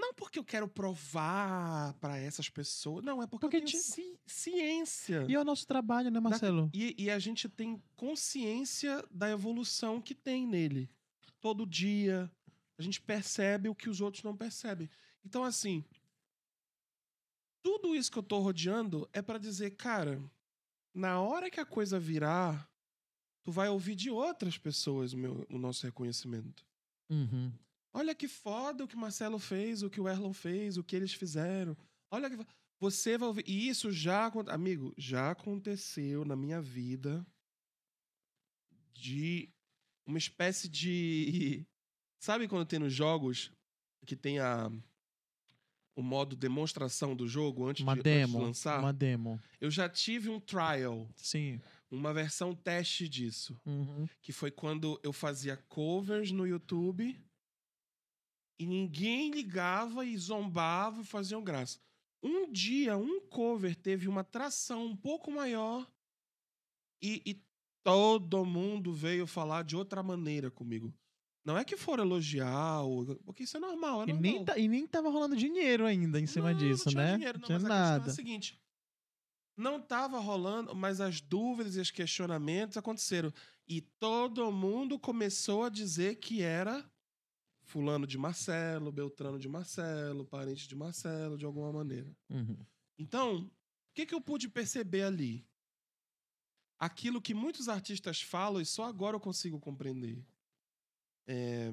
[0.00, 3.04] Não porque eu quero provar para essas pessoas.
[3.04, 5.26] Não, é porque, Porque eu tenho te- ci- ciência.
[5.28, 6.70] E é o nosso trabalho, né, Marcelo?
[6.72, 10.88] E, e a gente tem consciência da evolução que tem nele.
[11.40, 12.30] Todo dia
[12.78, 14.88] a gente percebe o que os outros não percebem.
[15.24, 15.84] Então, assim,
[17.62, 20.22] tudo isso que eu tô rodeando é para dizer, cara,
[20.94, 22.70] na hora que a coisa virar,
[23.42, 26.64] tu vai ouvir de outras pessoas o, meu, o nosso reconhecimento.
[27.10, 27.52] Uhum.
[27.98, 30.94] Olha que foda o que o Marcelo fez, o que o Erlon fez, o que
[30.94, 31.76] eles fizeram.
[32.12, 32.36] Olha que.
[32.80, 33.44] Você vai ouvir.
[33.44, 34.26] E isso já.
[34.46, 37.26] Amigo, já aconteceu na minha vida
[38.94, 39.48] de
[40.06, 41.66] uma espécie de.
[42.22, 43.50] Sabe quando tem nos jogos
[44.06, 44.70] que tem a.
[45.96, 48.38] O modo demonstração do jogo antes, Uma de, antes de demo.
[48.40, 48.78] lançar?
[48.78, 49.42] Uma demo.
[49.60, 51.60] Eu já tive um trial, Sim.
[51.90, 54.08] uma versão teste disso Uhum.
[54.22, 57.20] que foi quando eu fazia covers no YouTube
[58.58, 61.78] e ninguém ligava e zombava e faziam graça.
[62.22, 65.86] Um dia, um cover teve uma tração um pouco maior
[67.02, 67.42] e, e
[67.84, 70.92] todo mundo veio falar de outra maneira comigo.
[71.44, 74.20] Não é que for elogiar, ou, porque isso é normal, é E normal.
[74.20, 77.12] nem, tá, e nem tava rolando dinheiro ainda em cima Não, disso, não tinha né?
[77.16, 78.10] dinheiro, não, tinha mas a questão nada.
[78.10, 78.60] é seguinte.
[79.56, 83.32] Não tava rolando, mas as dúvidas e os questionamentos aconteceram.
[83.66, 86.84] E todo mundo começou a dizer que era
[87.68, 92.10] fulano de Marcelo, Beltrano de Marcelo, parente de Marcelo, de alguma maneira.
[92.30, 92.56] Uhum.
[92.98, 93.50] Então, o
[93.94, 95.46] que, que eu pude perceber ali?
[96.78, 100.24] Aquilo que muitos artistas falam e só agora eu consigo compreender.
[101.26, 101.70] É,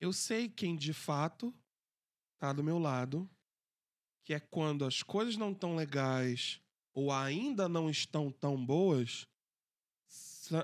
[0.00, 1.54] Eu sei quem de fato
[2.38, 3.30] tá do meu lado,
[4.24, 6.60] que é quando as coisas não estão legais
[6.92, 9.28] ou ainda não estão tão boas,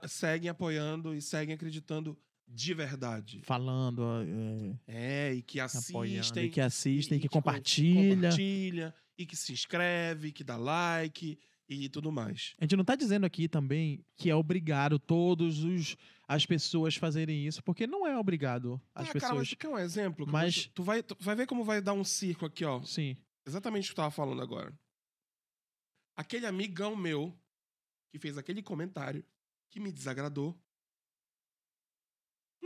[0.09, 3.41] seguem apoiando e seguem acreditando de verdade.
[3.45, 4.03] Falando,
[4.87, 8.15] é, É, e que apoiando, assistem e que assistem, e- que e com- compartilha.
[8.17, 12.55] compartilha, e que se inscreve, que dá like e tudo mais.
[12.59, 15.97] A gente não tá dizendo aqui também que é obrigado todos os
[16.29, 19.23] as pessoas fazerem isso, porque não é obrigado as ah, pessoas.
[19.23, 20.27] cara, mas tu quer um exemplo?
[20.27, 22.83] Que Mas- você- Tu vai, tu vai ver como vai dar um círculo aqui, ó.
[22.83, 23.17] Sim.
[23.47, 24.77] Exatamente o que tu tava falando agora.
[26.17, 27.37] Aquele amigão meu
[28.13, 29.25] que fez aquele comentário
[29.71, 30.59] que me desagradou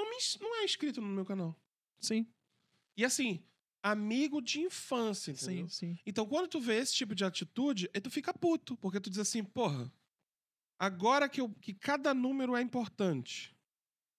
[0.03, 1.57] não, me, não é inscrito no meu canal.
[2.01, 2.27] Sim,
[2.97, 3.43] E assim,
[3.83, 5.69] amigo de infância, entendeu?
[5.69, 5.99] sim, sim.
[6.07, 9.45] Então, quando tu vê esse tipo de atitude, tu fica puto, porque tu diz assim,
[9.45, 9.93] porra,
[10.79, 13.57] agora que, eu, que cada número é importante,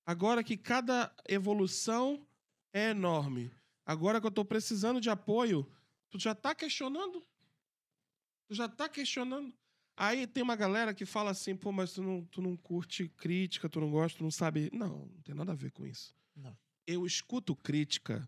[0.05, 2.27] agora que cada evolução
[2.73, 3.51] é enorme,
[3.85, 5.69] agora que eu tô precisando de apoio,
[6.09, 7.25] tu já tá questionando?
[8.47, 9.53] Tu já tá questionando?
[9.95, 13.69] Aí tem uma galera que fala assim, pô, mas tu não, tu não curte crítica,
[13.69, 14.69] tu não gosta, tu não sabe.
[14.73, 16.15] Não, não tem nada a ver com isso.
[16.35, 16.57] Não.
[16.88, 18.27] Eu escuto crítica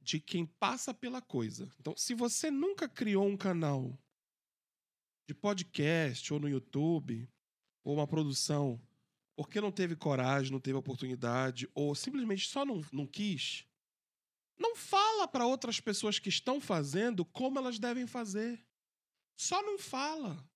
[0.00, 1.70] de quem passa pela coisa.
[1.78, 3.98] Então, se você nunca criou um canal
[5.26, 7.28] de podcast ou no YouTube,
[7.84, 8.80] ou uma produção,
[9.36, 13.66] porque não teve coragem, não teve oportunidade, ou simplesmente só não, não quis,
[14.58, 18.64] não fala para outras pessoas que estão fazendo como elas devem fazer.
[19.36, 20.47] Só não fala.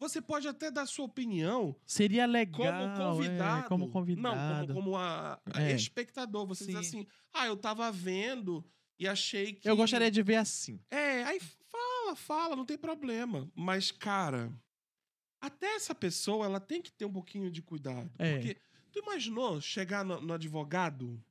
[0.00, 2.72] Você pode até dar sua opinião Seria legal.
[2.96, 3.64] como convidado.
[3.64, 4.68] é, como convidado.
[4.68, 5.72] Não, como, como a, a É.
[5.74, 6.46] espectador.
[6.46, 6.80] Você diz Sim.
[6.80, 8.64] assim, ah, eu tava vendo
[8.98, 9.68] e achei que...
[9.68, 10.80] Eu gostaria de ver assim.
[10.90, 13.50] É, aí fala, fala, não tem problema.
[13.54, 14.50] Mas, cara,
[15.40, 18.10] até essa pessoa, ela tem que ter um pouquinho de cuidado.
[18.18, 18.34] É.
[18.38, 18.56] Porque
[18.90, 21.22] tu imaginou chegar no, no advogado,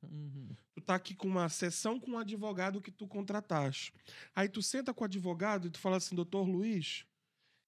[0.74, 3.92] tu tá aqui com uma sessão com um advogado que tu contrataste.
[4.34, 7.04] Aí tu senta com o advogado e tu fala assim, doutor Luiz,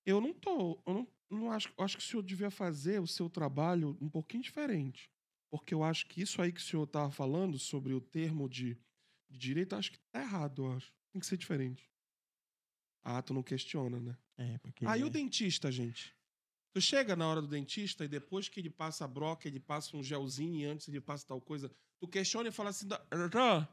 [0.04, 3.06] eu não tô, eu não, não acho, eu acho que o senhor devia fazer o
[3.06, 5.10] seu trabalho um pouquinho diferente.
[5.50, 8.76] Porque eu acho que isso aí que o senhor tava falando sobre o termo de,
[9.30, 10.92] de direito, acho que tá errado, eu acho.
[11.12, 11.90] Tem que ser diferente.
[13.04, 14.16] Ah, tu não questiona, né?
[14.38, 14.86] É, porque.
[14.86, 15.04] Aí é.
[15.04, 16.16] o dentista, gente.
[16.74, 19.94] Tu chega na hora do dentista e depois que ele passa a broca, ele passa
[19.94, 21.70] um gelzinho e antes ele passa tal coisa,
[22.00, 23.68] tu questiona e fala assim, doutor,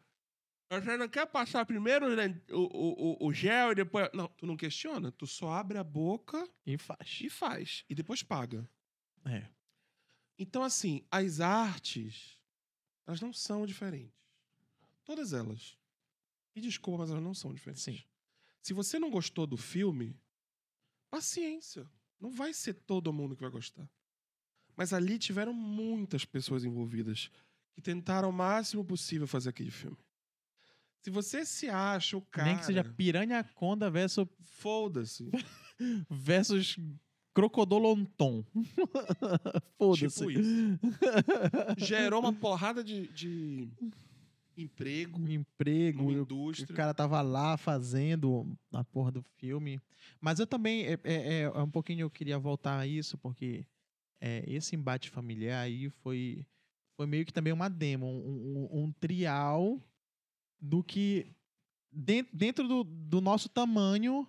[0.70, 4.10] você não quer passar primeiro o, den- o, o, o gel e depois...
[4.14, 7.20] Não, tu não questiona, tu só abre a boca E faz.
[7.22, 7.86] e faz.
[7.90, 8.70] E depois paga.
[9.26, 9.48] É.
[10.38, 12.38] Então, assim, as artes,
[13.06, 14.14] elas não são diferentes.
[15.04, 15.78] Todas elas.
[16.56, 17.84] E desculpa, mas elas não são diferentes.
[17.84, 18.02] Sim.
[18.62, 20.16] Se você não gostou do filme,
[21.10, 21.90] paciência.
[22.20, 23.90] Não vai ser todo mundo que vai gostar.
[24.76, 27.32] Mas ali tiveram muitas pessoas envolvidas
[27.74, 29.98] que tentaram o máximo possível fazer aquele filme.
[31.02, 32.48] Se você se acha o cara.
[32.50, 35.30] Nem que seja Piranha Conda versus, Foda-se.
[36.10, 36.78] versus
[37.34, 38.44] Crocodolonton.
[39.78, 40.10] Foda-se.
[40.10, 40.80] Tipo isso.
[41.78, 43.70] Gerou uma porrada de, de
[44.58, 46.12] emprego emprego.
[46.12, 46.74] indústria.
[46.74, 49.80] O cara tava lá fazendo a porra do filme.
[50.20, 53.66] Mas eu também, é, é- é um pouquinho eu queria voltar a isso, porque
[54.20, 56.46] é, esse embate familiar aí foi,
[56.98, 59.80] foi meio que também uma demo, um, um- um trial
[60.60, 61.34] do que,
[61.92, 64.28] den- dentro do, do nosso tamanho,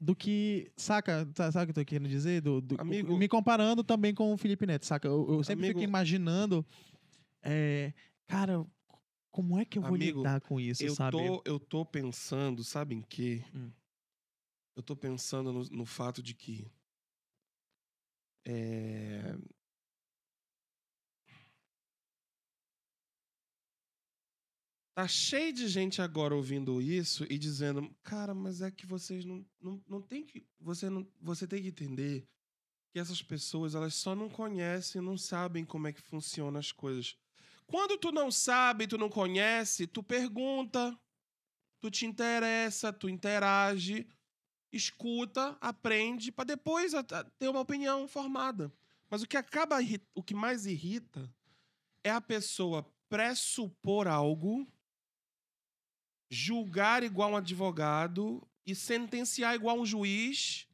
[0.00, 2.40] do que, saca, Sa- sabe o que eu tô querendo dizer?
[2.40, 5.06] Do, do- Amigo- me comparando também com o Felipe Neto, saca?
[5.06, 6.64] Eu, eu sempre Amigo- fico imaginando,
[7.42, 7.92] é,
[8.26, 8.64] cara,
[9.30, 11.16] como é que eu vou Amigo, lidar com isso, eu sabe?
[11.16, 13.44] tô, eu tô pensando, sabe em quê?
[13.54, 13.70] Hum.
[14.74, 16.70] Eu tô pensando no, no fato de que.
[18.44, 19.36] É...
[25.00, 29.42] Tá cheio de gente agora ouvindo isso e dizendo, cara, mas é que vocês não,
[29.58, 30.46] não, não tem que.
[30.60, 32.28] Você, não, você tem que entender
[32.92, 37.16] que essas pessoas elas só não conhecem, não sabem como é que funcionam as coisas.
[37.66, 40.94] Quando tu não sabe, tu não conhece, tu pergunta,
[41.80, 44.06] tu te interessa, tu interage,
[44.70, 46.92] escuta, aprende, para depois
[47.38, 48.70] ter uma opinião formada.
[49.08, 49.78] Mas o que acaba,
[50.14, 51.34] o que mais irrita
[52.04, 54.70] é a pessoa pressupor algo,
[56.30, 60.68] julgar igual um advogado e sentenciar igual um juiz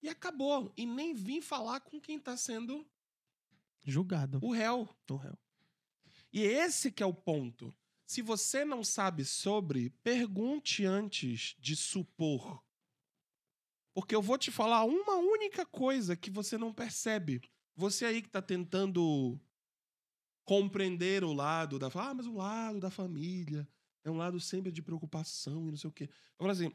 [0.00, 0.72] e acabou.
[0.76, 2.86] E nem vir falar com quem tá sendo
[3.84, 4.38] Julgado.
[4.40, 4.88] o réu.
[5.10, 5.36] O réu.
[6.32, 7.74] E esse que é o ponto.
[8.06, 12.62] Se você não sabe sobre, pergunte antes de supor.
[13.92, 17.40] Porque eu vou te falar uma única coisa que você não percebe.
[17.74, 19.40] Você aí que tá tentando
[20.44, 21.88] compreender o lado da...
[21.88, 23.68] Ah, mas o lado da família
[24.08, 26.08] é um lado sempre de preocupação e não sei o quê.
[26.38, 26.72] Falo assim,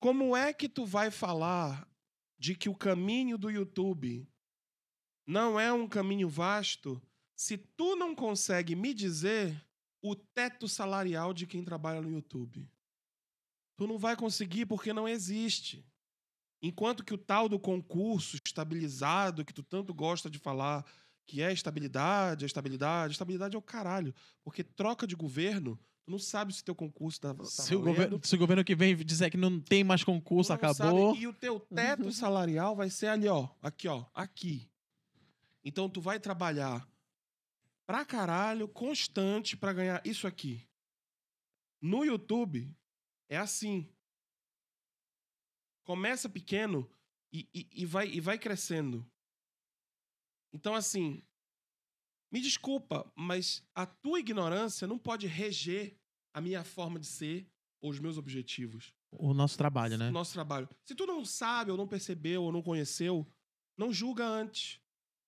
[0.00, 1.88] como é que tu vai falar
[2.38, 4.28] de que o caminho do YouTube
[5.26, 7.00] não é um caminho vasto
[7.34, 9.64] se tu não consegue me dizer
[10.02, 12.68] o teto salarial de quem trabalha no YouTube.
[13.76, 15.84] Tu não vai conseguir porque não existe.
[16.60, 20.84] Enquanto que o tal do concurso estabilizado, que tu tanto gosta de falar,
[21.26, 24.14] que é estabilidade, é estabilidade, estabilidade é o caralho.
[24.42, 28.20] Porque troca de governo, tu não sabe se teu concurso tá, tá Se o, governo,
[28.22, 31.14] se o governo que vem dizer que não tem mais concurso, Tu acabou.
[31.14, 33.48] sabe, E o teu teto salarial vai ser ali, ó.
[33.62, 34.04] Aqui, ó.
[34.14, 34.68] Aqui.
[35.64, 36.86] Então tu vai trabalhar
[37.86, 40.66] pra caralho, constante, pra ganhar isso aqui.
[41.80, 42.70] No YouTube,
[43.28, 43.88] é assim.
[45.84, 46.90] Começa pequeno
[47.32, 49.06] e, e, e vai, e vai crescendo.
[50.54, 51.20] Então, assim,
[52.32, 55.98] me desculpa, mas a tua ignorância não pode reger
[56.32, 57.46] a minha forma de ser
[57.80, 60.10] ou os meus objetivos O nosso trabalho, né?
[60.10, 60.68] nosso trabalho.
[60.84, 63.26] Se tu não sabe, ou não percebeu, ou não conheceu,
[63.76, 64.80] não julga antes.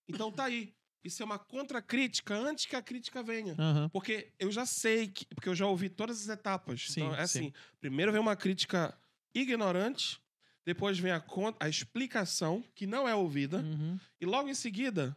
[0.09, 0.75] Então tá aí.
[1.05, 3.55] Isso é uma contracrítica antes que a crítica venha.
[3.59, 3.89] Aham.
[3.91, 6.87] Porque eu já sei, que, porque eu já ouvi todas as etapas.
[6.89, 7.39] Sim, então é sim.
[7.39, 8.97] assim: primeiro vem uma crítica
[9.33, 10.21] ignorante,
[10.67, 11.25] depois vem a,
[11.61, 13.99] a explicação, que não é ouvida, Uhum.
[14.21, 15.17] e logo em seguida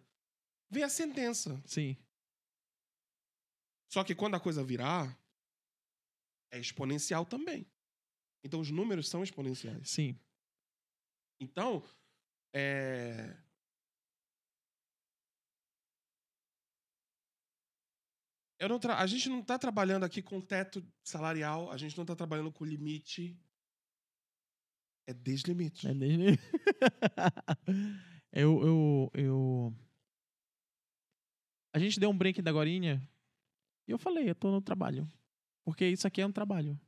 [0.69, 1.59] vem a sentença.
[1.65, 1.97] Sim.
[3.91, 5.17] Só que quando a coisa virar,
[6.51, 7.65] é exponencial também.
[8.43, 9.89] Então os números são exponenciais.
[9.89, 10.17] Sim.
[11.41, 11.83] Então,
[12.53, 13.35] é...
[18.59, 22.03] Eu não tra- A gente não está trabalhando aqui com teto salarial, a gente não
[22.03, 23.39] está trabalhando com limite.
[25.09, 25.87] É deslimite.
[25.87, 26.37] É desde...
[28.31, 29.73] eu, eu, eu...
[31.73, 33.01] A gente deu um break da Gorinha
[33.87, 35.07] e eu falei, eu tô no trabalho.
[35.65, 36.79] Porque isso aqui é um trabalho.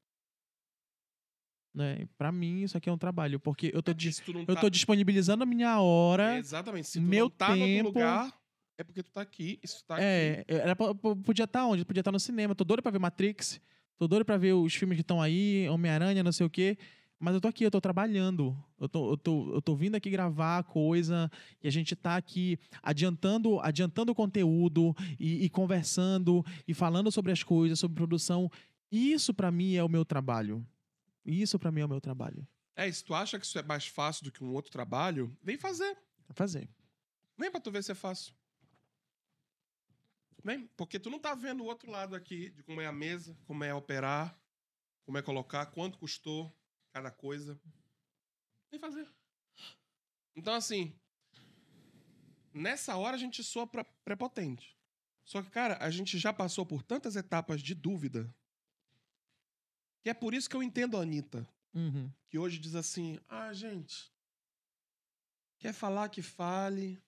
[1.74, 2.08] Né?
[2.16, 3.40] Pra mim, isso aqui é um trabalho.
[3.40, 6.38] Porque eu tô, dis- não eu tá- tô disponibilizando a minha hora.
[6.38, 6.88] Exatamente.
[6.90, 8.42] Se tu meu não tá no tempo- outro lugar,
[8.78, 9.60] é porque tu tá aqui.
[9.64, 10.04] Tu tá aqui.
[10.04, 11.84] É, era, pra- pra- podia estar onde?
[11.86, 12.54] Podia estar no cinema.
[12.54, 13.60] Tô doido pra ver Matrix.
[13.98, 16.78] Tô doido pra ver os filmes que estão aí, Homem-Aranha, não sei o quê.
[17.22, 18.58] Mas eu tô aqui, eu tô trabalhando.
[18.80, 21.32] Eu tô, eu, tô, eu tô vindo aqui gravar coisa
[21.62, 27.32] e a gente tá aqui adiantando adiantando o conteúdo e, e conversando e falando sobre
[27.32, 28.52] as coisas, sobre produção.
[28.92, 30.66] Isso pra mim é o meu trabalho.
[31.24, 32.46] Isso pra mim é o meu trabalho.
[32.76, 35.38] É, e se tu acha que isso é mais fácil do que um outro trabalho,
[35.44, 35.96] vem fazer.
[36.32, 36.68] Fazer.
[37.38, 38.34] Vem pra tu ver se é fácil.
[40.44, 43.38] Vem, porque tu não tá vendo o outro lado aqui, de como é a mesa,
[43.46, 44.36] como é operar,
[45.06, 46.52] como é colocar, quanto custou
[46.92, 47.60] cada coisa.
[48.70, 49.08] Vem fazer.
[50.36, 50.94] Então, assim,
[52.54, 54.78] nessa hora a gente soa pra- prepotente.
[55.24, 58.34] Só que, cara, a gente já passou por tantas etapas de dúvida
[60.04, 62.12] que é por isso que eu entendo a Anitta Uhum.
[62.28, 64.12] que hoje diz assim: ah, gente,
[65.60, 67.02] quer falar que fale.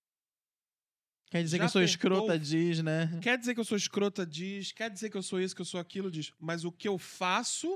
[1.32, 1.92] Quer dizer Já que eu sou tentou?
[1.92, 3.20] escrota, diz, né?
[3.22, 4.72] Quer dizer que eu sou escrota, diz.
[4.72, 6.32] Quer dizer que eu sou isso, que eu sou aquilo, diz.
[6.40, 7.76] Mas o que eu faço,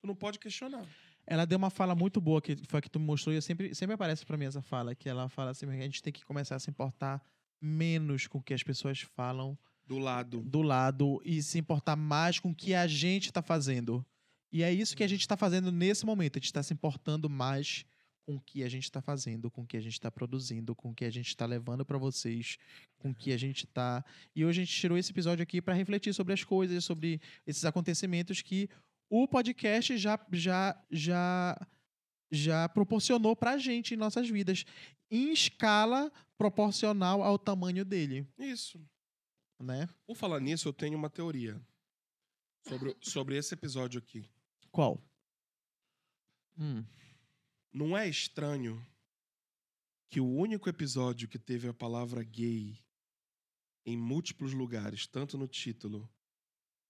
[0.00, 0.86] tu não pode questionar.
[1.26, 3.74] Ela deu uma fala muito boa que foi a que tu me mostrou e sempre,
[3.74, 6.56] sempre aparece pra mim essa fala, que ela fala assim, a gente tem que começar
[6.56, 7.22] a se importar
[7.60, 9.56] menos com o que as pessoas falam
[9.86, 10.40] Do lado.
[10.42, 14.04] do lado e se importar mais com o que a gente tá fazendo.
[14.52, 17.28] E é isso que a gente tá fazendo nesse momento, a gente tá se importando
[17.28, 17.84] mais
[18.24, 20.90] com o que a gente tá fazendo, com o que a gente tá produzindo, com
[20.90, 22.56] o que a gente tá levando pra vocês,
[22.98, 24.04] com o que a gente tá.
[24.34, 27.64] E hoje a gente tirou esse episódio aqui pra refletir sobre as coisas, sobre esses
[27.64, 28.68] acontecimentos que
[29.22, 31.68] o podcast já já já
[32.32, 34.64] já proporcionou pra gente em nossas vidas
[35.10, 38.80] em escala proporcional ao tamanho dele, Isso.
[39.60, 39.88] né?
[40.06, 41.60] Por falar nisso, eu tenho uma teoria
[42.66, 44.28] sobre, sobre esse episódio aqui.
[44.72, 45.00] Qual?
[46.58, 46.84] Hum.
[47.72, 48.84] Não é estranho
[50.10, 52.78] que o único episódio que teve a palavra gay
[53.86, 56.08] em múltiplos lugares, tanto no título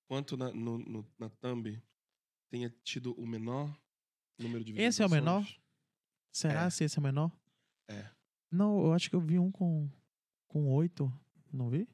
[0.07, 1.83] quanto na, no, no- na thumb,
[2.55, 3.77] tenha tido o menor
[4.39, 5.41] número de Esse é o menor?
[5.41, 5.65] visualizações?
[6.33, 6.71] Será É.
[6.71, 7.33] se esse é o menor?
[7.89, 8.09] É.
[8.49, 9.91] Não, eu acho que eu vi um com
[10.47, 11.13] com oito.
[11.53, 11.89] Não vi?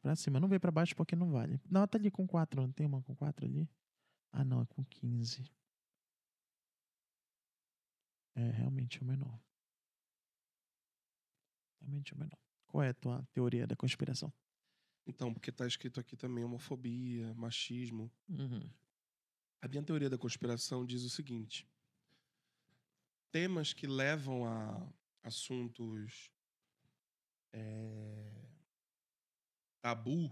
[0.00, 0.40] Pra cima.
[0.40, 1.60] Não veio pra baixo porque não vale.
[1.70, 2.62] Não, tá ali com quatro.
[2.62, 3.68] Não tem uma com quatro ali?
[4.32, 5.44] Ah, não, é com 15.
[8.34, 9.38] É realmente o menor.
[11.82, 12.38] Realmente o menor.
[12.66, 14.32] Qual é a tua teoria da conspiração?
[15.06, 18.10] Então, porque tá escrito aqui também homofobia, machismo.
[18.28, 18.68] Uhum.
[19.62, 21.66] A minha teoria da conspiração diz o seguinte:
[23.30, 24.92] temas que levam a
[25.22, 26.30] assuntos
[27.52, 28.46] é,
[29.80, 30.30] tabu,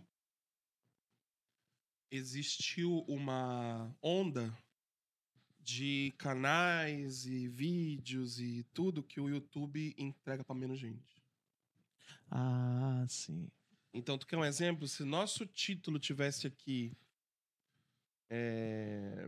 [2.10, 4.56] existiu uma onda
[5.60, 11.22] de canais e vídeos e tudo que o YouTube entrega para menos gente.
[12.30, 13.50] Ah, sim.
[13.94, 14.88] Então, tu quer um exemplo?
[14.88, 16.92] Se nosso título tivesse aqui.
[18.28, 19.26] É,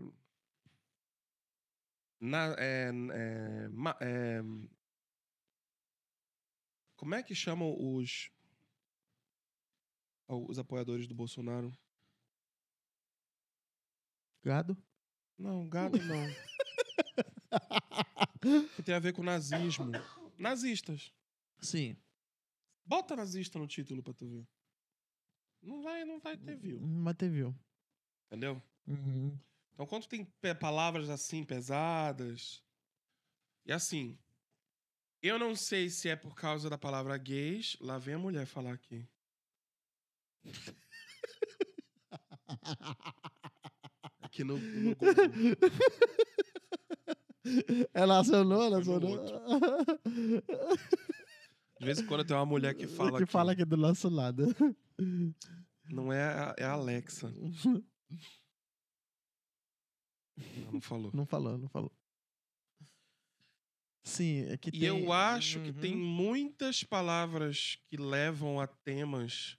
[2.19, 4.41] na, é, é, ma- é,
[6.97, 8.31] como é que chamam os.
[10.29, 11.71] Os apoiadores do Bolsonaro?
[14.43, 14.77] Gado?
[15.39, 16.27] Não, gado não.
[18.75, 19.93] que tem a ver com nazismo.
[20.37, 21.13] Nazistas.
[21.61, 21.97] Sim.
[22.85, 24.45] Bota nazista no título pra tu ver.
[25.67, 26.81] Não vai, não vai ter view.
[26.81, 27.53] Mas te viu.
[28.27, 28.63] Entendeu?
[28.87, 29.37] Uhum.
[29.75, 30.25] Então, quando tem
[30.61, 32.63] palavras assim pesadas.
[33.65, 34.17] E assim.
[35.21, 37.77] Eu não sei se é por causa da palavra gays.
[37.81, 39.05] Lá vem a mulher falar aqui.
[44.23, 44.97] Aqui no, no.
[47.93, 49.17] Ela acionou, ela acionou.
[51.79, 53.33] De vez em quando tem uma mulher que fala que aqui.
[53.33, 54.47] fala aqui do nosso lado.
[55.91, 57.31] Não é a, é a Alexa.
[57.31, 57.83] Não,
[60.73, 61.11] não falou.
[61.15, 61.93] Não falou, não falou.
[64.05, 64.85] Sim, é que E tem...
[64.85, 65.81] eu acho que Uhum.
[65.81, 69.59] tem muitas palavras que levam a temas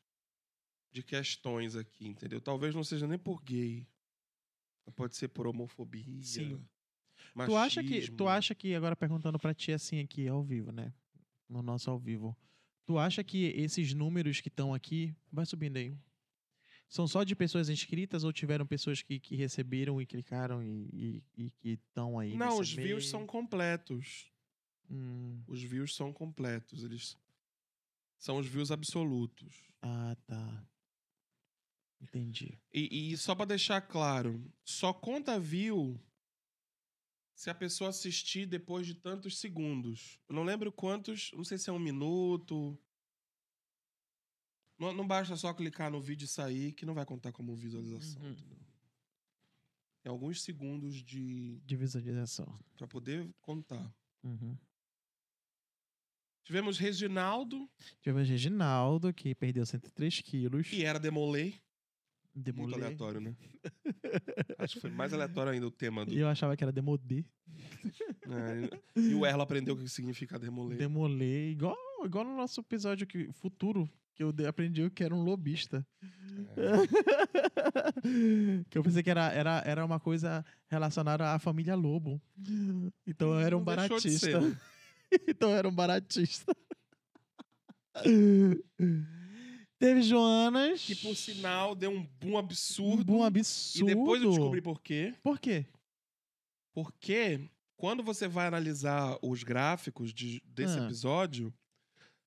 [0.91, 2.39] de questões aqui, entendeu?
[2.39, 3.85] Talvez não seja nem por gay.
[4.95, 6.05] Pode ser por homofobia.
[6.23, 6.65] Sim.
[7.45, 7.93] Tu acha que, tu
[8.23, 8.29] machismo.
[8.29, 10.93] acha que agora perguntando pra ti assim aqui ao vivo, né?
[11.49, 12.35] No nosso ao vivo.
[12.87, 15.93] Tu acha que esses números que estão aqui, vai subindo aí.
[16.89, 21.23] São só de pessoas inscritas ou tiveram pessoas que, que receberam e clicaram e, e,
[21.45, 22.33] e que estão aí?
[22.35, 23.01] Não, os views meio?
[23.01, 24.31] são completos.
[24.89, 26.85] Hum, Os views são completos.
[26.85, 27.17] Eles
[28.17, 29.53] são os views absolutos.
[29.81, 30.65] ah, tá.
[31.99, 32.57] Entendi.
[32.73, 35.99] E, e só pra deixar claro, só conta view
[37.37, 40.19] se a pessoa assistir depois de tantos segundos.
[40.27, 42.75] Eu não lembro quantos, não sei se é um minuto.
[44.79, 48.23] Não, não basta só clicar no vídeo e sair, que não vai contar como visualização.
[48.23, 48.35] Uhum.
[50.01, 52.59] Tem alguns segundos de De visualização.
[52.75, 53.95] para poder contar.
[54.23, 54.57] Uhum.
[56.43, 57.69] Tivemos Reginaldo,
[58.01, 60.67] Tivemos Reginaldo, que perdeu 103 quilos.
[60.69, 60.97] que era
[62.37, 62.71] Demolei.
[62.71, 63.35] Muito aleatório, né?
[64.59, 66.13] Acho que foi mais aleatório ainda o tema do.
[66.13, 67.25] E eu achava que era Demodê.
[68.29, 68.69] É,
[68.99, 70.77] e o Erlo aprendeu o que significa Demolei.
[70.77, 71.51] Demolei.
[71.51, 75.85] Igual, igual no nosso episódio que, futuro, que eu aprendi que era um lobista.
[78.69, 82.21] que eu pensei que era, era, era uma coisa relacionada à família Lobo.
[83.05, 84.41] Então eu era um Não de ser, baratista.
[84.41, 84.57] né?
[85.27, 86.55] então eu era um baratista.
[89.79, 90.81] Teve Joanas.
[90.83, 93.03] Que por sinal deu um boom um absurdo.
[93.05, 93.85] boom E absurdo.
[93.85, 95.13] depois eu descobri por quê.
[95.21, 95.65] Por quê?
[96.73, 100.83] Porque quando você vai analisar os gráficos de- desse Ah.
[100.85, 101.53] episódio,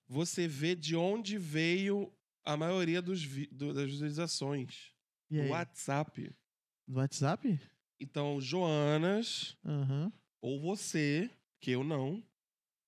[0.08, 2.12] você vê de onde veio
[2.44, 4.92] a maioria dos do- das visualizações.
[5.30, 5.48] E Do aí?
[5.50, 6.32] WhatsApp.
[6.88, 7.60] Do WhatsApp?
[8.00, 10.12] Então, Joanas, Aham.
[10.42, 12.22] ou você, que eu não,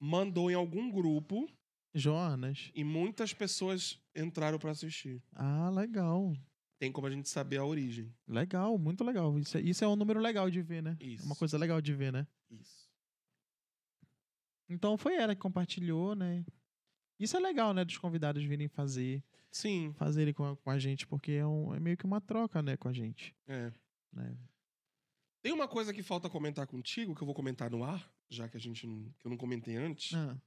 [0.01, 1.49] mandou em algum grupo
[1.95, 2.71] Joanas.
[2.75, 5.23] e muitas pessoas entraram pra assistir.
[5.35, 6.33] Ah, legal.
[6.79, 8.13] Tem como a gente saber a origem.
[8.27, 9.39] Legal, muito legal.
[9.39, 10.97] Isso é, isso é um número legal de ver, né?
[11.01, 11.25] Isso.
[11.25, 12.27] Uma coisa legal de ver, né?
[12.51, 12.91] Isso.
[14.69, 16.45] Então foi ela que compartilhou, né?
[17.19, 17.85] Isso é legal, né?
[17.85, 21.79] Dos convidados virem fazer, Sim, fazerem com a, com a gente, porque é, um- é
[21.79, 23.35] meio que uma troca, né, com a gente.
[23.47, 23.73] é.
[24.13, 24.37] Né?
[25.43, 28.57] Tem uma coisa que falta comentar contigo, que eu vou comentar no ar, já que
[28.57, 30.39] a gente não, que eu não comentei antes, Ah,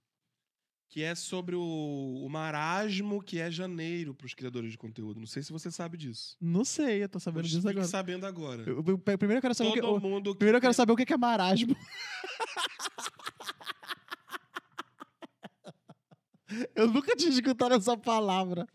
[0.87, 5.19] que é sobre o, o marasmo que é janeiro para os criadores de conteúdo.
[5.19, 6.37] Não sei se você sabe disso.
[6.39, 7.85] não sei, eu tô sabendo Pois disso agora.
[7.87, 8.63] sabendo agora.
[8.65, 10.73] Eu- eu- primeiro eu quero saber o que, Todo o- mundo que primeiro eu quero
[10.73, 11.75] saber o que é marasmo.
[16.75, 18.65] eu nunca tinha escutado essa palavra.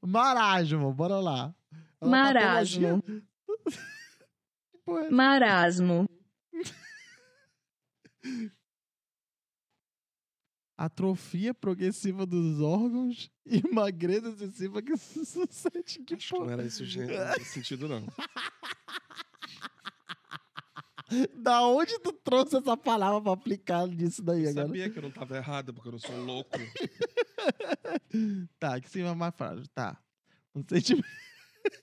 [0.00, 1.54] Marasmo, bora lá.
[2.00, 3.02] É uma Marasmo.
[4.88, 5.10] é?
[5.10, 6.08] Marasmo.
[10.76, 16.00] atrofia progressiva dos órgãos e magreza excessiva que sucede.
[16.04, 16.84] Que Acho que não era esse
[17.44, 18.04] sentido, não.
[21.40, 24.66] Da onde tu trouxe essa palavra pra aplicar nisso daí Eu agora?
[24.66, 26.50] sabia que eu não tava errado, porque eu não sou louco.
[28.58, 29.64] Tá, que sim é mais frágil.
[29.74, 29.96] Tá.
[30.54, 31.06] Um sentimento.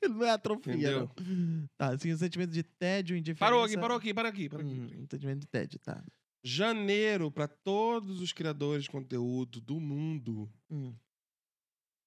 [0.10, 1.10] não é atrofia, Entendeu?
[1.22, 1.70] não.
[1.78, 3.40] Tá, assim, um sentimento de tédio, indiferença.
[3.40, 4.49] Parou aqui, parou aqui, parou aqui.
[4.49, 4.76] Parou aqui.
[4.76, 6.03] Hum, um sentimento de tédio, tá.
[6.44, 10.94] Janeiro, pra todos os criadores de conteúdo do mundo, Hum.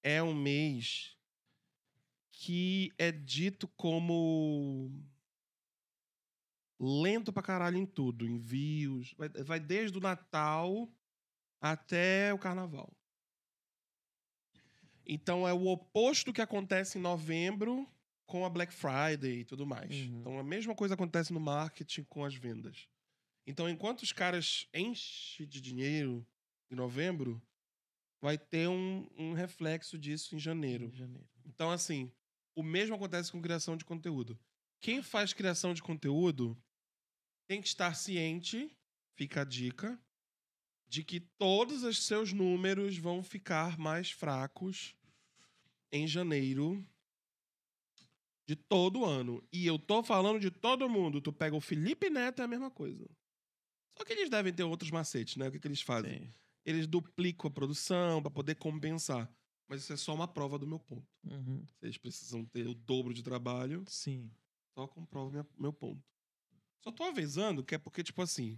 [0.03, 1.17] é um mês
[2.31, 4.91] que é dito como
[6.79, 9.15] lento pra caralho em tudo, em views.
[9.17, 10.87] Vai, vai desde o Natal
[11.59, 12.95] até o Carnaval.
[15.03, 17.89] Então é o oposto do que acontece em novembro
[18.27, 19.89] com a Black Friday e tudo mais.
[19.89, 20.19] Uhum.
[20.19, 22.87] Então a mesma coisa acontece no marketing com as vendas.
[23.47, 26.27] Então enquanto os caras enchem de dinheiro
[26.69, 27.41] em novembro,
[28.21, 30.91] vai ter um, um reflexo disso em janeiro.
[30.93, 31.27] Janeiro.
[31.45, 32.11] Então, assim,
[32.55, 34.37] o mesmo acontece com criação de conteúdo.
[34.81, 36.57] Quem faz criação de conteúdo
[37.47, 38.75] tem que estar ciente,
[39.15, 39.99] fica a dica,
[40.87, 44.95] de que todos os seus números vão ficar mais fracos
[45.91, 46.85] em janeiro
[48.45, 49.43] de todo ano.
[49.51, 51.21] E eu tô falando de todo mundo.
[51.21, 53.09] Tu pega o Felipe Neto, é a mesma coisa.
[53.97, 55.47] Só que eles devem ter outros macetes, né?
[55.47, 56.19] O que, que eles fazem?
[56.19, 56.33] Sim.
[56.65, 59.31] Eles duplicam a produção para poder compensar.
[59.69, 61.05] Mas isso é só uma prova do meu ponto.
[61.23, 61.65] Uhum.
[61.65, 64.29] Vocês precisam ter o dobro de trabalho, Sim.
[64.73, 66.01] só comprova minha- meu ponto.
[66.83, 68.57] Só tô avisando que é porque, tipo assim,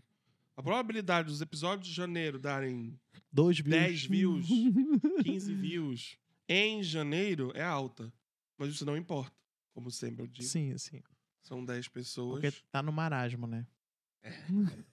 [0.56, 3.00] a probabilidade dos episódios de janeiro darem
[3.32, 3.80] Dois views.
[3.80, 4.48] 10 views,
[5.24, 6.18] 15 views
[6.48, 8.12] em janeiro é alta.
[8.58, 9.36] Mas isso não importa.
[9.74, 11.02] Como sempre eu digo, sim, sim.
[11.42, 12.42] são 10 pessoas.
[12.42, 13.66] Porque tá no marasmo, né?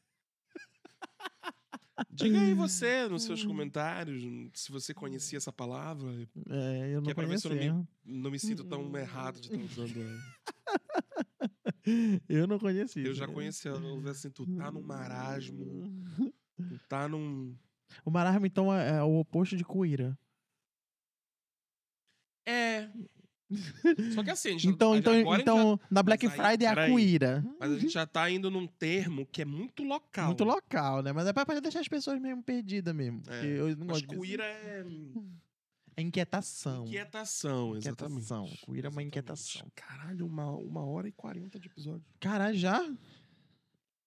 [2.10, 6.10] Diga aí você nos seus comentários se você conhecia essa palavra.
[6.48, 7.88] É, eu Que não é pra ver se eu não conhecia.
[8.04, 10.20] Não me sinto tão errado de estar usando ela.
[12.28, 13.06] Eu não conhecia.
[13.06, 15.64] Eu já conheci ela, eu assim, tu tá num marasmo,
[16.56, 17.56] tu tá num.
[18.04, 20.18] O marasmo, então, é, é o oposto de cuíra.
[22.44, 22.90] É.
[24.14, 26.46] Só que assim, a gente Então, então, agora a gente então na Black Mas aí,
[26.48, 27.42] Friday é a cuíra.
[27.44, 30.26] já- mas a gente já tá indo num termo que é muito local.
[30.26, 31.12] Muito local, né?
[31.12, 33.22] Mas é pra deixar as pessoas mesmo perdidas mesmo.
[33.28, 34.84] É, eu não Mas gosto cuíra é
[35.96, 36.86] É inquietação.
[36.86, 38.16] inquietação, exatamente.
[38.16, 38.50] Inquietação.
[38.64, 39.66] Cuíra é uma inquietação.
[39.74, 42.04] Caralho, uma, uma hora e quarenta de episódio.
[42.20, 42.84] Caralho, já?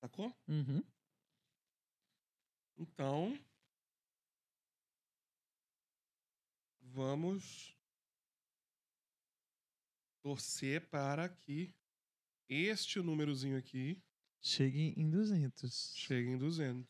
[0.03, 0.35] Sacou?
[0.47, 0.83] Uhum.
[2.77, 3.37] Então.
[6.81, 7.73] Vamos
[10.21, 11.73] torcer para que
[12.49, 14.01] este númerozinho aqui
[14.43, 15.93] Chegue em 200.
[15.95, 16.87] chegue em 200.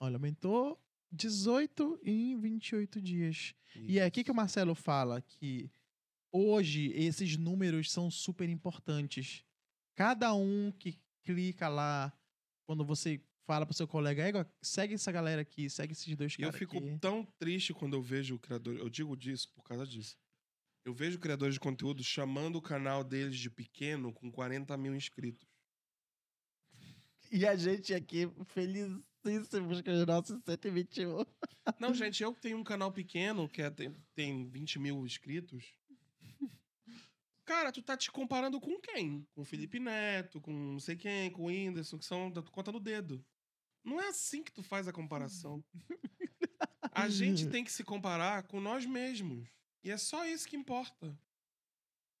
[0.00, 0.80] Olha, aumentou
[1.12, 3.54] 18 em 28 dias.
[3.76, 5.70] E é aqui que o Marcelo fala que
[6.32, 9.44] hoje esses números são super importantes.
[9.94, 12.12] Cada um que clica lá,
[12.66, 16.42] quando você fala pro seu colega, "Égua, segue essa galera aqui, segue esses dois E
[16.42, 16.98] eu caras fico aqui.
[16.98, 18.76] tão triste quando eu vejo o criador.
[18.76, 20.16] Eu digo disso por causa disso.
[20.88, 25.46] Eu vejo criadores de conteúdo chamando o canal deles de pequeno com 40 mil inscritos.
[27.30, 31.26] E a gente aqui, felicíssimos com os nossos 121.
[31.78, 35.74] Não, gente, eu tenho um canal pequeno que é- tem, tem 20 mil inscritos.
[37.44, 39.28] Cara, tu tá te comparando com quem?
[39.34, 42.72] Com o Felipe Neto, com não sei quem, com o Whindersson, que são da conta
[42.72, 43.22] no dedo.
[43.84, 45.62] Não é assim que tu faz a comparação.
[46.92, 49.46] A gente tem que se comparar com nós mesmos.
[49.82, 51.18] E é só isso que importa.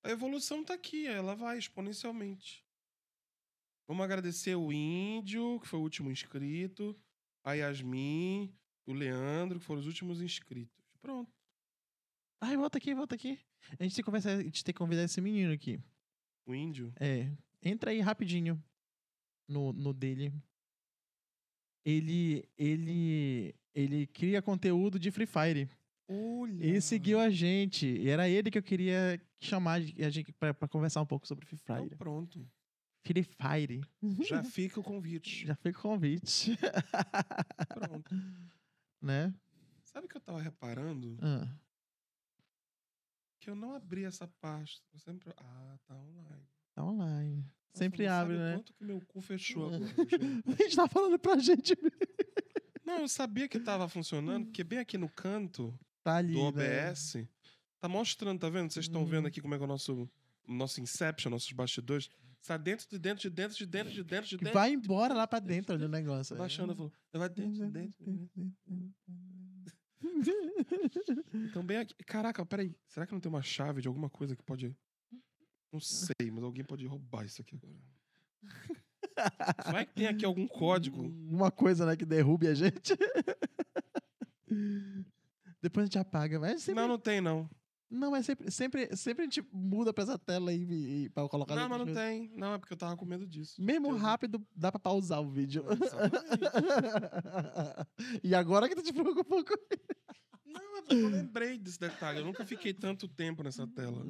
[0.04, 2.64] A evolução tá aqui, ela vai exponencialmente.
[3.86, 6.98] Vamos agradecer o Índio, que foi o último inscrito,
[7.42, 8.54] a Yasmin,
[8.86, 10.84] o Leandro, que foram os últimos inscritos.
[11.00, 11.32] Pronto.
[12.40, 13.40] Ai, volta aqui, volta aqui.
[13.78, 15.80] A gente tem que, conversar, a gente tem que convidar esse menino aqui.
[16.46, 16.92] O Índio.
[17.00, 17.30] É.
[17.62, 18.62] Entra aí rapidinho
[19.48, 20.32] no, no dele.
[21.84, 25.68] ele, ele, ele cria conteúdo de Free Fire.
[26.08, 26.64] Olha.
[26.66, 27.86] E seguiu a gente.
[27.86, 31.44] E era ele que eu queria chamar a gente pra, pra conversar um pouco sobre
[31.46, 31.96] Free Então, Fire.
[31.96, 32.48] pronto.
[33.04, 33.80] Free Fire.
[34.26, 35.46] Já fica o convite.
[35.46, 36.56] Já foi convite.
[37.68, 38.14] Pronto.
[39.00, 39.32] né?
[39.84, 41.16] Sabe o que eu tava reparando?
[41.22, 41.48] Ah,
[43.40, 44.84] Que eu não abri essa pasta.
[44.92, 45.32] Eu sempre.
[45.36, 46.46] Ah, tá online.
[46.74, 47.36] tá online.
[47.36, 48.56] Nossa, Sempre não abre, sabe o né?
[48.56, 50.42] Quanto que meu cu fechou agora, gente.
[50.46, 51.76] A gente tá falando pra gente.
[52.84, 56.32] Não, eu sabia que tava funcionando, porque bem aqui no canto Tá ali.
[56.34, 56.88] do né?
[56.88, 57.16] OBS,
[57.80, 58.70] tá mostrando, tá vendo?
[58.72, 59.28] Vocês estão vendo Uhum.
[59.28, 60.08] aqui como é que é o nosso,
[60.46, 62.08] nosso Inception, nossos bastidores.
[62.46, 64.54] Tá dentro de dentro de dentro de dentro de dentro de dentro.
[64.54, 66.36] vai embora lá pra dentro do negócio.
[66.36, 66.92] Baixando, falou.
[67.12, 68.04] Vai dentro de dentro.
[68.04, 68.94] de dentro.
[71.34, 71.94] Então, bem aqui.
[72.04, 72.74] Caraca, peraí.
[72.86, 74.74] Será que não tem uma chave de alguma coisa que pode.
[75.72, 77.76] Não sei, mas alguém pode roubar isso aqui agora.
[79.72, 81.02] Vai que tem aqui algum código.
[81.02, 82.94] Uma coisa, né, que derrube a gente.
[85.62, 86.38] Depois a gente apaga.
[86.38, 86.80] Mas sempre...
[86.80, 87.48] Não, não tem, não.
[87.90, 91.26] Não, mas sempre, sempre, sempre a gente muda pra essa tela aí e, e, pra
[91.26, 91.56] colocar.
[91.56, 92.30] Não, mas não tem.
[92.36, 93.62] Não, é porque eu tava com medo disso.
[93.62, 95.64] Mesmo rápido, dá pra pausar o vídeo.
[98.22, 99.54] E agora que tu te preocupou com
[100.44, 102.18] Não, é porque eu lembrei desse detalhe.
[102.18, 104.04] Eu nunca fiquei tanto tempo nessa tela.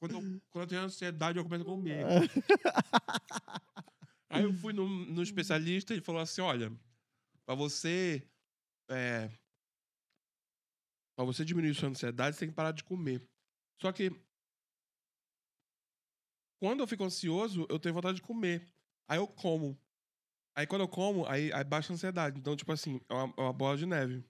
[0.00, 0.20] Quando eu,
[0.50, 2.04] quando eu tenho ansiedade, eu começo a comer.
[4.30, 6.72] Aí eu fui no, no especialista e ele falou assim: olha,
[7.50, 8.22] pra você.
[8.88, 9.28] É,
[11.16, 13.28] pra você diminuir sua ansiedade, você tem que parar de comer.
[13.82, 14.10] Só que.
[16.62, 18.72] Quando eu fico ansioso, eu tenho vontade de comer.
[19.08, 19.76] Aí eu como.
[20.54, 22.38] Aí quando eu como, aí, aí baixa a ansiedade.
[22.38, 24.24] Então, tipo assim, é uma, é uma bola de neve.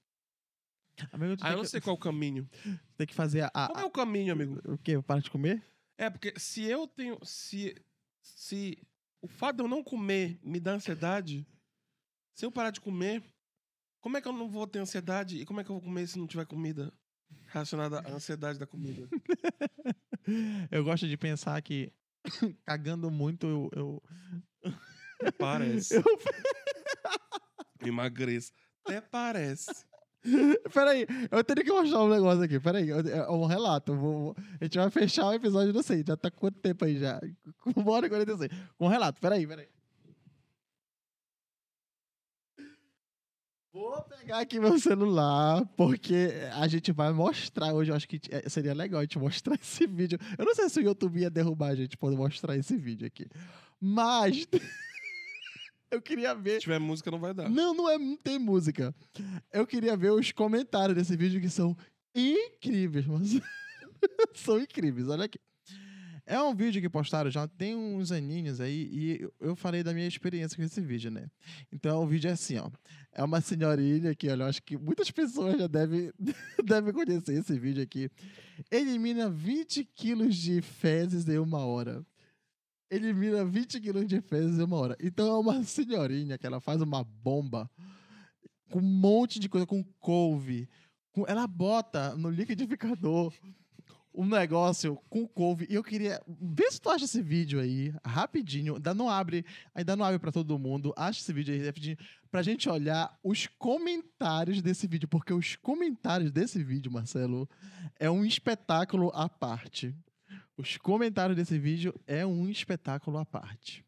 [1.12, 2.48] Amigo, Aí eu não que, sei qual é o caminho.
[2.96, 4.60] tem que fazer a, a- Qual é o caminho, amigo?
[4.64, 5.00] O quê?
[5.02, 5.62] Para de comer?
[5.98, 7.18] É, porque se eu tenho.
[7.22, 7.74] Se.
[8.22, 8.78] Se
[9.22, 11.46] o fato de eu não comer me dá ansiedade,
[12.40, 13.22] se eu parar de comer,
[14.00, 15.36] como é que eu não vou ter ansiedade?
[15.36, 16.90] E como é que eu vou comer se não tiver comida
[17.48, 19.06] relacionada à ansiedade da comida?
[20.70, 21.92] Eu gosto de pensar que
[22.64, 23.70] cagando muito eu.
[23.74, 24.02] eu...
[25.18, 25.96] Até parece.
[25.96, 26.02] eu...
[27.84, 28.52] Emagreço.
[28.84, 29.84] Até parece.
[30.72, 32.60] Peraí, eu teria que mostrar um negócio aqui.
[32.60, 33.94] Peraí, é um relato.
[33.96, 36.04] vou- a gente vai fechar o episódio, não sei.
[36.06, 37.18] Já tá quanto tempo aí já?
[37.74, 38.50] Uma hora e 46.
[38.78, 39.68] Com um relato, peraí, peraí.
[43.72, 47.92] Vou pegar aqui meu celular, porque a gente vai mostrar hoje.
[47.92, 50.18] Eu acho que é, seria legal a gente mostrar esse vídeo.
[50.36, 53.28] Eu não sei se o YouTube ia derrubar a gente por mostrar esse vídeo aqui.
[53.80, 54.48] Mas.
[55.88, 56.54] eu queria ver.
[56.54, 57.48] Se tiver música, não vai dar.
[57.48, 58.92] Não, não, é, não tem música.
[59.52, 61.76] Eu queria ver os comentários desse vídeo que são
[62.12, 63.40] incríveis, mas
[64.34, 65.08] são incríveis.
[65.08, 65.38] Olha aqui.
[66.26, 70.06] É um vídeo que postaram já tem uns aninhos aí e eu- falei da minha
[70.06, 71.28] experiência com esse vídeo, né?
[71.72, 72.70] Então o vídeo é assim, ó.
[73.12, 76.12] É uma senhorinha que, olha, eu acho que muitas pessoas já devem,
[76.64, 78.08] devem conhecer esse vídeo aqui.
[78.70, 82.04] Elimina 20 quilos de fezes em uma hora.
[82.90, 84.96] Elimina 20 quilos de fezes em uma hora.
[85.00, 87.70] Então é uma senhorinha que ela faz uma bomba
[88.70, 90.68] com um monte de coisa, com couve.
[91.12, 93.32] com- ela bota no liquidificador
[94.20, 95.66] um negócio com couve.
[95.70, 96.20] E eu queria.
[96.28, 98.74] Vê se tu acha esse vídeo aí, rapidinho.
[98.76, 99.44] Ainda não abre,
[99.74, 100.92] ainda não abre pra todo mundo.
[100.96, 101.96] Acha esse vídeo aí rapidinho.
[102.30, 105.08] Pra gente olhar os comentários desse vídeo.
[105.08, 107.48] Porque os comentários desse vídeo, Marcelo,
[107.98, 109.94] é um espetáculo à parte.
[110.56, 113.84] Os comentários desse vídeo é um espetáculo à parte.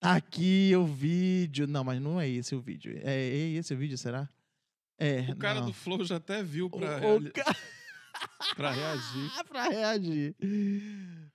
[0.00, 1.66] Aqui o vídeo.
[1.66, 2.98] Não, mas não é esse o vídeo.
[3.02, 4.28] É, é esse o vídeo, será?
[4.98, 5.30] É.
[5.30, 5.66] O cara não.
[5.66, 7.44] do Flow já até viu O- pra, o reali- ca-
[8.56, 9.30] pra reagir.
[9.48, 10.34] pra reagir.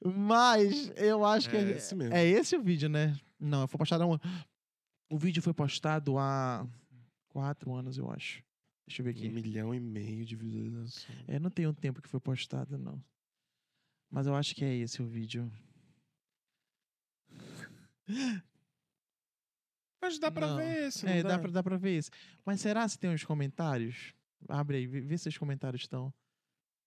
[0.03, 2.13] Mas eu acho que É esse mesmo.
[2.13, 3.17] é esse o vídeo, né?
[3.39, 4.17] Não, foi postado há um...
[5.09, 6.65] O vídeo foi postado há
[7.29, 8.43] quatro anos, eu acho.
[8.87, 9.29] Deixa eu ver Um aqui.
[9.29, 11.07] milhão e meio de visualizações.
[11.27, 13.01] É, não tem um tempo que foi postado, não.
[14.09, 15.51] Mas eu acho que é esse o vídeo.
[20.01, 20.57] Mas dá pra Não.
[20.57, 21.29] ver esse, não É, dá?
[21.29, 22.09] dá pra, dá pra ver isso.
[22.45, 24.13] Mas será se tem uns comentários?
[24.49, 26.11] Abre aí, vê, vê se os comentários estão.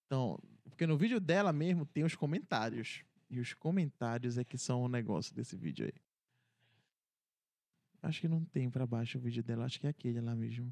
[0.05, 3.03] Então, porque no vídeo dela mesmo tem os comentários.
[3.29, 5.93] E os comentários é que são o negócio desse vídeo aí.
[8.01, 10.71] Acho que não tem pra baixo o vídeo dela, acho que é aquele lá mesmo.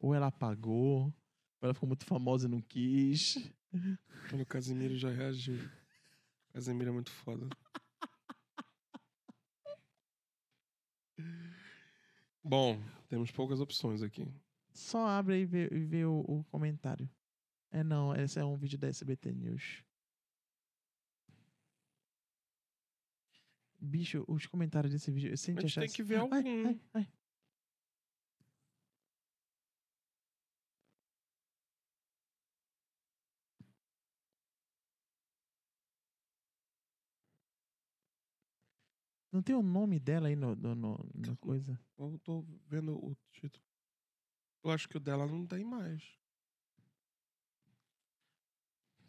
[0.00, 1.14] Ou ela apagou, ou
[1.62, 3.36] ela ficou muito famosa e não quis.
[4.32, 5.56] O Casimiro já reagiu.
[5.56, 7.48] O Casimiro é muito foda.
[12.42, 14.26] Bom, temos poucas opções aqui.
[14.72, 17.08] Só abre aí e vê, e vê o, o comentário.
[17.72, 19.82] É não, esse é um vídeo da SBT News.
[23.80, 25.28] Bicho, os comentários desse vídeo.
[25.30, 26.66] Eu A gente achar tem que ver Ai, algum.
[26.66, 27.08] ai, ai.
[39.32, 41.80] Não tem o nome dela aí no, no, no- na coisa?
[41.98, 43.64] Eu tô vendo o título.
[44.62, 46.21] Eu acho que o dela não tem mais.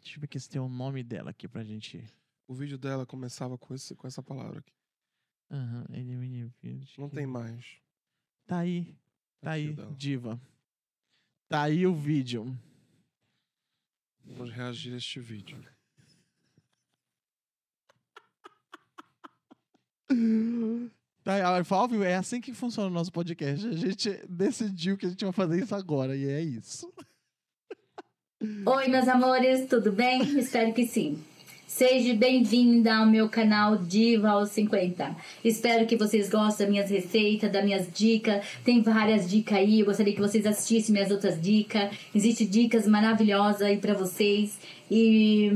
[0.04, 2.04] Deixa eu ver aqui se tem o nome dela aqui pra gente.
[2.46, 4.72] O vídeo dela começava com, esse, com essa palavra aqui.
[5.50, 6.50] Aham, ele-
[6.98, 7.78] Não tem mais.
[8.46, 8.94] Tá aí.
[9.40, 9.94] Tá Aqui aí, dela.
[9.96, 10.40] diva.
[11.48, 12.44] Tá aí o vídeo.
[14.24, 15.58] Vamos reagir a este vídeo.
[21.22, 23.66] Tá, aí, ela "Ó, é assim que funciona o nosso podcast.
[23.66, 26.92] A gente decidiu que a gente vai fazer isso agora, e é isso.
[28.44, 30.20] Oi, meus amores, tudo bem?
[30.38, 31.16] Espero que sim.
[31.66, 35.16] Seja bem-vinda ao meu canal Diva aos 50.
[35.42, 38.44] Espero que vocês gostem das minhas receitas, das minhas dicas.
[38.62, 41.90] Tem várias dicas aí, eu gostaria que vocês assistissem minhas outras dicas.
[42.14, 44.58] Existem dicas maravilhosas aí pra vocês.
[44.90, 45.50] E,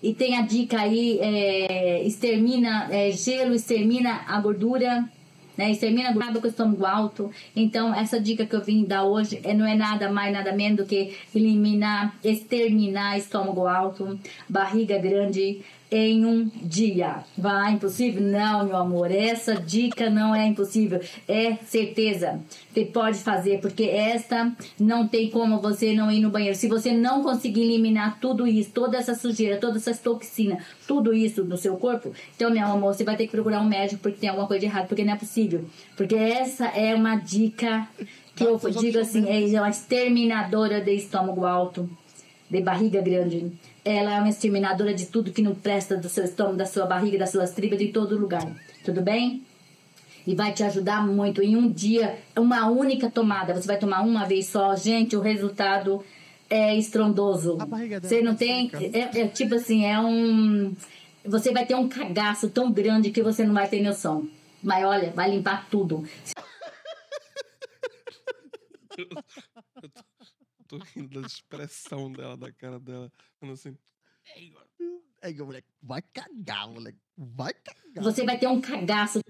[0.00, 5.10] e tem a dica aí, é, extermina, é, gelo extermina a gordura
[5.58, 5.72] né?
[5.72, 7.30] Extermina gordura com estômago alto.
[7.54, 10.78] Então, essa dica que eu vim dar hoje é, não é nada mais, nada menos
[10.78, 14.18] do que eliminar, exterminar estômago alto,
[14.48, 15.60] barriga grande
[15.90, 17.24] em um dia.
[17.36, 18.22] Vai, impossível?
[18.22, 19.10] Não, meu amor.
[19.10, 21.00] Essa dica não é impossível.
[21.26, 22.40] É certeza.
[22.72, 26.56] Você pode fazer, porque esta não tem como você não ir no banheiro.
[26.56, 31.42] Se você não conseguir eliminar tudo isso, toda essa sujeira, todas essas toxinas, tudo isso
[31.42, 34.28] do seu corpo, então, meu amor, você vai ter que procurar um médico porque tem
[34.28, 35.64] alguma coisa de errado, porque não é possível.
[35.96, 37.88] Porque essa é uma dica
[38.36, 41.88] que eu digo assim, é uma exterminadora de estômago alto,
[42.48, 43.52] de barriga grande.
[43.88, 47.18] Ela é uma exterminadora de tudo que não presta do seu estômago, da sua barriga,
[47.18, 48.46] das suas tribas, de todo lugar.
[48.84, 49.42] Tudo bem?
[50.26, 51.40] e vai te ajudar muito.
[51.40, 56.04] Em um dia, uma única tomada, você vai tomar uma vez só, gente, o resultado
[56.50, 57.56] é estrondoso.
[57.58, 58.98] A barriga dela Você não tem, seca.
[58.98, 60.76] é, é tipo assim, é um,
[61.24, 64.28] você vai ter um cagaço tão grande que você não vai ter noção.
[64.62, 66.04] Mas olha, vai limpar tudo.
[70.68, 73.10] Tô, rindo da expressão dela, da cara dela.
[73.40, 73.76] Falando assim.
[75.22, 76.98] É, moleque, vai cagar, moleque.
[77.16, 78.04] Vai cagar.
[78.04, 79.20] Você vai ter um cagaço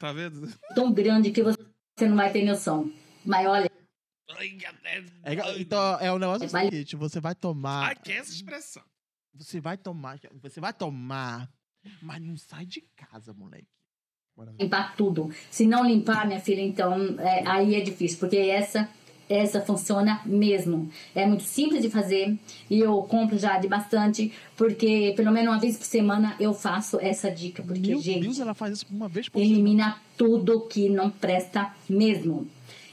[0.00, 0.48] Tá vendo?
[0.74, 2.90] tão grande que você não vai ter noção.
[3.24, 3.70] Mas olha,
[4.30, 7.88] Ai, até- É, então, é o negócio Vai- seguinte, você vai tomar...
[7.88, 8.82] Ai, que é essa expressão.
[9.34, 10.18] Você vai tomar...
[10.42, 11.50] Você vai tomar,
[12.02, 13.66] mas não sai de casa, moleque.
[14.60, 15.30] limpar tudo.
[15.50, 18.88] Se não limpar, minha filha, então é, aí é difícil, porque essa
[19.28, 20.88] essa funciona mesmo.
[21.14, 22.36] É muito simples de fazer
[22.70, 26.98] e eu compro já de bastante, porque pelo menos uma vez por semana eu faço
[27.00, 29.54] essa dica, porque Meu gente, Deus, ela faz isso uma vez por semana.
[29.54, 32.46] elimina tudo que não presta mesmo.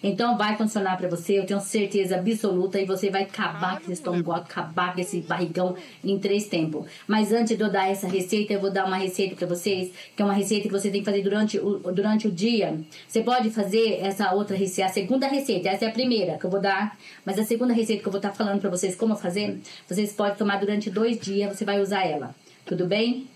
[0.07, 3.93] Então vai funcionar pra você, eu tenho certeza absoluta, e você vai acabar com esse
[3.93, 6.85] estômago, acabar com esse barrigão em três tempos.
[7.07, 10.21] Mas antes de eu dar essa receita, eu vou dar uma receita pra vocês, que
[10.21, 12.79] é uma receita que você tem que fazer durante o, durante o dia.
[13.07, 16.51] Você pode fazer essa outra receita, a segunda receita, essa é a primeira que eu
[16.51, 16.95] vou dar,
[17.25, 19.59] mas a segunda receita que eu vou estar falando pra vocês como fazer,
[19.89, 22.35] vocês podem tomar durante dois dias, você vai usar ela.
[22.63, 23.27] Tudo bem?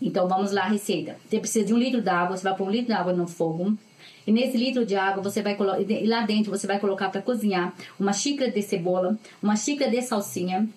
[0.00, 1.16] Então vamos lá a receita.
[1.26, 3.78] Você precisa de um litro d'água, você vai pôr um litro d'água no fogo.
[4.28, 5.80] E nesse litro de água, você vai colocar.
[5.80, 10.02] E lá dentro você vai colocar para cozinhar uma xícara de cebola, uma xícara de
[10.02, 10.68] salsinha,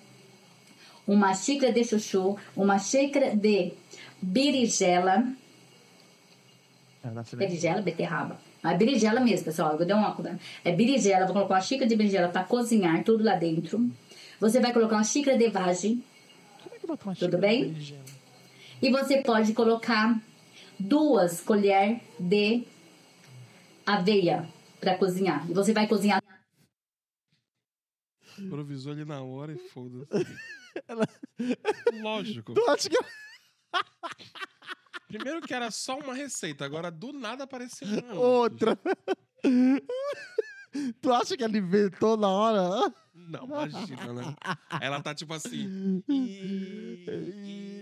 [1.06, 3.74] uma xícara de chuchu, uma xícara de
[4.22, 5.26] berinjela.
[7.02, 7.36] Silêncio.
[7.36, 8.40] Berinjela, beterraba.
[8.62, 9.76] Mas berinjela mesmo, pessoal.
[9.78, 10.16] Eu dei uma.
[10.64, 13.86] É berinjela, vou colocar uma xícara de berinjela para cozinhar tudo lá dentro.
[14.40, 16.02] Você vai colocar uma xícara de vagem.
[16.80, 17.76] Como é Tudo bem?
[18.80, 20.18] E você pode colocar
[20.78, 22.71] duas colheres de
[23.86, 24.48] aveia
[24.80, 25.48] para cozinhar.
[25.50, 26.20] E você vai cozinhar
[28.38, 30.08] Improvisou ali na hora e foda-se.
[32.02, 32.54] Lógico.
[32.54, 32.96] Tu acha que...
[35.08, 38.78] Primeiro que era só uma receita, agora do nada apareceu uma Outra.
[41.02, 42.94] tu acha que ela inventou na hora?
[43.14, 44.34] Não, imagina, né?
[44.80, 46.02] Ela tá tipo assim.
[46.08, 47.04] E,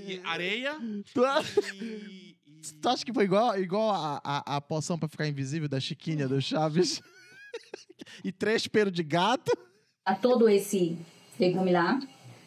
[0.08, 0.76] e areia.
[1.14, 1.40] Tu, a-
[1.80, 2.29] E, e-
[2.80, 6.28] tu acha que foi igual, igual a, a, a poção pra ficar invisível da Chiquinha
[6.28, 7.00] do Chaves?
[8.24, 9.52] e três pelos de gato?
[10.14, 10.98] todo esse
[11.38, 11.98] legume lá.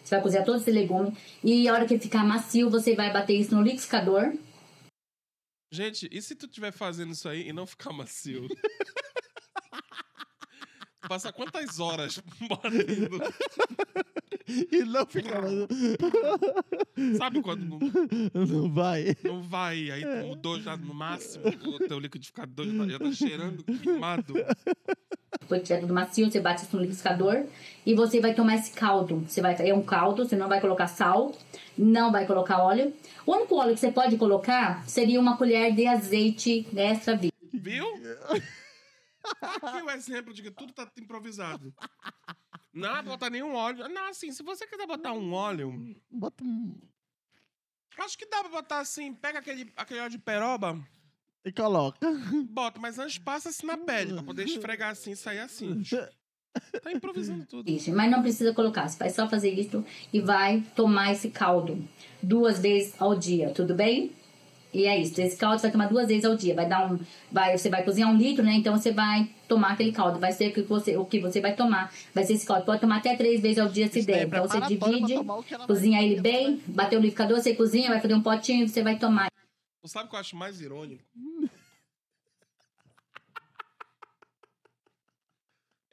[0.04, 1.16] Você vai cozinhar todo esse legume.
[1.44, 4.38] E a hora que ficar macio, você vai bater isso no liquidificador.
[5.72, 8.48] Gente, e se tu estiver fazendo isso aí e não ficar macio?
[11.08, 13.22] Passa quantas horas batendo?
[14.72, 17.18] E não fica mais.
[17.18, 17.80] Sabe quando não,
[18.46, 19.16] Não vai.
[19.24, 23.64] não vai, aí mudou já no máximo, o teu liquidificador já tá, já tá cheirando
[23.64, 24.34] queimado.
[25.40, 27.46] Depois que tiver tudo macio, você bate isso no liquidificador
[27.86, 29.24] e você vai tomar esse caldo.
[29.28, 31.34] Você vai, é um caldo, você não vai colocar sal,
[31.78, 32.94] não vai colocar óleo.
[33.26, 37.32] O único óleo que você pode colocar seria uma colher de azeite extra virgem.
[37.54, 37.86] Viu?
[39.42, 41.74] Aqui o exemplo de que tudo tá improvisado.
[42.74, 43.88] Não botar nenhum óleo.
[43.88, 46.76] Não, assim, se você quiser botar um óleo, Bota um.
[48.00, 50.84] acho que dá pra botar assim, pega aquele, aquele óleo de peroba,
[51.46, 52.00] E coloca.
[52.50, 55.82] bota, mas antes passa assim na pele, pra poder esfregar assim e sair assim.
[56.84, 57.66] Tá improvisando tudo.
[57.66, 61.88] virgem, Mas não precisa colocar, você vai só fazer isso e vai tomar esse caldo
[62.22, 64.16] duas vezes ao dia, tudo bem?
[64.74, 66.56] E é isso, esse caldo você vai tomar duas vezes ao dia.
[66.56, 67.00] Vai dar um.
[67.32, 68.54] Vai, você vai cozinhar um litro, né?
[68.54, 70.20] Então você vai tomar aquele caldo.
[70.20, 71.94] Vai ser o que você, o que você vai tomar.
[72.12, 72.66] Vai ser esse caldo.
[72.66, 74.28] Pode tomar até três vezes ao dia se Isso daí é der.
[74.28, 76.76] Então você divide, o cozinha ele bem, depois.
[76.76, 79.30] bateu no liquidificador, você cozinha, vai fazer um potinho e você vai tomar.
[79.84, 81.04] Tu sabe o que eu acho mais irônico?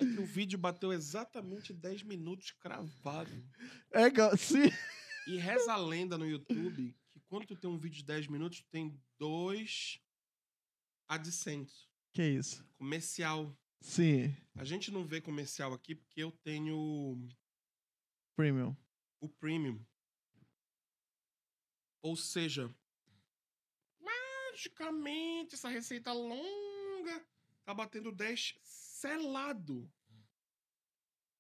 [0.00, 3.30] É que o vídeo bateu exatamente 10 minutos cravado.
[3.92, 4.72] É, sim.
[5.26, 6.94] E reza a lenda no YouTube
[7.30, 10.00] quando tu tem um vídeo de 10 minutos, tu tem dois
[11.08, 11.88] AdSense.
[12.12, 12.66] Que isso?
[12.76, 13.56] Comercial.
[13.80, 14.36] Sim.
[14.56, 17.28] A gente não vê comercial aqui porque eu tenho
[18.34, 18.76] Premium.
[19.20, 19.80] o premium.
[22.02, 22.74] Ou seja,
[24.00, 27.24] magicamente essa receita longa
[27.64, 29.88] tá batendo 10 selado.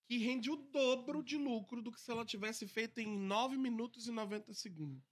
[0.06, 4.06] Que rende o dobro de lucro do que se ela tivesse feito em 9 minutos
[4.06, 5.09] e 90 segundos.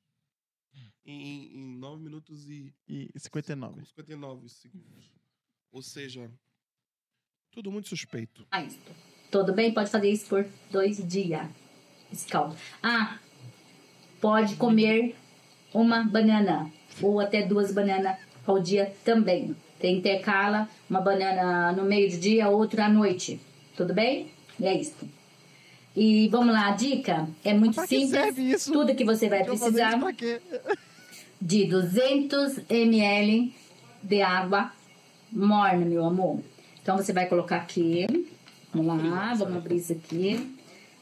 [1.05, 3.85] Em, em 9 minutos e E 59.
[3.87, 5.11] 59 segundos.
[5.73, 6.31] Ou seja,
[7.51, 8.47] tudo muito suspeito.
[8.51, 8.79] Ah, isso.
[9.31, 9.73] Tudo bem?
[9.73, 11.49] Pode fazer isso por dois dias.
[12.13, 12.57] Esse caldo.
[12.83, 13.19] Ah,
[14.21, 15.15] pode comer
[15.73, 16.71] uma banana
[17.03, 19.55] ou até duas bananas ao dia também.
[19.79, 23.41] Tem intercala uma banana no meio do dia, outra à noite.
[23.77, 24.31] Tudo bem?
[24.59, 25.09] E é isso.
[25.99, 28.11] E vamos lá, a dica é muito Pra que simples.
[28.11, 28.73] serve isso?
[28.73, 30.41] Tudo que você vai precisar isso pra quê?
[31.43, 33.53] de 200 ml
[34.01, 34.73] de água
[35.33, 36.41] morna, meu amor.
[36.81, 38.07] Então você vai colocar aqui.
[38.73, 40.55] Vamos lá, vamos abrir isso aqui.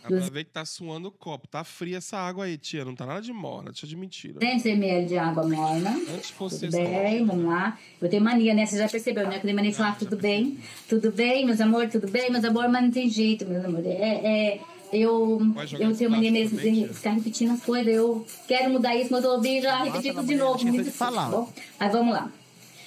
[0.09, 1.47] Ver que tá suando o copo.
[1.47, 2.85] Tá fria essa água aí, tia.
[2.85, 4.41] Não tá nada de morna, deixa de mentira.
[4.41, 5.91] 200 ml de água morna.
[6.15, 7.77] Antes fosse Tudo bem, vamos lá.
[8.01, 8.65] Eu tenho mania, né?
[8.65, 9.33] Você já percebeu, né?
[9.33, 10.59] Que eu tenho mania de falar tudo bem.
[10.89, 13.87] Tudo bem, meus amores, tudo bem, meus amores, mas não tem jeito, meus amores.
[13.87, 14.61] É, é,
[15.03, 15.41] eu,
[15.79, 17.93] eu tenho mania mesmo de ficar repetindo as coisas.
[17.95, 20.65] Eu quero mudar isso, mas eu ouvi já repetir tudo de manhã novo.
[20.65, 21.25] Muito de falar.
[21.25, 21.53] tá bom?
[21.79, 22.31] Mas vamos lá.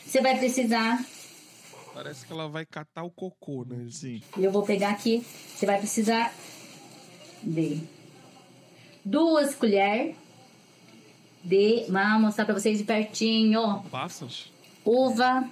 [0.06, 1.06] Você vai precisar
[1.94, 3.88] Parece que ela vai catar o cocô, né?
[3.91, 4.22] Sim.
[4.38, 5.22] E eu vou pegar aqui.
[5.53, 6.34] Você vai precisar
[7.44, 7.81] de
[9.03, 10.15] duas colheres
[11.44, 11.86] de.
[11.90, 13.84] Vou mostrar pra vocês de pertinho.
[13.91, 14.52] Passas?
[14.86, 15.49] Uva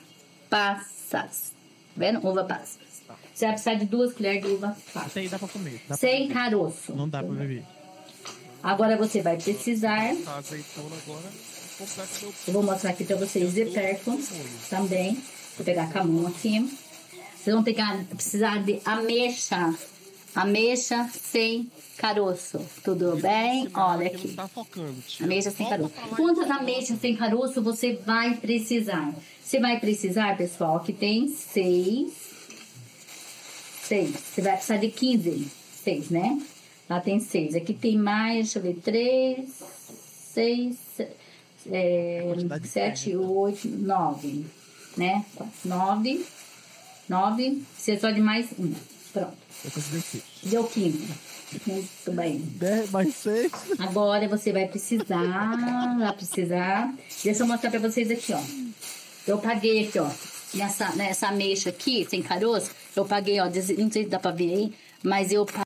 [0.49, 1.51] passas.
[1.51, 2.25] Tá vendo?
[2.25, 2.86] Uva passas.
[3.37, 5.11] Você vai precisar de duas colheres de uva passas.
[5.11, 5.73] Até aí dá pra comer.
[5.73, 6.33] Dá pra Sem beber.
[6.33, 6.95] caroço.
[6.95, 7.63] Não dá pra beber.
[8.63, 10.15] Agora você vai precisar.
[10.25, 11.29] Tá azeitona agora.
[12.47, 14.19] Eu vou mostrar aqui pra vocês de perto
[14.71, 15.21] também.
[15.55, 16.67] Vou pegar com a mão aqui.
[17.37, 19.71] Vocês vão pegar, precisar de ameixa.
[20.33, 22.59] Ameixa sem caroço.
[22.83, 23.69] Tudo bem?
[23.71, 24.33] Olha aqui.
[24.33, 24.49] Tá.
[25.21, 25.91] Ameixa sem caroço.
[25.91, 29.13] pra Quantas ameixas sem caroço você vai precisar?
[29.43, 32.26] Você vai precisar, pessoal, que tem seis.
[33.87, 34.11] Seis.
[34.11, 35.47] Você vai precisar de 15.
[35.83, 36.41] Seis, né?
[36.89, 37.55] Lá tem seis.
[37.55, 39.49] Aqui tem mais, deixa eu ver, três,
[40.33, 41.07] seis, se-
[41.71, 44.45] é, Quantidade de sete, oito, nove.
[44.95, 45.25] Né?
[45.65, 46.25] Nove.
[47.09, 47.61] Nove.
[47.73, 48.73] Precisa só de mais um.
[49.13, 49.37] Pronto.
[50.43, 51.07] Deu 15.
[51.65, 52.37] Muito bem.
[52.39, 53.51] 10 mais 6.
[53.79, 56.93] Agora você vai precisar, vai precisar.
[57.23, 58.41] Deixa eu mostrar pra vocês aqui, ó.
[59.25, 60.09] Eu paguei aqui, ó.
[60.53, 63.45] Nessa, nessa ameixa aqui, sem caroço, eu paguei, ó.
[63.45, 63.51] Não
[63.91, 65.63] sei se dá pra ver aí, mas eu paguei.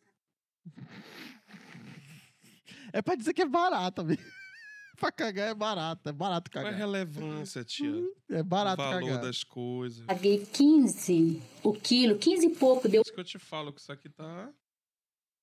[2.94, 4.22] É pra dizer que é barato, amigo.
[5.00, 6.10] pra cagar é barato.
[6.10, 6.80] É barato Qual é a cagar.
[6.80, 8.04] relevância, tia?
[8.30, 9.22] É O barato valor cagar.
[9.22, 10.06] das coisas.
[10.52, 14.10] 15 o quilo, 15 e pouco deu Isso que eu te falo, que isso aqui
[14.10, 14.50] tá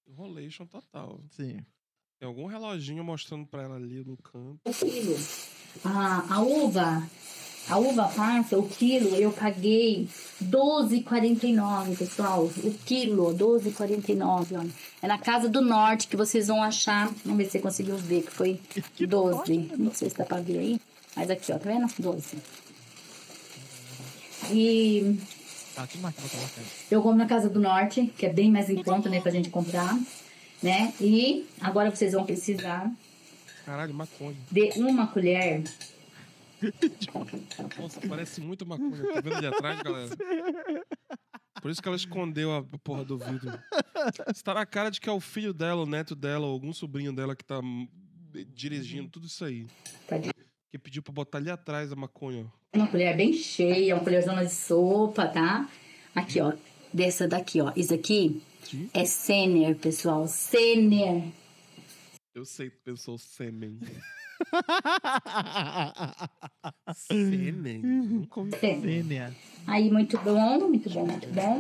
[0.07, 1.21] enrolation total.
[1.31, 1.65] Sim.
[2.19, 4.59] Tem algum reloginho mostrando pra ela ali no canto.
[4.65, 5.17] o quilo.
[5.85, 7.09] A, a uva,
[7.69, 10.09] a uva passa, o quilo, eu paguei
[10.43, 12.45] 12,49, pessoal.
[12.45, 14.71] O quilo, 12,49, olha.
[15.03, 17.11] É na Casa do Norte que vocês vão achar.
[17.25, 18.61] Vamos ver se você conseguiu ver, que foi
[18.99, 19.71] 12.
[19.77, 20.81] Não sei se dá pra ver aí.
[21.15, 21.87] Mas aqui, ó, tá vendo?
[21.99, 22.39] 12.
[24.51, 25.19] E
[25.75, 25.87] Tá,
[26.91, 29.49] eu compro na Casa do Norte, que é bem mais em conta, né, pra gente
[29.49, 29.97] comprar.
[30.61, 30.93] né?
[31.01, 32.91] E agora vocês vão precisar
[33.65, 34.35] Caralho, maconha.
[34.51, 35.63] de uma colher.
[37.79, 39.13] Nossa, parece muito maconha.
[39.13, 40.09] Tá vendo ali atrás, galera?
[41.61, 43.59] Por isso que ela escondeu a porra do vidro.
[44.29, 47.13] Está na cara de que é o filho dela, o neto dela, ou algum sobrinho
[47.13, 47.89] dela que tá hum,
[48.55, 49.67] dirigindo tudo isso aí.
[50.71, 52.47] Que pediu pra botar ali atrás a maconha.
[52.75, 55.69] Uma colher bem cheia, uma colherzona de sopa, tá?
[56.15, 56.53] Aqui, ó.
[56.93, 57.73] Dessa daqui, ó.
[57.77, 58.89] Isso aqui Sim.
[58.95, 60.27] é Sener, pessoal.
[60.29, 61.25] Sener.
[62.39, 63.81] Eu sei que pensou sêmen.
[66.95, 67.81] Sêmen?
[67.83, 68.81] Nunca ouvi Sener.
[68.83, 69.35] Sênia.
[69.67, 71.59] Aí, muito bom, muito bom, muito bom.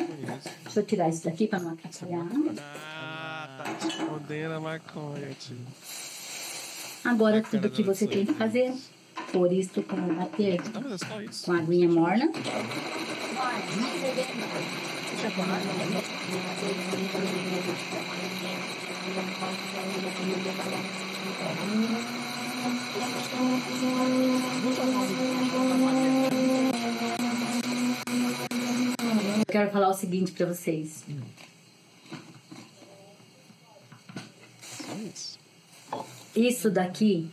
[0.64, 2.26] Deixa eu tirar isso daqui pra não atrapalhar.
[2.58, 5.56] Ah, tá escondendo a maconha, tio.
[7.04, 8.74] Agora, tudo que você tem que fazer,
[9.32, 11.44] por isso, como bater mas é só isso.
[11.46, 12.30] com a aguinha morna.
[29.38, 31.04] Eu quero falar o seguinte pra vocês.
[36.36, 36.70] Isso.
[36.70, 37.30] Daqui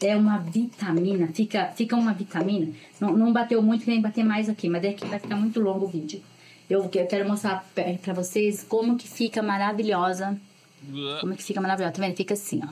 [0.00, 2.72] é uma vitamina, fica, fica uma vitamina.
[3.00, 5.88] Não, não bateu muito, nem bater mais aqui, mas daqui vai ficar muito longo o
[5.88, 6.22] vídeo.
[6.68, 7.64] Eu, eu quero mostrar
[8.02, 10.38] pra vocês como que fica maravilhosa.
[11.20, 11.92] Como que fica maravilhosa.
[11.92, 12.16] Tá vendo?
[12.16, 12.68] Fica assim, ó.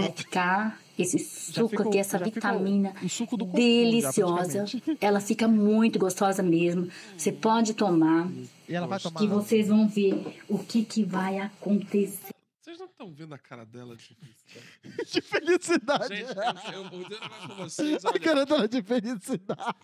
[0.00, 4.64] Vai ficar esse suco aqui, essa vitamina o suco do cocô, já, deliciosa.
[5.00, 6.88] Ela fica muito gostosa mesmo.
[7.16, 8.28] Você pode tomar
[8.68, 9.20] E ela vai tomar.
[9.20, 12.34] que vocês vão ver o que que vai acontecer.
[12.60, 14.66] Vocês não estão vendo a cara dela de felicidade?
[15.10, 16.16] de felicidade.
[16.16, 18.04] Gente, eu, eu vou dizer negócio pra vocês.
[18.04, 19.74] A Olha, cara dela de felicidade.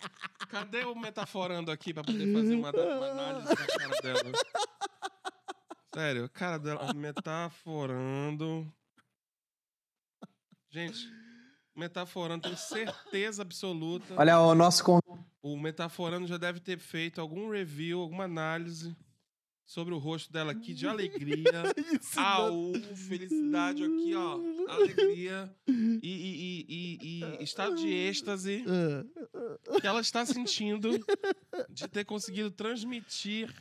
[0.49, 4.31] cadê o metaforando aqui pra poder fazer uma, uma análise da cara dela?
[5.95, 8.69] Sério, cara dela metaforando.
[10.69, 11.07] Gente,
[11.73, 14.13] metaforando, tenho certeza absoluta.
[14.17, 14.99] Olha o nosso con-
[15.41, 18.95] O Metaforando já deve ter feito algum review, alguma análise
[19.65, 21.63] sobre o rosto dela aqui de alegria.
[21.77, 24.39] Isso, Au, felicidade aqui, ó.
[24.69, 25.73] Alegria e,
[26.03, 30.89] e, e, e- e estado de êxtase Ah, que ela está sentindo
[31.69, 33.53] de ter conseguido transmitir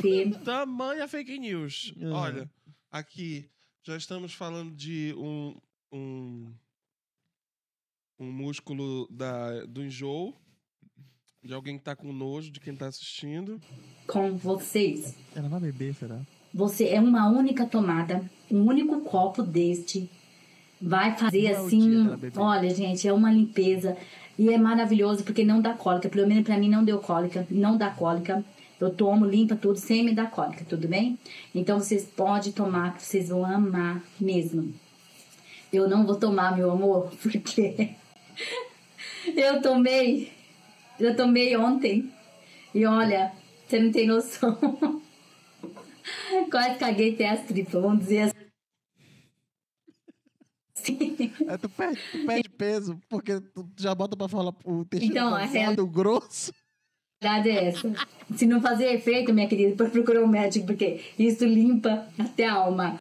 [0.00, 1.92] Ter tamanha fake news.
[1.96, 2.12] Uhum.
[2.12, 2.50] Olha,
[2.90, 3.50] aqui
[3.84, 5.56] já estamos falando de um,
[5.92, 6.54] um,
[8.18, 10.34] um músculo da, do enjoo,
[11.42, 13.60] de alguém que tá com nojo de quem tá assistindo.
[14.06, 15.14] com vocês.
[15.34, 16.20] Ela vai beber, será?
[16.52, 20.10] Você é uma única tomada, um único copo deste.
[20.80, 23.96] Vai fazer Não é assim, olha, gente, é uma limpeza
[24.38, 26.08] e é maravilhoso porque não dá cólica.
[26.08, 28.44] Pelo menos pra mim não deu cólica, não dá cólica.
[28.80, 31.18] Eu tomo, limpa tudo sem me dar cólica, tudo bem?
[31.52, 34.72] Então vocês podem tomar, que vocês vão amar mesmo.
[35.72, 37.90] Eu não vou tomar, meu amor, porque
[39.36, 40.32] eu tomei,
[40.98, 42.12] eu tomei ontem
[42.74, 43.32] e olha,
[43.66, 44.56] você não tem noção.
[46.50, 48.48] Quase caguei até as tripas, vamos dizer assim.
[51.46, 55.30] É, tu, perde, tu perde peso, porque tu já bota pra falar o intestino Então,
[55.32, 56.52] cansado, grosso.
[57.20, 57.92] A verdade é essa.
[58.36, 63.00] Se não fazer efeito, minha querida, procura um médico, porque isso limpa até a alma.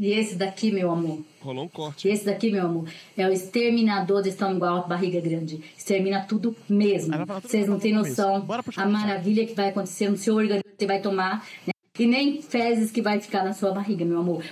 [0.00, 2.06] E esse daqui, meu amor, Rolou um corte.
[2.06, 5.56] esse daqui, meu amor, é o exterminador do estômago alto, barriga grande.
[5.76, 7.12] Extermina tudo mesmo.
[7.42, 8.46] Vocês não têm noção
[8.76, 11.72] a maravilha que vai acontecer no seu organismo, que você vai tomar, né?
[11.98, 14.44] E nem fezes que vai ficar na sua barriga, meu amor.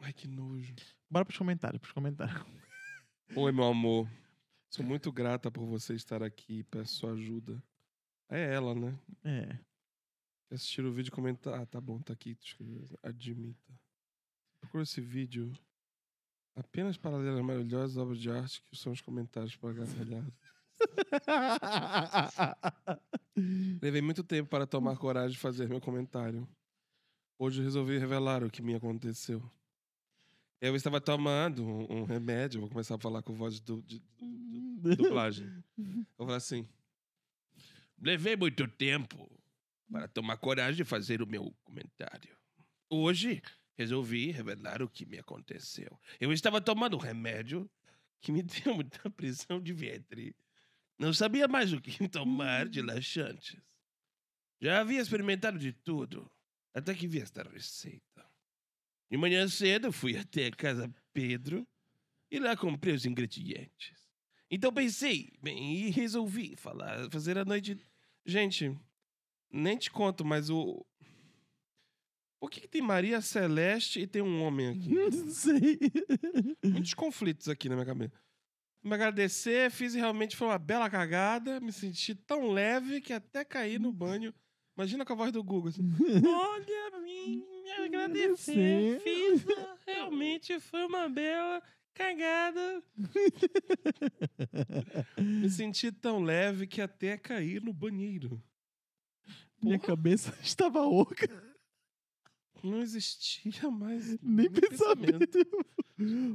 [0.00, 0.74] Ai, que nojo.
[1.10, 2.42] Bora pros comentários, pros comentários.
[3.36, 4.08] Oi, meu amor.
[4.70, 6.64] Sou muito grata por você estar aqui.
[6.64, 7.62] Peço sua ajuda.
[8.30, 8.98] É ela, né?
[9.22, 9.58] É.
[10.50, 11.60] Assistir o vídeo e comentar.
[11.60, 12.38] Ah, tá bom, tá aqui.
[13.02, 13.83] Admita.
[14.74, 15.52] Procura esse vídeo
[16.56, 20.26] apenas para ler as maravilhosas obras de arte que são os comentários para gargalhar.
[23.80, 26.44] Levei muito tempo para tomar coragem de fazer meu comentário.
[27.38, 29.48] Hoje resolvi revelar o que me aconteceu.
[30.60, 34.02] Eu estava tomando um, um remédio, vou começar a falar com voz de, de- de
[34.98, 35.46] dublagem.
[35.78, 36.68] Eu falei assim:
[37.96, 39.30] levei muito tempo
[39.88, 42.36] para tomar coragem de fazer o meu comentário.
[42.90, 43.40] Hoje
[43.76, 45.98] resolvi revelar o que me aconteceu.
[46.20, 47.70] Eu estava tomando um remédio
[48.20, 50.34] que me deu muita prisão de ventre.
[50.98, 53.60] Não sabia mais o que tomar de laxantes.
[54.60, 56.30] Já havia experimentado de tudo,
[56.72, 58.24] até que vi esta receita.
[59.10, 61.66] De manhã cedo fui até a casa Pedro
[62.30, 64.04] e lá comprei os ingredientes.
[64.50, 67.78] Então pensei, bem, e resolvi falar, fazer a noite.
[68.24, 68.76] Gente,
[69.50, 70.84] nem te conto, mas o.
[72.44, 74.90] Por que, que tem Maria Celeste e tem um homem aqui?
[74.92, 75.78] Não sei.
[76.62, 78.12] Muitos conflitos aqui na minha cabeça.
[78.82, 81.58] Me agradecer, fiz e realmente foi uma bela cagada.
[81.58, 84.30] Me senti tão leve que até caí no banho.
[84.76, 85.70] Imagina com a voz do Google.
[85.70, 85.80] Assim.
[86.28, 89.42] Olha, me, me agradecer, fiz.
[89.86, 91.62] Realmente foi uma bela
[91.94, 92.82] cagada.
[95.16, 98.38] me senti tão leve que até caí no banheiro.
[99.62, 99.96] Minha Porra.
[99.96, 101.53] cabeça estava oca.
[102.64, 105.38] Não existia mais Nem pensamento.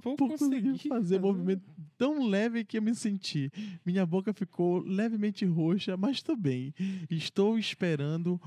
[0.01, 1.19] Vou Por conseguir conseguir fazer fazer.
[1.19, 1.63] movimento
[1.97, 3.51] tão leve que eu me senti.
[3.85, 6.73] Minha boca ficou levemente roxa, mas tô bem.
[7.09, 8.39] Estou esperando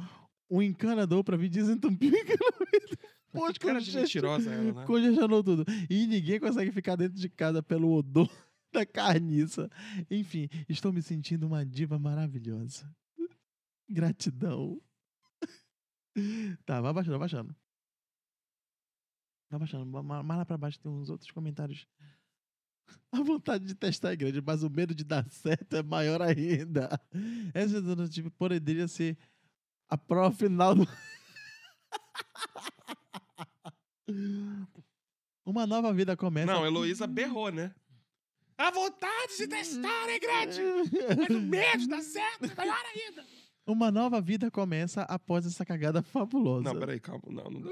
[0.50, 2.98] um encanador para vir desentupir o encanamento.
[3.32, 4.84] Poxa, cara de mentirosa ela, né?
[4.86, 5.64] Congestionou tudo.
[5.90, 8.30] E ninguém consegue ficar dentro de casa pelo odor
[8.72, 9.68] da carniça.
[10.10, 12.90] Enfim, estou me sentindo uma diva maravilhosa.
[13.90, 14.80] Gratidão.
[16.64, 17.56] Tá, vai baixando, vai baixando.
[19.52, 19.84] Vai baixando.
[19.84, 21.86] Ma- ma- Mais lá pra baixo tem uns outros comentários.
[23.12, 26.98] A vontade de testar é grande, mas o medo de dar certo é maior ainda.
[27.52, 29.18] Essa tipo, poderia ser
[29.90, 30.88] a prova final do.
[35.44, 36.46] Uma nova vida começa.
[36.52, 37.74] Não, Heloísa berrou, né?
[38.56, 40.60] A vontade de testar é grande,
[41.18, 43.26] mas o medo de dar certo é maior ainda.
[43.66, 46.72] Uma nova vida começa após essa cagada fabulosa.
[46.72, 47.22] Não, peraí, calma.
[47.26, 47.70] Não, não dá.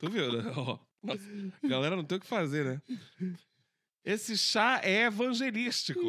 [0.00, 0.50] Tu viu, né?
[0.56, 1.22] Ó, nossa,
[1.62, 2.82] galera não tem o que fazer, né?
[4.04, 6.00] Esse chá é evangelístico.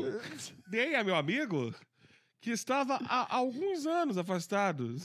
[0.69, 1.75] Dei a meu amigo
[2.39, 4.95] que estava há alguns anos afastado.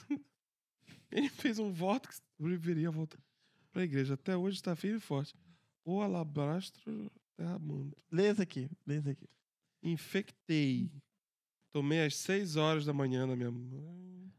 [1.10, 3.18] Ele fez um voto que deveria voltar
[3.72, 4.14] para a igreja.
[4.14, 5.34] Até hoje está firme e forte.
[5.84, 7.96] O alabastro derramando.
[8.10, 9.28] Lê esse aqui, lê esse aqui.
[9.82, 10.90] Infectei.
[11.72, 14.32] Tomei às 6 horas da manhã na minha mãe.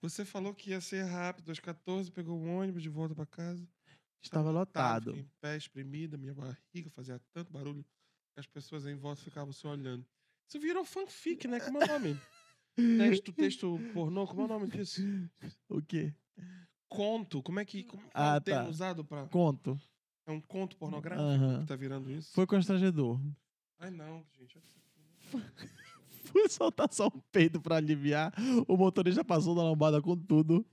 [0.00, 1.50] Você falou que ia ser rápido.
[1.50, 3.66] Às 14 pegou um ônibus de volta para casa.
[4.22, 5.12] Estava lotado.
[5.12, 9.52] Fiquei em pé, espremida, minha barriga fazia tanto barulho que as pessoas em volta ficavam
[9.52, 10.04] se olhando.
[10.48, 11.60] Isso virou fanfic, né?
[11.60, 12.16] Como é o nome?
[13.22, 15.00] texto, texto pornô, como é o nome disso?
[15.68, 16.14] O quê?
[16.88, 17.42] Conto.
[17.42, 17.84] Como é que.
[17.84, 18.68] Como é Ah, termo tá.
[18.68, 19.26] usado pra.
[19.28, 19.78] Conto.
[20.26, 21.60] É um conto pornográfico Aham.
[21.60, 22.32] que tá virando isso?
[22.32, 23.20] Foi constrangedor.
[23.78, 24.60] Ai, não, gente.
[26.24, 28.32] Fui soltar só um peito pra aliviar.
[28.66, 30.64] O motorista passou na lombada com tudo.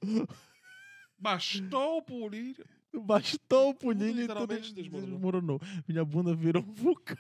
[1.18, 2.66] Bastou o polírio.
[2.94, 5.60] Bastou o pulinho e tudo desmoronou.
[5.88, 7.18] Minha bunda virou um vulcão.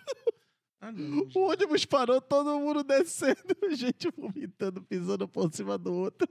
[0.86, 1.28] Ah, não.
[1.34, 3.40] O ônibus parou, todo mundo descendo,
[3.76, 6.28] gente vomitando, pisando por cima do outro.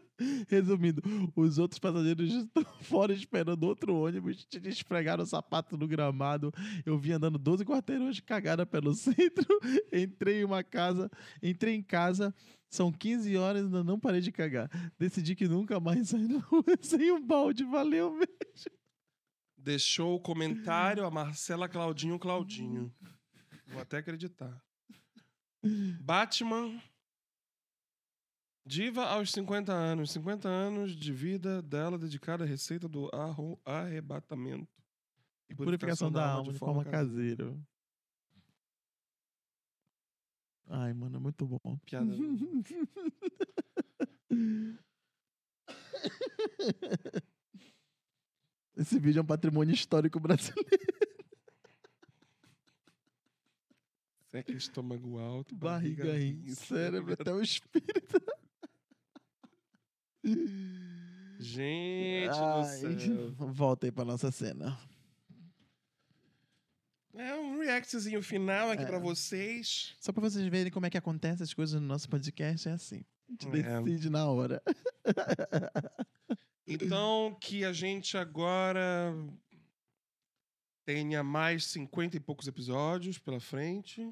[0.49, 1.03] Resumindo,
[1.35, 6.53] os outros passageiros estão fora esperando outro ônibus, te esfregaram o sapato no gramado.
[6.87, 9.45] Eu vim andando 12 quarteirões cagada pelo centro.
[9.93, 11.11] Entrei em uma casa,
[11.43, 12.33] entrei em casa.
[12.69, 14.71] São 15 horas e ainda não parei de cagar.
[14.97, 17.65] Decidi que nunca mais saí na rua sem um balde.
[17.65, 18.71] Valeu, beijo.
[19.59, 22.95] Deixou o comentário a Marcela Claudinho Claudinho.
[23.67, 24.61] Vou até acreditar.
[26.01, 26.81] Batman.
[28.67, 30.11] Diva aos 50 anos.
[30.13, 33.11] 50 anos de vida dela dedicada à receita do
[33.65, 34.73] arrebatamento.
[35.49, 37.57] E Purificação da alma de forma caseira.
[40.67, 41.79] Ai, mano, é muito bom.
[41.85, 42.11] Piada.
[48.77, 50.69] Esse vídeo é um patrimônio histórico brasileiro.
[54.35, 55.55] Seca estômago alto.
[55.55, 58.21] Barriga, rim, rim, cérebro, até o espírito.
[61.39, 63.35] Gente Ai.
[63.53, 64.77] Volta aí pra nossa cena.
[67.15, 68.87] É um reactzinho final aqui É.
[68.87, 69.95] pra vocês.
[70.01, 73.05] Só pra vocês verem como é que acontece as coisas no nosso podcast, é assim.
[73.29, 73.81] A gente É.
[73.83, 74.61] decide na hora.
[76.67, 79.15] Então, que a gente agora
[80.87, 84.11] tenha mais 50 e poucos episódios pela frente.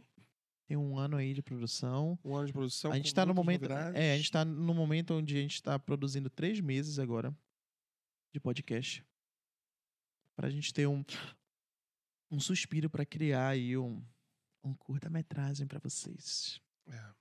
[0.73, 2.19] Tem um ano aí de produção.
[2.25, 2.91] Um ano de produção.
[2.91, 3.69] a gente com tá no momento.
[3.69, 3.95] novidades.
[3.95, 7.31] É, a gente tá no momento onde a gente tá produzindo três meses agora
[8.33, 9.05] de podcast.
[10.35, 11.05] Pra gente ter um,
[12.31, 14.03] um suspiro pra criar aí um,
[14.65, 16.59] um curta-metragem pra vocês.
[16.89, 17.15] É.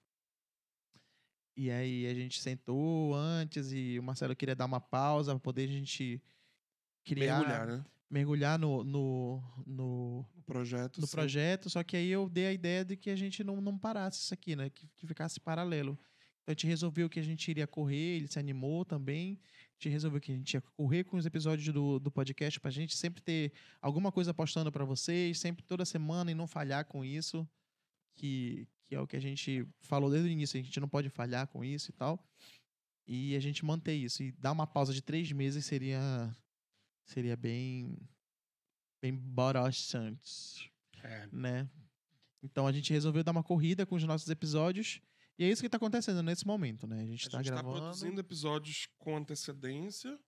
[1.58, 5.68] E aí a gente sentou antes e o Marcelo queria dar uma pausa pra poder
[5.68, 6.24] a gente
[7.04, 7.40] criar.
[7.40, 7.86] Mergulhar, né?
[8.12, 11.00] Mergulhar no, no, no, No projeto.
[11.00, 11.16] no sim.
[11.16, 14.20] projeto, só que aí eu dei a ideia de que a gente não, não parasse
[14.20, 14.70] isso aqui, né?
[14.70, 15.98] Que, que ficasse paralelo.
[16.44, 19.40] Então a gente resolveu que a gente iria correr, ele se animou também.
[19.54, 22.70] A gente resolveu que a gente ia correr com os episódios do, do podcast pra
[22.70, 27.06] gente sempre ter alguma coisa postando pra vocês, sempre toda semana e não falhar com
[27.06, 27.48] isso.
[28.16, 31.10] Que, que é o que a gente falou desde o início, a gente não pode
[31.10, 32.22] falhar com isso e tal.
[33.08, 34.22] E a gente manter isso.
[34.22, 36.36] E dar uma pausa de três meses seria.
[37.14, 37.98] Seria bem.
[39.02, 40.72] Bem borochante,
[41.04, 41.28] É.
[41.32, 41.70] né?
[42.44, 45.02] Então a gente resolveu dar uma corrida com os nossos episódios.
[45.40, 47.02] E é isso que tá acontecendo nesse momento, né?
[47.02, 47.80] A gente A tá gente tá gravando.
[47.80, 50.20] produzindo episódios com antecedência,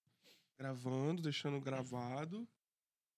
[0.57, 2.47] gravando, deixando gravado.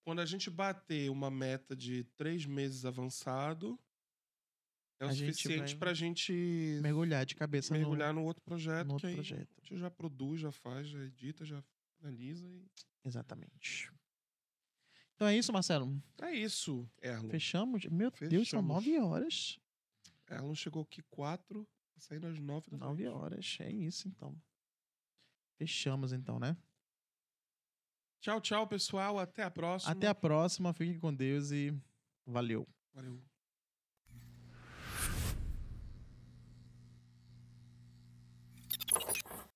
[0.03, 3.79] Quando a gente bater uma meta de três meses avançado,
[4.99, 6.33] é o A suficiente vai pra gente
[6.81, 9.49] mergulhar de cabeça no- mergulhar no, outro projeto, no outro que aí projeto.
[9.63, 11.63] a gente já produz, já faz, já edita, já
[11.97, 12.65] finaliza e...
[13.03, 13.91] Exatamente.
[15.15, 16.01] Então é isso, Marcelo.
[16.21, 17.29] É isso, Erlon.
[17.29, 17.85] Fechamos?
[17.85, 18.67] Meu Deus, são Fechamos.
[18.67, 19.59] nove horas.
[20.29, 23.57] Erlon chegou aqui quatro, tá saindo às nove da Nove horas.
[23.61, 24.35] É isso, então.
[25.57, 26.57] Fechamos, então, né?
[28.19, 29.19] Tchau, tchau, pessoal.
[29.19, 29.91] Até a próxima.
[29.91, 30.73] Até a próxima.
[30.73, 31.71] Fiquem com Deus e
[32.25, 32.67] valeu.
[32.91, 33.21] Valeu.